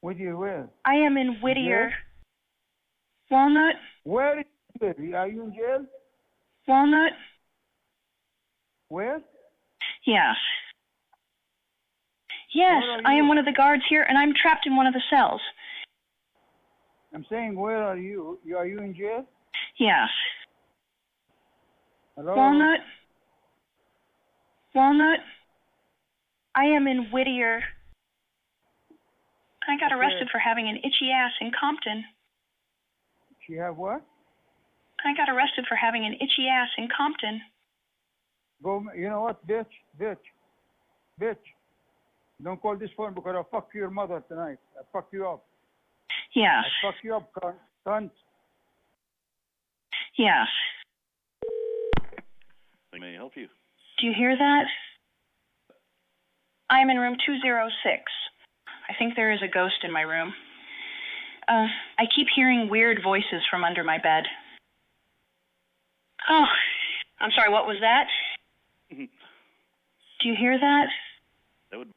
Where? 0.00 0.14
You, 0.14 0.36
where? 0.38 0.70
I 0.84 0.94
am 0.94 1.16
in 1.16 1.36
Whittier. 1.42 1.92
Walnut. 3.30 3.76
Where 4.04 4.40
is 4.40 4.46
you? 4.98 5.14
Are 5.14 5.28
you 5.28 5.44
in 5.44 5.54
jail? 5.54 5.86
Walnut. 6.66 7.12
Where? 8.88 9.20
Yes. 10.06 10.36
Yes, 12.52 12.82
I 13.04 13.14
am 13.14 13.28
one 13.28 13.38
of 13.38 13.44
the 13.44 13.52
guards 13.52 13.84
here, 13.88 14.02
and 14.02 14.18
I'm 14.18 14.32
trapped 14.34 14.66
in 14.66 14.74
one 14.74 14.86
of 14.86 14.92
the 14.92 15.02
cells. 15.08 15.40
I'm 17.14 17.24
saying, 17.28 17.58
where 17.58 17.82
are 17.82 17.96
you? 17.96 18.38
you 18.44 18.56
are 18.56 18.66
you 18.66 18.78
in 18.78 18.94
jail? 18.94 19.24
Yes. 19.78 20.08
Hello? 22.16 22.36
Walnut. 22.36 22.80
Walnut. 24.74 25.18
I 26.54 26.64
am 26.64 26.86
in 26.86 27.10
Whittier. 27.12 27.62
I 29.68 29.76
got 29.78 29.92
arrested 29.92 30.28
for 30.32 30.38
having 30.38 30.68
an 30.68 30.76
itchy 30.76 31.10
ass 31.14 31.32
in 31.40 31.50
Compton. 31.58 32.04
You 33.48 33.60
have 33.60 33.76
what? 33.76 34.02
I 35.04 35.16
got 35.16 35.28
arrested 35.28 35.64
for 35.68 35.74
having 35.74 36.04
an 36.04 36.14
itchy 36.14 36.46
ass 36.48 36.68
in 36.78 36.88
Compton. 36.96 37.40
Go, 38.62 38.84
you 38.96 39.08
know 39.08 39.22
what, 39.22 39.44
bitch, 39.46 39.66
bitch, 40.00 40.22
bitch. 41.20 41.42
Don't 42.42 42.60
call 42.60 42.76
this 42.76 42.90
phone 42.96 43.14
because 43.14 43.34
I'll 43.34 43.48
fuck 43.50 43.70
your 43.74 43.90
mother 43.90 44.22
tonight. 44.28 44.58
I'll 44.76 44.86
fuck 44.92 45.08
you 45.12 45.26
up. 45.26 45.44
Yes. 46.34 46.64
I'll 46.84 46.92
fuck 46.92 47.00
you 47.02 47.14
up, 47.14 47.30
cunt. 47.34 47.54
cunt. 47.86 48.10
Yes. 50.16 50.46
May 52.98 53.14
I 53.14 53.14
help 53.14 53.32
you? 53.36 53.48
Do 54.00 54.06
you 54.06 54.12
hear 54.16 54.36
that? 54.36 54.64
I 56.68 56.80
am 56.80 56.90
in 56.90 56.98
room 56.98 57.16
206. 57.24 58.02
I 58.88 58.94
think 58.98 59.14
there 59.16 59.32
is 59.32 59.40
a 59.42 59.48
ghost 59.48 59.82
in 59.82 59.92
my 59.92 60.02
room. 60.02 60.32
Uh, 61.48 61.66
I 61.98 62.04
keep 62.14 62.26
hearing 62.34 62.68
weird 62.70 63.00
voices 63.02 63.42
from 63.50 63.64
under 63.64 63.82
my 63.82 63.98
bed. 63.98 64.24
Oh, 66.28 66.44
I'm 67.20 67.30
sorry, 67.34 67.50
what 67.50 67.66
was 67.66 67.78
that? 67.80 68.06
Do 68.96 70.28
you 70.28 70.34
hear 70.38 70.58
that? 70.58 70.86
That 71.70 71.78
would. 71.78 71.88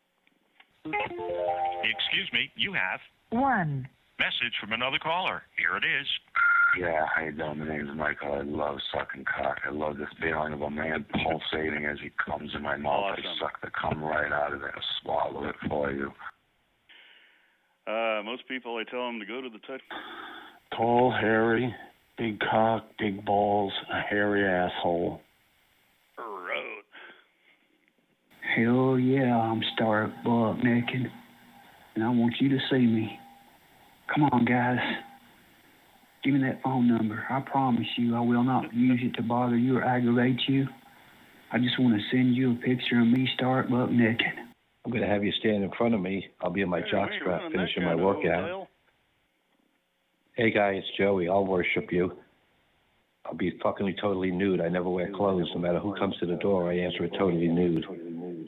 Excuse 0.86 2.30
me, 2.34 2.52
you 2.56 2.74
have 2.74 3.00
One. 3.30 3.88
Message 4.24 4.56
from 4.62 4.72
another 4.72 5.00
caller. 5.04 5.42
Here 5.58 5.76
it 5.76 5.84
is. 5.84 6.08
Yeah, 6.80 7.06
you 7.24 7.34
doing? 7.34 7.60
My 7.60 7.68
name's 7.68 7.96
Michael. 7.96 8.34
I 8.34 8.42
love 8.42 8.78
sucking 8.94 9.26
cock. 9.26 9.58
I 9.68 9.72
love 9.72 9.98
this 9.98 10.08
feeling 10.22 10.54
of 10.54 10.62
a 10.62 10.70
man 10.70 11.06
pulsating 11.12 11.86
as 11.86 11.98
he 12.02 12.10
comes 12.24 12.52
in 12.56 12.62
my 12.64 12.78
mouth. 12.78 13.18
I 13.18 13.22
suck 13.40 13.60
the 13.62 13.70
cum 13.80 14.02
right 14.02 14.32
out 14.32 14.54
of 14.54 14.62
it. 14.64 14.72
I 14.74 14.82
swallow 15.02 15.50
it 15.50 15.56
for 15.68 15.92
you. 15.92 16.12
Uh, 17.86 18.24
most 18.24 18.48
people, 18.48 18.78
I 18.78 18.90
tell 18.90 19.06
them 19.06 19.20
to 19.20 19.26
go 19.26 19.42
to 19.42 19.50
the 19.50 19.60
touch. 19.68 19.82
Tall, 20.76 21.12
hairy, 21.12 21.76
big 22.18 22.40
cock, 22.40 22.86
big 22.98 23.26
balls, 23.26 23.74
a 23.92 24.02
hairy 24.10 24.48
asshole. 24.48 25.20
Road. 26.18 26.84
Hell 28.56 28.98
yeah, 28.98 29.38
I'm 29.38 29.62
stark 29.76 30.12
buck 30.24 30.64
naked, 30.64 31.12
and 31.96 32.04
I 32.04 32.10
want 32.10 32.36
you 32.40 32.50
to 32.50 32.60
see 32.72 32.86
me. 32.86 33.20
Come 34.08 34.24
on, 34.32 34.46
guys. 34.46 34.80
Give 36.24 36.34
me 36.34 36.42
that 36.42 36.62
phone 36.64 36.88
number. 36.88 37.26
I 37.30 37.42
promise 37.42 37.88
you 37.98 38.16
I 38.16 38.20
will 38.22 38.44
not 38.44 38.74
use 38.74 39.02
it 39.04 39.16
to 39.18 39.22
bother 39.22 39.58
you 39.58 39.78
or 39.78 39.84
aggravate 39.84 40.40
you. 40.48 40.68
I 41.52 41.60
just 41.60 41.80
want 41.80 41.96
to 41.96 42.02
send 42.10 42.36
you 42.36 42.54
a 42.54 42.56
picture 42.56 43.00
of 43.00 43.08
me 43.08 43.30
start 43.36 43.70
buck 43.70 43.92
naked. 43.92 44.34
I'm 44.86 44.92
going 44.92 45.04
to 45.04 45.08
have 45.08 45.24
you 45.24 45.32
stand 45.34 45.64
in 45.64 45.72
front 45.78 45.94
of 45.94 46.02
me. 46.02 46.26
I'll 46.42 46.50
be 46.50 46.62
in 46.62 46.70
my 46.70 46.82
jockstrap 46.82 47.52
finishing 47.52 47.84
my 47.84 47.96
workout. 47.96 48.68
Hey, 50.36 50.52
guy, 50.52 50.72
it's 50.72 50.88
Joey. 50.98 51.30
I'll 51.30 51.46
worship 51.46 51.92
you. 51.92 52.18
I'll 53.26 53.36
be 53.36 53.58
fucking 53.64 53.96
totally 54.02 54.32
nude. 54.32 54.60
I 54.60 54.70
never 54.70 54.90
wear 54.90 55.10
clothes. 55.12 55.50
No 55.56 55.62
matter 55.62 55.80
who 55.80 55.96
comes 55.96 56.16
to 56.20 56.26
the 56.26 56.36
door, 56.36 56.70
I 56.70 56.78
answer 56.78 57.06
it 57.06 57.14
totally 57.18 57.48
nude. 57.48 57.86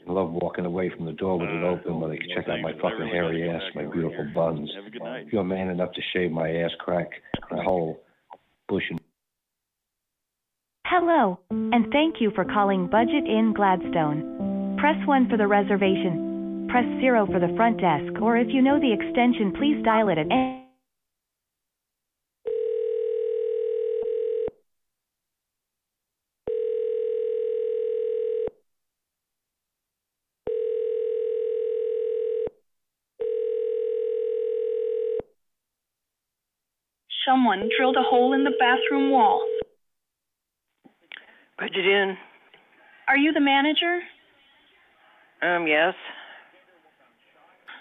I 0.08 0.12
love 0.12 0.30
walking 0.30 0.66
away 0.66 0.90
from 0.94 1.06
the 1.06 1.12
door 1.12 1.38
with 1.38 1.48
it 1.48 1.64
open 1.64 1.98
where 1.98 2.10
they 2.10 2.18
can 2.18 2.28
check 2.34 2.48
out 2.48 2.60
my 2.60 2.72
fucking 2.74 3.08
hairy 3.10 3.48
ass, 3.48 3.62
my 3.74 3.84
beautiful 3.84 4.26
buns. 4.34 4.70
Have 4.76 4.86
a 4.86 4.90
good 4.90 5.02
night. 5.02 5.26
If 5.26 5.32
you're 5.32 5.44
man 5.44 5.68
enough 5.68 5.92
to 5.92 6.00
shave 6.12 6.30
my 6.30 6.48
ass 6.48 6.70
crack, 6.78 7.10
the 7.50 7.62
whole 7.62 8.02
bush 8.68 8.84
and 8.90 9.00
Hello, 10.86 11.40
and 11.50 11.90
thank 11.90 12.20
you 12.20 12.30
for 12.36 12.44
calling 12.44 12.86
Budget 12.86 13.26
Inn 13.26 13.52
Gladstone. 13.56 14.76
Press 14.78 14.96
1 15.04 15.28
for 15.28 15.36
the 15.36 15.46
reservation. 15.46 16.68
Press 16.70 16.84
0 17.00 17.26
for 17.26 17.40
the 17.40 17.52
front 17.56 17.80
desk, 17.80 18.22
or 18.22 18.36
if 18.36 18.46
you 18.50 18.62
know 18.62 18.78
the 18.78 18.92
extension, 18.92 19.52
please 19.58 19.82
dial 19.84 20.08
it 20.10 20.18
at 20.18 20.30
any 20.30 20.65
Someone 37.56 37.70
drilled 37.76 37.96
a 37.96 38.02
hole 38.02 38.34
in 38.34 38.44
the 38.44 38.52
bathroom 38.58 39.10
wall. 39.10 39.42
Budget 41.58 41.86
Inn. 41.86 42.16
Are 43.08 43.16
you 43.16 43.32
the 43.32 43.40
manager? 43.40 44.00
Um, 45.42 45.66
yes. 45.66 45.94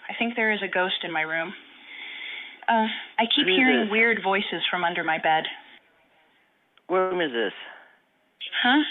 I 0.10 0.14
think 0.18 0.36
there 0.36 0.54
is 0.54 0.60
a 0.64 0.72
ghost 0.72 1.04
in 1.04 1.12
my 1.12 1.22
room. 1.22 1.54
Uh, 2.70 2.88
I 3.20 3.26
keep 3.36 3.48
Who 3.48 3.56
hearing 3.56 3.90
weird 3.90 4.20
voices 4.24 4.62
from 4.72 4.84
under 4.84 5.04
my 5.04 5.18
bed. 5.18 5.44
What 6.88 6.98
room 6.98 7.22
is 7.22 7.32
this? 7.32 7.54
Huh? 8.64 8.82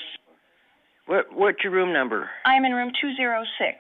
What 1.07 1.27
What's 1.33 1.59
your 1.63 1.73
room 1.73 1.93
number? 1.93 2.29
I'm 2.45 2.65
in 2.65 2.73
room 2.73 2.91
206. 3.01 3.79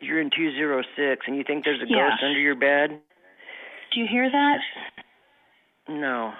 You're 0.00 0.20
in 0.20 0.30
206, 0.34 1.24
and 1.26 1.36
you 1.36 1.44
think 1.46 1.64
there's 1.64 1.80
a 1.82 1.86
ghost 1.86 2.22
under 2.22 2.40
your 2.40 2.56
bed? 2.56 3.00
Do 3.94 4.00
you 4.00 4.06
hear 4.10 4.30
that? 4.30 4.58
No. 5.88 6.32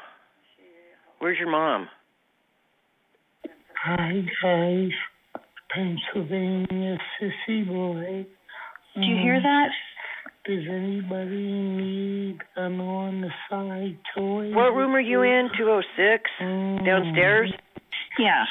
Where's 1.18 1.38
your 1.38 1.50
mom? 1.50 1.88
Hi 3.84 4.22
guys, 4.42 4.90
Pennsylvania 5.74 6.98
sissy 7.20 7.66
boy. 7.66 8.26
Do 8.94 9.00
you 9.00 9.16
hear 9.22 9.36
Um, 9.36 9.42
that? 9.42 9.70
Does 10.44 10.66
anybody 10.68 11.50
need 11.52 12.38
an 12.56 12.80
on 12.80 13.20
the 13.22 13.30
side 13.48 13.96
toy? 14.14 14.52
What 14.54 14.74
room 14.74 14.94
are 14.94 15.00
you 15.00 15.22
in? 15.22 15.50
206? 15.56 16.30
Downstairs? 16.84 17.52
Yeah. 18.18 18.44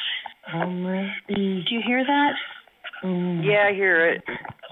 I'm 0.48 0.86
ready. 0.86 1.64
Do 1.68 1.74
you 1.74 1.80
hear 1.86 2.04
that? 2.04 2.32
Um, 3.04 3.42
Yeah, 3.42 3.66
I 3.68 3.74
hear 3.74 4.06
it. 4.06 4.22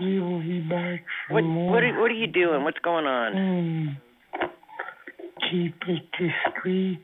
We 0.00 0.18
will 0.20 0.40
be 0.40 0.60
back 0.60 1.04
for 1.28 1.34
What 1.34 1.44
more. 1.44 1.72
What 1.72 1.82
are, 1.84 2.00
What 2.00 2.10
are 2.10 2.14
you 2.14 2.26
doing? 2.26 2.64
What's 2.64 2.78
going 2.80 3.06
on? 3.06 3.96
Keep 5.50 5.74
it 5.88 6.02
discreet. 6.12 7.02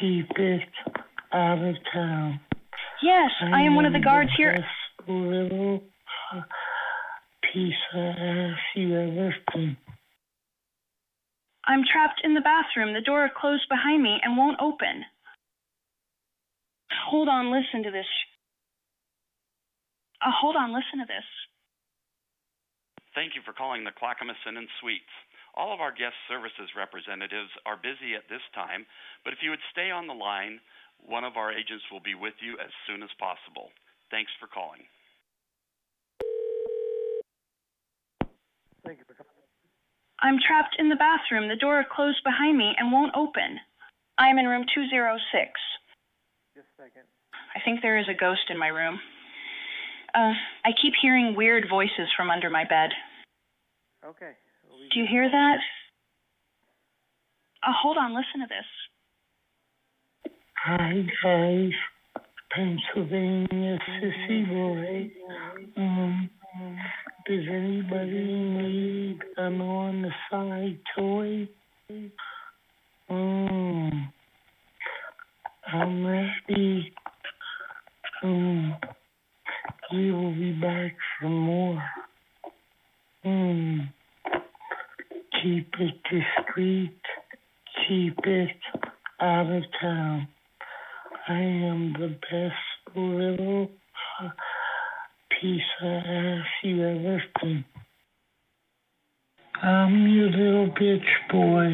Keep 0.00 0.30
it 0.36 0.68
out 1.32 1.62
of 1.62 1.74
town. 1.92 2.40
Yes, 3.02 3.30
I 3.42 3.62
am 3.62 3.74
one 3.74 3.84
of 3.84 3.92
the 3.92 4.00
guards 4.00 4.30
here. 4.36 4.52
best 4.52 5.08
Little 5.08 5.82
piece 7.52 7.84
of 7.94 8.00
ass 8.00 8.58
you 8.74 8.96
ever 8.96 9.34
seen. 9.52 9.76
I'm 11.66 11.82
trapped 11.90 12.20
in 12.24 12.34
the 12.34 12.40
bathroom. 12.40 12.94
The 12.94 13.00
door 13.00 13.30
closed 13.34 13.68
behind 13.68 14.02
me 14.02 14.18
and 14.22 14.36
won't 14.36 14.60
open. 14.60 15.04
Hold 17.10 17.28
on, 17.28 17.52
listen 17.52 17.82
to 17.84 17.90
this. 17.90 18.06
Uh, 20.24 20.30
hold 20.32 20.56
on, 20.56 20.72
listen 20.72 21.00
to 21.00 21.06
this. 21.06 21.24
Thank 23.14 23.34
you 23.34 23.42
for 23.44 23.52
calling 23.52 23.84
the 23.84 23.92
Clackamas 23.96 24.36
Inn 24.48 24.56
and 24.56 24.68
Suites. 24.80 25.14
All 25.56 25.72
of 25.72 25.80
our 25.80 25.94
guest 25.94 26.18
services 26.26 26.74
representatives 26.74 27.50
are 27.64 27.78
busy 27.78 28.18
at 28.18 28.26
this 28.28 28.42
time, 28.54 28.86
but 29.22 29.32
if 29.32 29.38
you 29.38 29.50
would 29.50 29.62
stay 29.70 29.90
on 29.90 30.06
the 30.06 30.14
line, 30.14 30.58
one 30.98 31.22
of 31.22 31.36
our 31.36 31.52
agents 31.52 31.86
will 31.92 32.02
be 32.02 32.14
with 32.14 32.34
you 32.42 32.58
as 32.58 32.70
soon 32.86 33.02
as 33.02 33.10
possible. 33.22 33.70
Thanks 34.10 34.32
for 34.42 34.50
calling. 34.50 34.82
Thank 38.82 38.98
you 38.98 39.06
for 39.06 39.14
calling. 39.14 39.30
I'm 40.20 40.38
trapped 40.42 40.76
in 40.78 40.88
the 40.88 40.98
bathroom. 40.98 41.48
The 41.48 41.56
door 41.56 41.84
closed 41.86 42.22
behind 42.24 42.58
me 42.58 42.74
and 42.78 42.90
won't 42.90 43.14
open. 43.14 43.60
I 44.18 44.28
am 44.28 44.38
in 44.38 44.46
room 44.46 44.66
206. 44.74 45.22
Just 46.54 46.66
a 46.66 46.82
second. 46.82 47.06
I 47.54 47.60
think 47.64 47.80
there 47.80 47.98
is 47.98 48.06
a 48.10 48.18
ghost 48.18 48.50
in 48.50 48.58
my 48.58 48.68
room. 48.68 48.98
Uh, 50.14 50.34
I 50.64 50.70
keep 50.80 50.94
hearing 51.00 51.34
weird 51.36 51.66
voices 51.68 52.10
from 52.16 52.30
under 52.30 52.50
my 52.50 52.64
bed. 52.64 52.90
Okay. 54.04 54.34
Do 54.92 55.00
you 55.00 55.06
hear 55.10 55.28
that? 55.28 55.58
Uh, 57.62 57.72
hold 57.82 57.96
on, 57.96 58.14
listen 58.14 58.40
to 58.40 58.46
this. 58.48 58.66
Hi 60.64 61.04
guys, 61.22 61.72
Pennsylvania 62.50 63.78
sissy 64.00 64.48
boy. 64.48 65.10
Um, 65.76 66.30
does 67.26 67.44
anybody 67.48 68.24
need 68.24 69.18
an 69.36 69.60
on 69.60 70.02
the 70.02 70.10
side 70.30 70.78
toy? 70.96 71.48
Um, 73.08 74.12
I'm 75.66 76.06
ready. 76.06 76.92
Um, 78.22 78.76
we 79.92 80.12
will 80.12 80.34
be 80.34 80.52
back 80.52 80.96
for 81.20 81.28
more. 81.28 81.82
Um, 83.24 83.92
keep 85.44 85.68
it 85.78 85.94
discreet. 86.10 87.00
Keep 87.86 88.18
it 88.24 88.56
out 89.20 89.50
of 89.50 89.62
town. 89.80 90.28
I 91.28 91.38
am 91.38 91.92
the 91.92 92.16
best 92.30 92.96
little 92.96 93.68
uh, 94.22 94.28
piece 95.40 95.60
of 95.82 96.02
ass 96.06 96.46
you 96.62 96.82
ever 96.82 97.22
seen. 97.42 97.64
I'm 99.62 100.08
your 100.08 100.30
little 100.30 100.74
bitch 100.74 101.00
boy. 101.30 101.68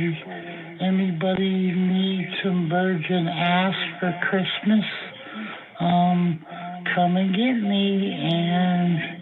Anybody 0.85 1.73
need 1.73 2.29
some 2.43 2.69
virgin 2.69 3.29
ass 3.29 3.75
for 4.01 4.13
Christmas? 4.29 4.85
Um, 5.81 6.45
come 6.95 7.17
and 7.17 7.31
get 7.35 7.69
me 7.69 8.19
and 8.33 9.20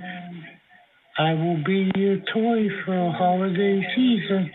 I 1.19 1.35
will 1.35 1.63
be 1.65 1.91
your 1.97 2.19
toy 2.33 2.69
for 2.85 2.95
a 2.95 3.13
holiday 3.13 3.83
season. 3.97 4.51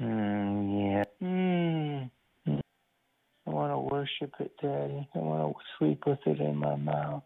Mm, 0.00 0.92
yeah. 0.92 1.04
Mm. 1.22 2.10
I 3.46 3.50
want 3.50 3.72
to 3.72 3.78
worship 3.78 4.34
it, 4.40 4.52
Daddy. 4.60 5.08
I 5.14 5.18
want 5.18 5.54
to 5.56 5.62
sleep 5.78 6.02
with 6.06 6.18
it 6.26 6.40
in 6.40 6.56
my 6.56 6.74
mouth. 6.74 7.22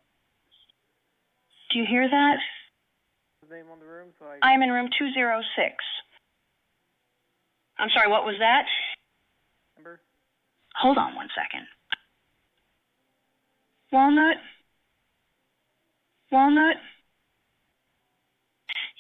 Do 1.73 1.79
you 1.79 1.87
hear 1.89 2.09
that? 2.09 2.37
name 3.51 3.67
on 3.71 3.79
the 3.79 3.87
room 3.87 4.09
so 4.19 4.27
I 4.27 4.39
I 4.43 4.55
am 4.55 4.63
in 4.63 4.71
room 4.71 4.89
206. 4.99 5.75
I'm 7.79 7.89
sorry, 7.95 8.11
what 8.11 8.25
was 8.25 8.37
that? 8.39 8.65
remember. 9.77 10.01
Hold 10.81 10.99
on 10.99 11.15
one 11.15 11.29
second. 11.35 11.67
Walnut? 13.93 14.37
Walnut? 16.31 16.77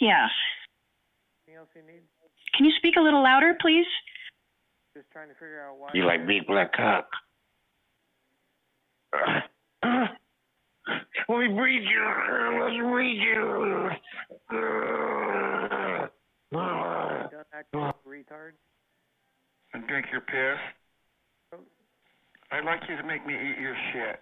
Yeah. 0.01 0.27
Anything 1.47 1.61
else 1.61 1.69
you 1.75 1.83
need? 1.83 2.03
Can 2.57 2.67
you 2.67 2.73
speak 2.79 2.95
a 2.97 3.01
little 3.01 3.23
louder, 3.23 3.57
please? 3.61 3.87
Just 4.97 5.11
trying 5.13 5.29
to 5.29 5.35
figure 5.35 5.63
out 5.67 5.79
why. 5.79 5.89
You 5.93 6.07
like 6.07 6.27
big 6.27 6.47
black 6.47 6.73
cock? 6.73 7.09
Let 11.29 11.39
me 11.39 11.49
breathe 11.49 11.83
you. 11.83 12.05
Let's 12.63 12.77
breathe 12.77 13.19
you. 13.19 13.91
Done 17.31 17.45
acting 17.53 17.81
like 17.81 17.95
a 17.95 18.09
retard. 18.09 18.53
And 19.73 19.87
drink 19.89 20.07
your 20.13 20.21
piss. 20.21 20.61
I'd 22.53 22.65
like 22.65 22.81
you 22.89 22.97
to 22.97 23.03
make 23.03 23.27
me 23.27 23.35
eat 23.35 23.59
your 23.61 23.75
shit. 23.93 24.21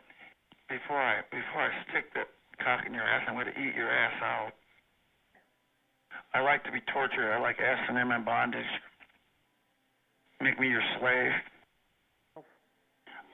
Before 0.69 0.97
I 0.97 1.21
before 1.31 1.63
I 1.63 1.71
stick 1.91 2.15
the 2.15 2.25
cock 2.65 2.87
in 2.87 2.95
your 2.95 3.03
ass, 3.03 3.25
I'm 3.29 3.35
going 3.35 3.47
to 3.47 3.61
eat 3.61 3.75
your 3.75 3.91
ass 3.91 4.23
out. 4.23 4.53
I 6.35 6.41
like 6.41 6.65
to 6.65 6.73
be 6.73 6.81
tortured. 6.93 7.33
I 7.33 7.41
like 7.41 7.57
S 7.61 7.79
and 7.89 8.25
bondage. 8.25 8.65
Make 10.41 10.59
me 10.59 10.69
your 10.69 10.83
slave. 10.99 11.33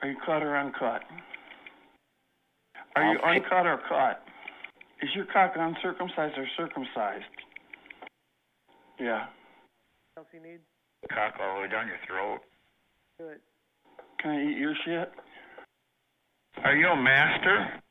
Are 0.01 0.09
you 0.09 0.17
caught 0.25 0.43
or 0.43 0.57
uncut? 0.57 1.01
Are 2.95 3.13
you 3.13 3.19
uncut 3.19 3.65
or 3.65 3.79
caught? 3.87 4.21
Is 5.01 5.09
your 5.15 5.25
cock 5.25 5.53
uncircumcised 5.55 6.37
or 6.37 6.45
circumcised? 6.57 7.23
Yeah. 8.99 9.25
Anything 9.25 10.17
else 10.17 10.27
you 10.33 10.41
need? 10.41 10.59
Cock 11.09 11.35
all 11.39 11.55
the 11.55 11.61
way 11.61 11.69
down 11.69 11.87
your 11.87 11.97
throat. 12.05 12.39
Do 13.17 13.27
it. 13.27 13.41
Can 14.21 14.31
I 14.31 14.43
eat 14.43 14.57
your 14.57 14.73
shit? 14.85 15.11
Are 16.63 16.75
you 16.75 16.87
a 16.87 16.95
master? 16.95 17.81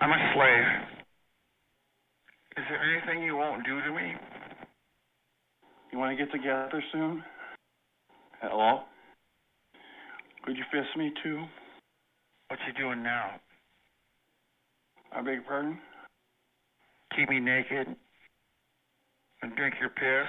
I'm 0.00 0.10
a 0.10 0.32
slave. 0.34 0.97
Is 2.58 2.64
there 2.68 2.82
anything 2.82 3.22
you 3.22 3.36
won't 3.36 3.64
do 3.64 3.80
to 3.80 3.90
me? 3.92 4.14
You 5.92 5.98
want 5.98 6.18
to 6.18 6.24
get 6.24 6.32
together 6.32 6.82
soon? 6.90 7.22
Hello? 8.42 8.80
Could 10.42 10.56
you 10.56 10.64
fist 10.72 10.88
me 10.96 11.12
too? 11.22 11.44
What 12.48 12.58
you 12.66 12.74
doing 12.74 13.04
now? 13.04 13.38
I 15.12 15.22
beg 15.22 15.34
your 15.34 15.42
pardon? 15.42 15.78
Keep 17.14 17.30
me 17.30 17.38
naked 17.38 17.94
and 19.42 19.54
drink 19.54 19.74
your 19.78 19.90
piss? 19.90 20.26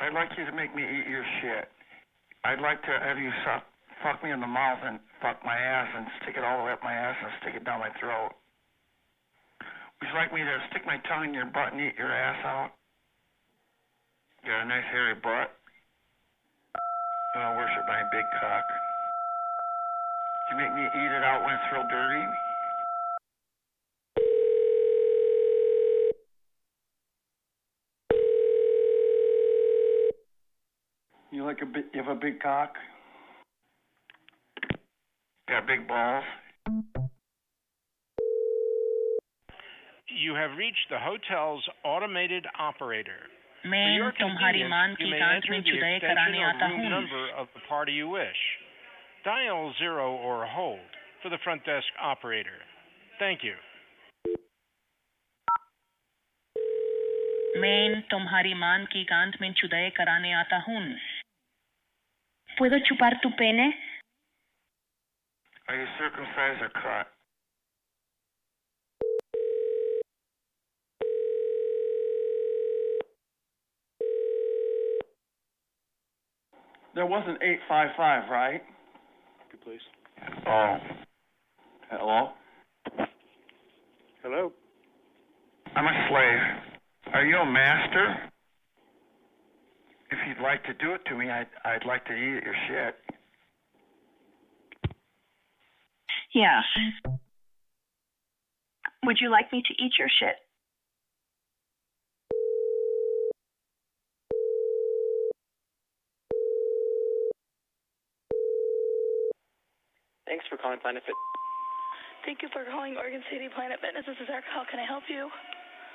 I'd 0.00 0.14
like 0.14 0.30
you 0.38 0.46
to 0.46 0.52
make 0.52 0.74
me 0.74 0.84
eat 0.84 1.06
your 1.06 1.24
shit. 1.42 1.68
I'd 2.44 2.62
like 2.62 2.80
to 2.80 2.98
have 3.04 3.18
you 3.18 3.30
suck, 3.44 3.64
fuck 4.02 4.24
me 4.24 4.32
in 4.32 4.40
the 4.40 4.46
mouth 4.46 4.78
and 4.82 5.00
fuck 5.20 5.36
my 5.44 5.56
ass 5.56 5.88
and 5.94 6.06
stick 6.22 6.36
it 6.38 6.44
all 6.44 6.58
the 6.58 6.64
way 6.64 6.72
up 6.72 6.82
my 6.82 6.94
ass 6.94 7.16
and 7.22 7.30
stick 7.42 7.60
it 7.60 7.64
down 7.66 7.80
my 7.80 7.90
throat. 8.00 8.32
Would 10.00 10.08
you 10.08 10.14
like 10.14 10.32
me 10.32 10.40
to 10.44 10.58
stick 10.70 10.84
my 10.84 10.98
tongue 11.08 11.24
in 11.24 11.34
your 11.34 11.46
butt 11.46 11.72
and 11.72 11.80
eat 11.80 11.94
your 11.96 12.12
ass 12.12 12.44
out? 12.44 12.70
You 14.44 14.50
got 14.50 14.62
a 14.62 14.68
nice 14.68 14.84
hairy 14.92 15.14
butt. 15.14 15.56
Want 17.34 17.52
to 17.52 17.56
worship 17.56 17.84
my 17.88 18.02
big 18.12 18.24
cock. 18.40 18.64
You 20.50 20.56
make 20.58 20.74
me 20.74 20.82
eat 20.82 21.12
it 21.12 21.24
out 21.24 21.44
when 21.44 21.54
it's 21.54 21.72
real 21.72 21.86
dirty. 21.90 22.24
You 31.32 31.44
like 31.44 31.60
a 31.62 31.66
bit? 31.66 31.86
You 31.92 32.02
have 32.02 32.16
a 32.16 32.20
big 32.20 32.40
cock? 32.40 32.74
Got 35.48 35.66
big 35.66 35.88
balls? 35.88 36.24
You 40.15 40.33
have 40.35 40.57
reached 40.57 40.89
the 40.89 40.99
hotel's 40.99 41.63
automated 41.83 42.45
operator. 42.59 43.21
For 43.61 43.69
मैं 43.69 43.97
your 43.97 44.11
तुम्हारी 44.11 44.59
convenience, 44.59 44.69
मान 44.69 44.89
you 44.89 44.97
की 44.97 45.11
may 45.11 45.19
कांच 45.19 45.43
enter 45.43 45.51
में 45.51 45.63
the 45.63 45.71
जुदाई 45.71 45.95
extension 45.95 46.15
कराने 46.15 46.39
or 46.39 46.49
आता 46.49 46.69
room 46.69 46.79
हूँ 46.79 46.89
number 46.89 47.23
of 47.41 47.47
the 47.55 47.61
party 47.69 47.93
you 47.93 48.09
wish. 48.09 48.41
Dial 49.25 49.73
zero 49.79 50.15
or 50.17 50.45
hold 50.45 50.97
for 51.21 51.29
the 51.29 51.37
front 51.43 51.63
desk 51.65 51.87
operator. 52.01 52.59
Thank 53.19 53.43
you. 53.43 53.55
मैं 57.57 58.01
तुम्हारी 58.11 58.53
मान 58.53 58.85
की 58.91 59.03
कांच 59.03 59.37
में 59.41 59.51
चुदाई 59.53 59.89
कराने 59.99 60.33
आता 60.33 60.63
हूँ 60.67 60.83
¿Puedo 62.49 62.79
chupar 62.87 63.13
tu 63.21 63.29
pene? 63.39 63.73
Are 65.67 65.75
you 65.75 65.87
circumcised 65.97 66.61
or 66.61 66.69
cut? 66.69 67.07
There 76.96 77.04
wasn't 77.04 77.36
855, 77.42 78.30
right? 78.30 78.62
Good, 79.50 79.60
Please. 79.60 79.80
Oh. 80.46 80.78
Hello? 81.90 82.30
Hello. 84.22 84.50
I'm 85.76 85.84
a 85.84 86.08
slave. 86.08 87.12
Are 87.12 87.26
you 87.26 87.36
a 87.36 87.44
master? 87.44 88.30
If 90.10 90.18
you'd 90.26 90.42
like 90.42 90.64
to 90.64 90.72
do 90.72 90.94
it 90.94 91.02
to 91.10 91.14
me, 91.14 91.28
I'd, 91.28 91.48
I'd 91.66 91.84
like 91.86 92.06
to 92.06 92.14
eat 92.14 92.42
your 92.42 92.54
shit. 92.66 92.94
Yes. 96.34 96.64
Would 99.04 99.18
you 99.20 99.30
like 99.30 99.52
me 99.52 99.62
to 99.66 99.84
eat 99.84 99.92
your 99.98 100.08
shit? 100.18 100.36
Thanks 110.26 110.44
for 110.50 110.58
calling 110.58 110.78
Planet 110.82 111.02
Fit. 111.06 111.14
Thank 112.26 112.42
you 112.42 112.50
for 112.52 112.66
calling 112.66 112.98
Oregon 112.98 113.22
City 113.30 113.46
Planet 113.54 113.78
Fitness. 113.78 114.02
This 114.06 114.18
is 114.18 114.28
Erica. 114.28 114.50
How 114.50 114.66
can 114.66 114.82
I 114.82 114.86
help 114.86 115.06
you? 115.06 115.30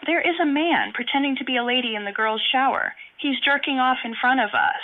There 0.08 0.24
is 0.24 0.40
a 0.42 0.48
man 0.48 0.96
pretending 0.96 1.36
to 1.38 1.46
be 1.46 1.58
a 1.58 1.64
lady 1.64 1.96
in 1.96 2.06
the 2.06 2.16
girls' 2.16 2.42
shower. 2.52 2.96
He's 3.20 3.36
jerking 3.44 3.78
off 3.78 4.00
in 4.04 4.16
front 4.20 4.40
of 4.40 4.56
us. 4.56 4.84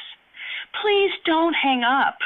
Please 0.84 1.12
don't 1.26 1.56
hang 1.56 1.82
up. 1.88 2.20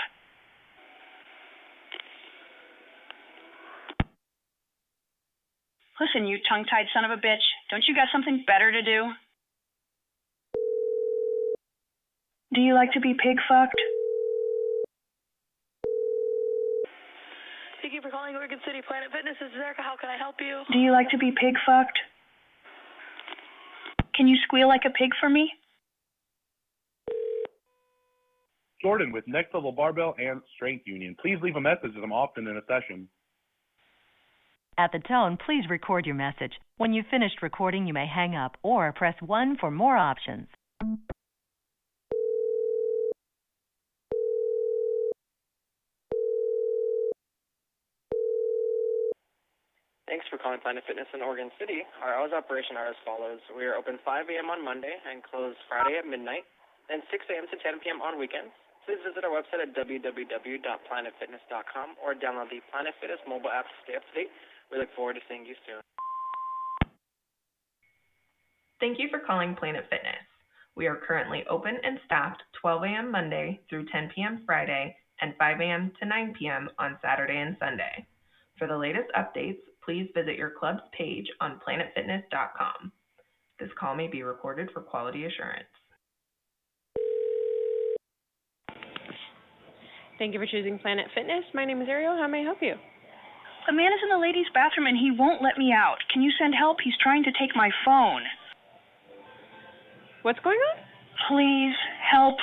Listen, 6.02 6.26
you 6.26 6.40
tongue 6.50 6.66
tied 6.66 6.90
son 6.92 7.06
of 7.06 7.12
a 7.12 7.22
bitch. 7.22 7.46
Don't 7.70 7.86
you 7.88 7.94
got 7.94 8.10
something 8.12 8.44
better 8.48 8.72
to 8.72 8.82
do? 8.82 9.14
Do 12.56 12.60
you 12.60 12.74
like 12.74 12.92
to 12.94 13.00
be 13.00 13.14
pig 13.14 13.38
fucked? 13.48 13.80
You 18.04 18.10
for 18.10 18.16
calling 18.16 18.36
Oregon 18.36 18.60
City 18.66 18.80
Planet 18.88 19.10
Fitness. 19.12 19.36
This 19.40 19.50
is 19.50 19.62
Erica. 19.62 19.82
How 19.82 19.96
can 20.00 20.10
I 20.10 20.18
help 20.18 20.36
you? 20.40 20.64
Do 20.72 20.80
you 20.80 20.92
like 20.92 21.10
to 21.10 21.18
be 21.18 21.32
pig 21.32 21.56
fucked? 21.66 22.00
Can 24.16 24.28
you 24.28 24.38
squeal 24.44 24.68
like 24.68 24.82
a 24.86 24.90
pig 24.90 25.12
for 25.20 25.30
me? 25.30 25.52
Jordan 28.82 29.12
with 29.12 29.24
Next 29.28 29.54
Level 29.54 29.72
Barbell 29.72 30.16
and 30.18 30.42
Strength 30.56 30.88
Union. 30.88 31.16
Please 31.22 31.38
leave 31.42 31.56
a 31.56 31.62
message 31.62 31.92
as 31.96 32.04
I'm 32.04 32.12
often 32.12 32.48
in 32.48 32.58
a 32.58 32.62
session. 32.68 33.08
At 34.78 34.92
the 34.92 35.00
tone, 35.00 35.38
please 35.46 35.66
record 35.70 36.06
your 36.06 36.16
message. 36.16 36.54
When 36.78 36.94
you've 36.94 37.06
finished 37.12 37.44
recording, 37.44 37.86
you 37.86 37.94
may 37.94 38.08
hang 38.08 38.36
up 38.36 38.58
or 38.64 38.92
press 38.94 39.16
1 39.20 39.58
for 39.60 39.70
more 39.70 39.98
options. 39.98 40.48
Calling 50.42 50.58
Planet 50.60 50.84
Fitness 50.90 51.06
in 51.14 51.22
Oregon 51.22 51.54
City. 51.62 51.86
Our 52.02 52.18
hours 52.18 52.34
of 52.34 52.42
operation 52.42 52.74
are 52.76 52.90
as 52.90 52.98
follows. 53.06 53.38
We 53.54 53.70
are 53.70 53.78
open 53.78 54.02
5 54.02 54.26
a.m. 54.34 54.50
on 54.50 54.66
Monday 54.66 54.98
and 55.06 55.22
close 55.22 55.54
Friday 55.70 56.02
at 56.02 56.10
midnight, 56.10 56.50
then 56.90 57.06
6 57.14 57.22
a.m. 57.30 57.46
to 57.54 57.58
10 57.62 57.86
p.m. 57.86 58.02
on 58.02 58.18
weekends. 58.18 58.50
Please 58.90 58.98
visit 59.06 59.22
our 59.22 59.30
website 59.30 59.62
at 59.62 59.78
www.planetfitness.com 59.78 61.88
or 62.02 62.18
download 62.18 62.50
the 62.50 62.66
Planet 62.74 62.98
Fitness 62.98 63.22
mobile 63.30 63.54
app 63.54 63.70
to 63.70 63.78
stay 63.86 63.94
up 63.94 64.02
to 64.10 64.14
date. 64.18 64.34
We 64.74 64.82
look 64.82 64.90
forward 64.98 65.22
to 65.22 65.24
seeing 65.30 65.46
you 65.46 65.54
soon. 65.70 65.86
Thank 68.82 68.98
you 68.98 69.14
for 69.14 69.22
calling 69.22 69.54
Planet 69.54 69.86
Fitness. 69.94 70.26
We 70.74 70.90
are 70.90 70.98
currently 70.98 71.46
open 71.46 71.78
and 71.86 72.02
staffed 72.10 72.42
12 72.60 72.90
a.m. 72.90 73.14
Monday 73.14 73.62
through 73.70 73.86
10 73.94 74.10
p.m. 74.18 74.42
Friday 74.46 74.98
and 75.22 75.38
5 75.38 75.62
a.m. 75.62 75.94
to 76.02 76.10
9 76.10 76.34
p.m. 76.34 76.70
on 76.80 76.98
Saturday 77.02 77.38
and 77.38 77.56
Sunday. 77.60 78.08
For 78.58 78.68
the 78.68 78.78
latest 78.78 79.10
updates, 79.18 79.62
please 79.84 80.10
visit 80.16 80.36
your 80.36 80.52
club's 80.60 80.82
page 80.98 81.28
on 81.40 81.60
planetfitness.com. 81.68 82.92
This 83.60 83.70
call 83.80 83.96
may 83.96 84.08
be 84.08 84.24
recorded 84.24 84.70
for 84.74 84.82
quality 84.82 85.26
assurance. 85.26 85.66
Thank 90.18 90.34
you 90.34 90.40
for 90.40 90.46
choosing 90.46 90.78
Planet 90.80 91.08
Fitness. 91.16 91.44
My 91.54 91.66
name 91.66 91.82
is 91.82 91.88
Ariel. 91.90 92.16
How 92.16 92.28
may 92.28 92.42
I 92.42 92.44
help 92.44 92.60
you? 92.62 92.74
A 93.70 93.74
man 93.74 93.92
is 93.94 94.00
in 94.04 94.10
the 94.10 94.22
ladies' 94.22 94.46
bathroom 94.54 94.88
and 94.88 94.98
he 94.98 95.12
won't 95.12 95.42
let 95.42 95.58
me 95.58 95.72
out. 95.72 95.98
Can 96.12 96.22
you 96.22 96.32
send 96.40 96.54
help? 96.54 96.78
He's 96.84 96.94
trying 97.02 97.24
to 97.24 97.32
take 97.32 97.56
my 97.56 97.70
phone. 97.86 98.22
What's 100.22 100.40
going 100.40 100.58
on? 100.58 100.78
Please, 101.30 101.76
help. 102.12 102.36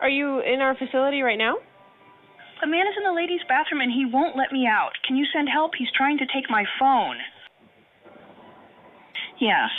Are 0.00 0.08
you 0.08 0.40
in 0.40 0.60
our 0.60 0.74
facility 0.76 1.22
right 1.22 1.38
now? 1.38 1.56
A 2.62 2.66
man 2.66 2.86
is 2.86 2.94
in 2.96 3.04
the 3.04 3.16
ladies' 3.16 3.40
bathroom 3.48 3.80
and 3.80 3.90
he 3.90 4.04
won't 4.04 4.36
let 4.36 4.52
me 4.52 4.66
out. 4.66 4.92
Can 5.06 5.16
you 5.16 5.24
send 5.32 5.48
help? 5.48 5.72
He's 5.78 5.88
trying 5.96 6.18
to 6.18 6.26
take 6.26 6.50
my 6.50 6.64
phone. 6.78 7.16
Yes. 9.40 9.70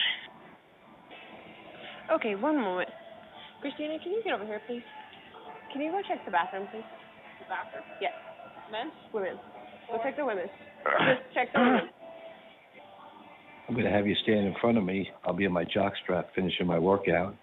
Okay, 2.11 2.33
one 2.33 2.59
moment. 2.59 2.89
Christina, 3.61 3.99
can 4.01 4.11
you 4.11 4.21
get 4.23 4.33
over 4.33 4.45
here, 4.45 4.61
please? 4.65 4.81
Can 5.71 5.81
you 5.81 5.91
go 5.91 6.01
check 6.07 6.25
the 6.25 6.31
bathroom, 6.31 6.67
please? 6.71 6.83
The 7.39 7.45
bathroom? 7.47 7.83
Yes. 8.01 8.13
Men's? 8.71 8.91
Women's. 9.13 9.39
Go 9.87 9.99
check 10.03 10.17
the 10.17 10.25
women's. 10.25 10.49
Just 10.83 11.33
check 11.35 11.53
the 11.53 11.59
women's. 11.59 11.91
I'm 13.69 13.75
going 13.75 13.85
to 13.85 13.91
have 13.91 14.07
you 14.07 14.15
stand 14.23 14.47
in 14.47 14.55
front 14.59 14.79
of 14.79 14.83
me. 14.83 15.07
I'll 15.23 15.33
be 15.35 15.45
in 15.45 15.53
my 15.53 15.63
jock 15.63 15.93
strap 16.03 16.29
finishing 16.35 16.65
my 16.65 16.79
workout, 16.79 17.35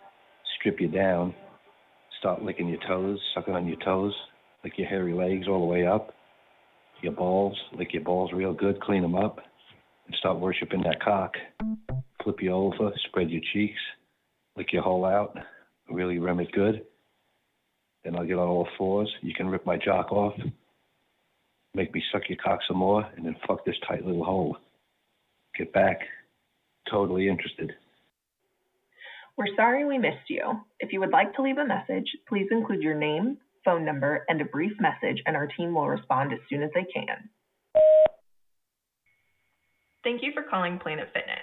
strip 0.58 0.80
you 0.80 0.88
down, 0.88 1.32
start 2.18 2.42
licking 2.42 2.68
your 2.68 2.80
toes, 2.86 3.18
sucking 3.34 3.54
on 3.54 3.66
your 3.66 3.78
toes, 3.82 4.12
lick 4.64 4.74
your 4.76 4.88
hairy 4.88 5.12
legs 5.12 5.46
all 5.48 5.60
the 5.60 5.66
way 5.66 5.86
up, 5.86 6.12
your 7.02 7.12
balls, 7.12 7.56
lick 7.76 7.92
your 7.92 8.02
balls 8.02 8.32
real 8.32 8.52
good, 8.52 8.80
clean 8.80 9.02
them 9.02 9.14
up, 9.14 9.38
and 10.06 10.14
start 10.16 10.38
worshiping 10.38 10.82
that 10.82 11.02
cock. 11.02 11.34
Flip 12.22 12.36
you 12.42 12.52
over, 12.52 12.92
spread 13.06 13.30
your 13.30 13.42
cheeks, 13.52 13.80
lick 14.56 14.72
your 14.72 14.82
hole 14.82 15.04
out, 15.04 15.36
really 15.88 16.18
rim 16.18 16.40
it 16.40 16.50
good. 16.52 16.84
Then 18.04 18.16
I'll 18.16 18.26
get 18.26 18.38
on 18.38 18.48
all 18.48 18.68
fours. 18.76 19.12
You 19.22 19.34
can 19.34 19.48
rip 19.48 19.64
my 19.66 19.76
jock 19.76 20.12
off, 20.12 20.34
make 21.74 21.92
me 21.94 22.02
suck 22.12 22.22
your 22.28 22.38
cock 22.42 22.60
some 22.66 22.78
more, 22.78 23.06
and 23.16 23.24
then 23.24 23.36
fuck 23.46 23.64
this 23.64 23.76
tight 23.86 24.04
little 24.04 24.24
hole. 24.24 24.56
Get 25.56 25.72
back. 25.72 26.00
Totally 26.90 27.28
interested. 27.28 27.72
We're 29.36 29.54
sorry 29.56 29.84
we 29.84 29.98
missed 29.98 30.28
you. 30.28 30.42
If 30.80 30.92
you 30.92 31.00
would 31.00 31.10
like 31.10 31.34
to 31.34 31.42
leave 31.42 31.58
a 31.58 31.66
message, 31.66 32.08
please 32.28 32.48
include 32.50 32.82
your 32.82 32.96
name, 32.96 33.38
phone 33.64 33.84
number, 33.84 34.24
and 34.28 34.40
a 34.40 34.44
brief 34.44 34.72
message, 34.80 35.22
and 35.26 35.36
our 35.36 35.46
team 35.46 35.74
will 35.74 35.88
respond 35.88 36.32
as 36.32 36.40
soon 36.48 36.62
as 36.62 36.70
they 36.74 36.84
can. 36.84 37.28
Thank 40.04 40.22
you 40.22 40.32
for 40.32 40.42
calling 40.42 40.78
Planet 40.78 41.08
Fitness. 41.12 41.38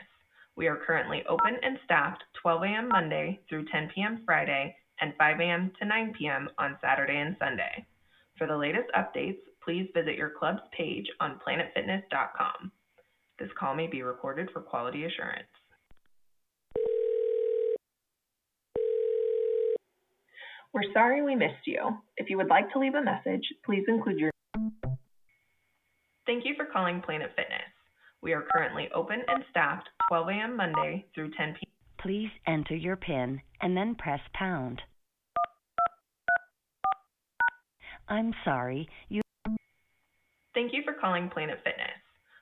We 0.55 0.67
are 0.67 0.81
currently 0.87 1.23
open 1.27 1.57
and 1.61 1.77
staffed 1.83 2.23
12 2.41 2.63
a.m. 2.63 2.87
Monday 2.87 3.41
through 3.49 3.65
10 3.71 3.91
p.m. 3.93 4.21
Friday 4.25 4.75
and 5.01 5.13
5 5.17 5.39
a.m. 5.41 5.71
to 5.79 5.85
9 5.85 6.13
p.m. 6.17 6.49
on 6.57 6.77
Saturday 6.81 7.17
and 7.17 7.35
Sunday. 7.39 7.85
For 8.37 8.47
the 8.47 8.55
latest 8.55 8.89
updates, 8.97 9.39
please 9.63 9.89
visit 9.93 10.15
your 10.15 10.31
club's 10.37 10.61
page 10.75 11.05
on 11.19 11.39
planetfitness.com. 11.45 12.71
This 13.39 13.49
call 13.59 13.75
may 13.75 13.87
be 13.87 14.01
recorded 14.01 14.49
for 14.53 14.61
quality 14.61 15.05
assurance. 15.05 15.47
We're 20.75 20.91
sorry 20.93 21.23
we 21.23 21.35
missed 21.35 21.65
you. 21.65 21.79
If 22.17 22.29
you 22.29 22.35
would 22.35 22.49
like 22.49 22.69
to 22.73 22.79
leave 22.79 22.95
a 22.95 23.01
message, 23.01 23.45
please 23.65 23.85
include 23.87 24.19
your. 24.19 24.31
Thank 26.25 26.43
you 26.43 26.53
for 26.57 26.65
calling 26.65 27.01
Planet 27.01 27.29
Fitness. 27.29 27.61
We 28.21 28.33
are 28.33 28.43
currently 28.51 28.89
open 28.93 29.21
and 29.25 29.45
staffed 29.49 29.87
12 30.09 30.27
a.m. 30.27 30.57
Monday 30.57 31.05
through 31.15 31.31
10 31.37 31.53
p.m. 31.53 31.71
Please 32.01 32.29
enter 32.45 32.75
your 32.75 32.97
PIN 32.97 33.39
and 33.61 33.77
then 33.77 33.95
press 33.95 34.19
pound. 34.33 34.81
I'm 38.09 38.33
sorry, 38.43 38.89
you. 39.07 39.21
Thank 40.53 40.73
you 40.73 40.81
for 40.83 40.93
calling 40.99 41.29
Planet 41.29 41.59
Fitness. 41.63 41.87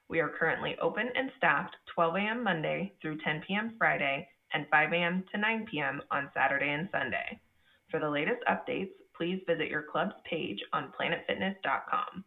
We 0.09 0.21
are 0.21 0.31
currently 0.39 0.75
open 0.81 1.07
and 1.15 1.29
staffed 1.37 1.75
12 1.93 2.15
a.m. 2.15 2.43
Monday 2.43 2.93
through 2.99 3.19
10 3.23 3.43
p.m. 3.47 3.75
Friday 3.77 4.27
and 4.53 4.65
5 4.71 4.91
a.m. 4.91 5.23
to 5.31 5.39
9 5.39 5.67
p.m. 5.69 6.01
on 6.09 6.31
Saturday 6.33 6.71
and 6.71 6.89
Sunday. 6.91 7.39
For 7.93 7.99
the 7.99 8.09
latest 8.09 8.41
updates, 8.49 8.89
please 9.15 9.39
visit 9.47 9.67
your 9.67 9.83
club's 9.83 10.15
page 10.27 10.57
on 10.73 10.91
planetfitness.com. 10.99 12.25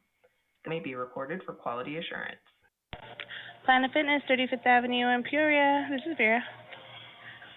It 0.65 0.69
may 0.69 0.79
be 0.79 0.95
recorded 0.95 1.43
for 1.45 1.55
quality 1.55 1.97
assurance. 1.97 2.39
Planet 3.65 3.91
Fitness, 3.93 4.23
35th 4.31 4.65
Avenue 4.65 5.09
in 5.09 5.25
Peoria. 5.29 5.89
This 5.91 6.03
is 6.09 6.17
Vera. 6.17 6.41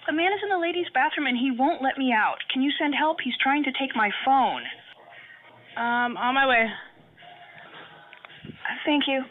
A 0.10 0.12
man 0.12 0.34
is 0.34 0.40
in 0.42 0.50
the 0.50 0.58
ladies' 0.58 0.88
bathroom 0.92 1.28
and 1.28 1.38
he 1.38 1.52
won't 1.52 1.84
let 1.84 2.00
me 2.00 2.12
out. 2.12 2.38
Can 2.52 2.64
you 2.64 2.72
send 2.80 2.96
help? 2.96 3.18
He's 3.24 3.38
trying 3.44 3.64
to 3.66 3.72
take 3.74 3.96
my 3.96 4.10
phone. 4.26 4.64
Um, 5.78 6.18
on 6.18 6.34
my 6.34 6.48
way. 6.48 6.66
Thank 8.88 9.04
you. 9.06 9.22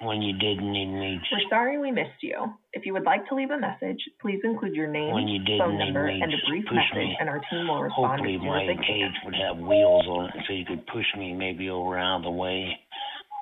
When 0.00 0.20
you 0.22 0.32
didn't 0.36 0.70
need 0.72 0.86
me. 0.92 1.20
We're 1.32 1.48
sorry 1.48 1.78
we 1.78 1.90
missed 1.90 2.20
you. 2.22 2.52
If 2.72 2.84
you 2.84 2.92
would 2.92 3.04
like 3.04 3.26
to 3.28 3.34
leave 3.34 3.50
a 3.50 3.58
message, 3.58 3.98
please 4.20 4.40
include 4.44 4.74
your 4.74 4.88
name, 4.88 5.14
When 5.14 5.28
you 5.28 5.38
didn't 5.44 5.60
phone 5.60 5.78
number, 5.78 6.06
and 6.06 6.22
a 6.34 6.36
brief 6.48 6.64
message, 6.70 6.96
me. 6.96 7.16
and 7.20 7.28
our 7.28 7.40
team 7.50 7.68
will 7.68 7.82
respond 7.82 8.20
Hopefully 8.20 8.34
as 8.34 8.40
soon 8.40 8.48
my 8.50 8.62
as 8.62 8.68
they 8.76 8.84
cage 8.84 9.16
would 9.24 9.34
have 9.34 9.56
wheels 9.58 10.04
on 10.06 10.24
it 10.26 10.44
so 10.46 10.52
you 10.52 10.64
could 10.66 10.86
push 10.88 11.06
me 11.16 11.32
maybe 11.32 11.70
over 11.70 11.96
out 11.98 12.18
of 12.18 12.22
the 12.24 12.30
way, 12.30 12.74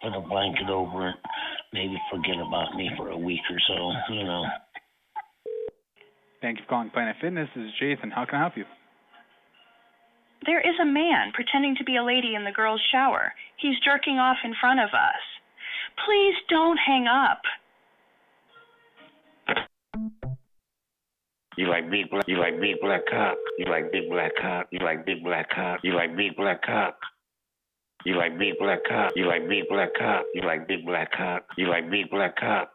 put 0.02 0.12
a 0.14 0.20
blanket 0.20 0.68
over 0.68 1.08
it, 1.08 1.16
maybe 1.72 1.96
forget 2.12 2.36
about 2.36 2.76
me 2.76 2.90
for 2.96 3.08
a 3.10 3.18
week 3.18 3.42
or 3.50 3.58
so, 3.66 4.14
you 4.14 4.24
know. 4.24 4.44
Thank 6.42 6.58
you 6.58 6.64
for 6.64 6.70
calling 6.70 6.90
Planet 6.90 7.16
Fitness. 7.20 7.48
This 7.56 7.64
is 7.64 7.72
Jason. 7.80 8.10
How 8.10 8.24
can 8.26 8.36
I 8.36 8.40
help 8.40 8.56
you? 8.56 8.64
There 10.44 10.60
is 10.60 10.74
a 10.82 10.84
man 10.84 11.30
pretending 11.32 11.76
to 11.78 11.84
be 11.84 11.96
a 11.96 12.04
lady 12.04 12.34
in 12.34 12.44
the 12.44 12.50
girls' 12.50 12.82
shower. 12.90 13.32
He's 13.56 13.78
jerking 13.84 14.18
off 14.18 14.38
in 14.44 14.54
front 14.60 14.80
of 14.80 14.90
us. 14.90 15.22
Please 16.04 16.34
don't 16.48 16.78
hang 16.78 17.06
up. 17.06 17.40
You 21.58 21.68
like 21.68 21.90
big 21.90 22.08
black 22.10 22.24
you 22.26 22.38
like 22.38 22.58
big 22.60 22.80
black 22.80 23.02
cock. 23.10 23.36
You 23.58 23.66
like 23.66 23.92
big 23.92 24.08
black 24.08 24.32
cock. 24.40 24.66
You 24.70 24.80
like 24.80 25.04
big 25.04 25.22
black 25.22 25.50
cock. 25.50 25.80
You 25.84 25.94
like 25.94 26.16
big 26.16 26.36
black 26.36 26.62
cock. 26.62 26.96
You 28.04 28.16
like 28.16 28.38
big 28.38 28.58
black 28.58 28.80
cock. 28.88 29.12
You 29.14 29.26
like 29.26 29.48
big 29.48 29.68
black 29.68 29.94
cock. 29.94 30.24
You 30.34 30.42
like 30.42 30.66
big 30.66 30.86
black 30.86 31.12
cock. 31.12 31.44
You 31.56 31.68
like 31.68 31.90
big 31.90 32.10
black 32.10 32.36
cock. 32.36 32.72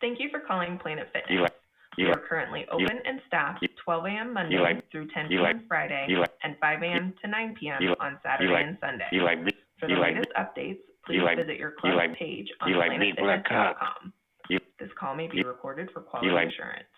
Thank 0.00 0.20
you 0.20 0.28
for 0.30 0.40
calling 0.40 0.78
Planet 0.78 1.06
Fitness. 1.12 1.30
You 1.30 1.40
like 1.42 1.54
we 1.96 2.04
you 2.04 2.08
are 2.10 2.12
like 2.14 2.24
currently 2.24 2.64
open 2.70 2.98
and 3.04 3.20
staffed 3.26 3.66
12 3.84 4.04
a.m. 4.06 4.32
Monday 4.32 4.58
like- 4.58 4.90
through 4.90 5.08
10 5.14 5.28
p.m. 5.28 5.42
like- 5.42 5.68
Friday 5.68 6.06
like- 6.18 6.30
and 6.42 6.56
5 6.60 6.82
a.m. 6.82 7.14
to 7.22 7.28
9 7.28 7.54
p.m. 7.58 7.82
on 8.00 8.18
Saturday 8.22 8.52
like- 8.52 8.66
and 8.66 8.78
Sunday. 8.80 9.08
you 9.12 9.22
like 9.22 9.44
big 9.44 9.54
For 9.78 9.88
you 9.88 9.96
the 9.96 10.00
like 10.00 10.14
latest 10.14 10.32
updates, 10.36 10.80
please 11.06 11.16
you 11.16 11.24
like- 11.24 11.38
visit 11.38 11.56
your 11.56 11.74
you 11.84 11.94
like- 11.94 12.14
page 12.16 12.48
on 12.60 12.70
you 12.70 12.76
like 12.78 12.98
big 12.98 13.16
black 13.16 13.44
cock. 13.44 13.76
planetfitness.com. 13.78 14.12
You 14.48 14.58
This 14.78 14.90
call 14.98 15.14
may 15.14 15.28
be 15.28 15.42
recorded 15.42 15.90
for 15.92 16.00
quality 16.00 16.28
you 16.28 16.34
like- 16.34 16.48
assurance. 16.48 16.88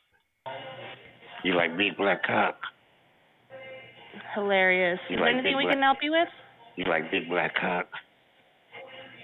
you 1.45 1.55
like 1.55 1.77
big 1.77 1.97
black 1.97 2.23
cock. 2.23 2.57
Hilarious. 4.35 4.99
You 5.09 5.17
Is 5.17 5.19
there 5.21 5.27
like 5.27 5.35
anything 5.35 5.57
we 5.57 5.65
black- 5.65 5.75
can 5.75 5.83
help 5.83 5.99
you 6.03 6.13
with? 6.13 6.29
You 6.77 6.85
like 6.85 7.11
big 7.11 7.29
black 7.29 7.55
cock. 7.55 7.89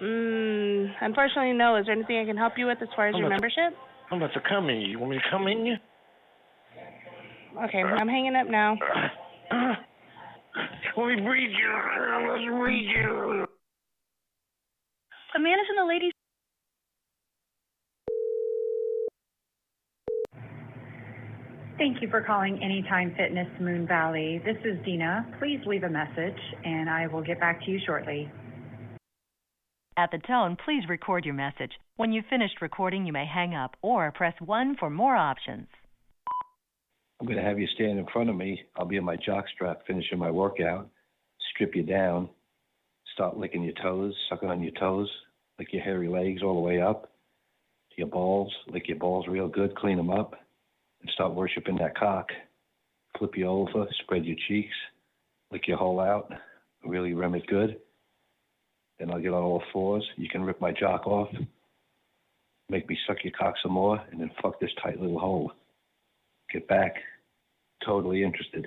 Mm, 0.01 0.95
unfortunately, 1.03 1.53
no. 1.53 1.77
Is 1.77 1.87
there 1.87 1.95
anything 1.95 2.19
I 2.19 2.25
can 2.25 2.37
help 2.37 2.57
you 2.57 2.67
with 2.67 2.81
as 2.81 2.89
far 2.97 3.09
as 3.09 3.15
I'm 3.15 3.21
your 3.21 3.27
about 3.29 3.43
to- 3.43 3.43
membership? 3.61 3.79
I'm 4.11 4.23
about 4.23 4.33
to 4.35 4.41
come 4.41 4.69
in. 4.71 4.81
You 4.81 4.99
want 4.99 5.11
me 5.13 5.19
to 5.19 5.31
come 5.31 5.47
in 5.47 5.67
you? 5.67 5.77
Okay, 7.65 7.83
I'm 7.83 8.09
hanging 8.09 8.35
up 8.37 8.47
now. 8.49 8.77
Let 10.97 11.07
me 11.07 11.21
breathe 11.21 11.51
you. 11.51 12.29
Let's 12.29 12.45
breathe 12.45 12.89
you. 12.89 13.47
A 15.33 15.39
man 15.39 15.59
is 15.61 15.67
in 15.71 15.77
the 15.77 15.87
ladies' 15.87 16.13
Thank 21.79 22.03
you 22.03 22.11
for 22.11 22.21
calling 22.21 22.61
Anytime 22.63 23.15
Fitness 23.17 23.47
Moon 23.61 23.87
Valley. 23.87 24.43
This 24.45 24.57
is 24.65 24.85
Dina. 24.85 25.25
Please 25.39 25.61
leave 25.67 25.85
a 25.85 25.89
message 25.89 26.39
and 26.65 26.91
I 26.91 27.07
will 27.07 27.23
get 27.23 27.39
back 27.39 27.65
to 27.65 27.71
you 27.71 27.79
shortly. 27.87 28.31
At 29.97 30.11
the 30.11 30.19
tone, 30.19 30.57
please 30.65 30.83
record 30.89 31.25
your 31.25 31.35
message. 31.35 31.73
When 31.97 32.13
you've 32.13 32.27
finished 32.29 32.61
recording, 32.61 33.07
you 33.07 33.13
may 33.13 33.25
hang 33.25 33.55
up 33.55 33.77
or 33.83 34.11
press 34.11 34.35
1 34.41 34.77
for 34.79 34.91
more 34.91 35.15
options. 35.15 35.69
I'm 37.21 37.27
going 37.27 37.39
to 37.39 37.45
have 37.45 37.59
you 37.59 37.69
stand 37.75 37.99
in 37.99 38.07
front 38.13 38.31
of 38.31 38.37
me. 38.37 38.61
I'll 38.77 38.87
be 38.87 38.97
in 38.97 39.05
my 39.05 39.17
jockstrap 39.17 39.77
finishing 39.87 40.19
my 40.19 40.31
workout, 40.31 40.89
strip 41.55 41.75
you 41.75 41.83
down, 41.83 42.29
start 43.21 43.37
licking 43.37 43.63
your 43.63 43.75
toes, 43.83 44.15
sucking 44.31 44.49
on 44.49 44.63
your 44.63 44.73
toes, 44.81 45.07
lick 45.59 45.69
your 45.73 45.83
hairy 45.83 46.09
legs 46.09 46.43
all 46.43 46.55
the 46.55 46.61
way 46.61 46.81
up 46.81 47.03
to 47.91 47.99
your 47.99 48.07
balls, 48.07 48.51
lick 48.69 48.89
your 48.89 48.97
balls 48.97 49.27
real 49.29 49.47
good, 49.47 49.77
clean 49.77 49.99
them 49.99 50.09
up, 50.09 50.37
and 51.03 51.11
start 51.11 51.35
worshiping 51.35 51.77
that 51.77 51.95
cock. 51.99 52.29
Flip 53.19 53.37
you 53.37 53.47
over, 53.47 53.87
spread 54.03 54.25
your 54.25 54.39
cheeks, 54.49 54.75
lick 55.53 55.69
your 55.69 55.77
hole 55.77 56.01
out, 56.01 56.33
really 56.83 57.13
rim 57.13 57.35
it 57.35 57.47
good. 57.47 57.77
Then 58.99 59.11
I'll 59.11 59.21
get 59.21 59.35
on 59.35 59.43
all 59.43 59.63
fours. 59.71 60.07
You 60.17 60.31
can 60.31 60.43
rip 60.43 60.59
my 60.59 60.73
jock 60.73 61.07
off, 61.07 61.29
make 62.71 62.89
me 62.89 62.97
suck 63.07 63.19
your 63.23 63.35
cock 63.39 63.53
some 63.63 63.73
more, 63.73 64.03
and 64.11 64.19
then 64.19 64.31
fuck 64.41 64.59
this 64.61 64.71
tight 64.83 64.99
little 64.99 65.21
hole. 65.21 65.53
Get 66.51 66.67
back. 66.69 66.95
Totally 67.85 68.23
interested. 68.23 68.67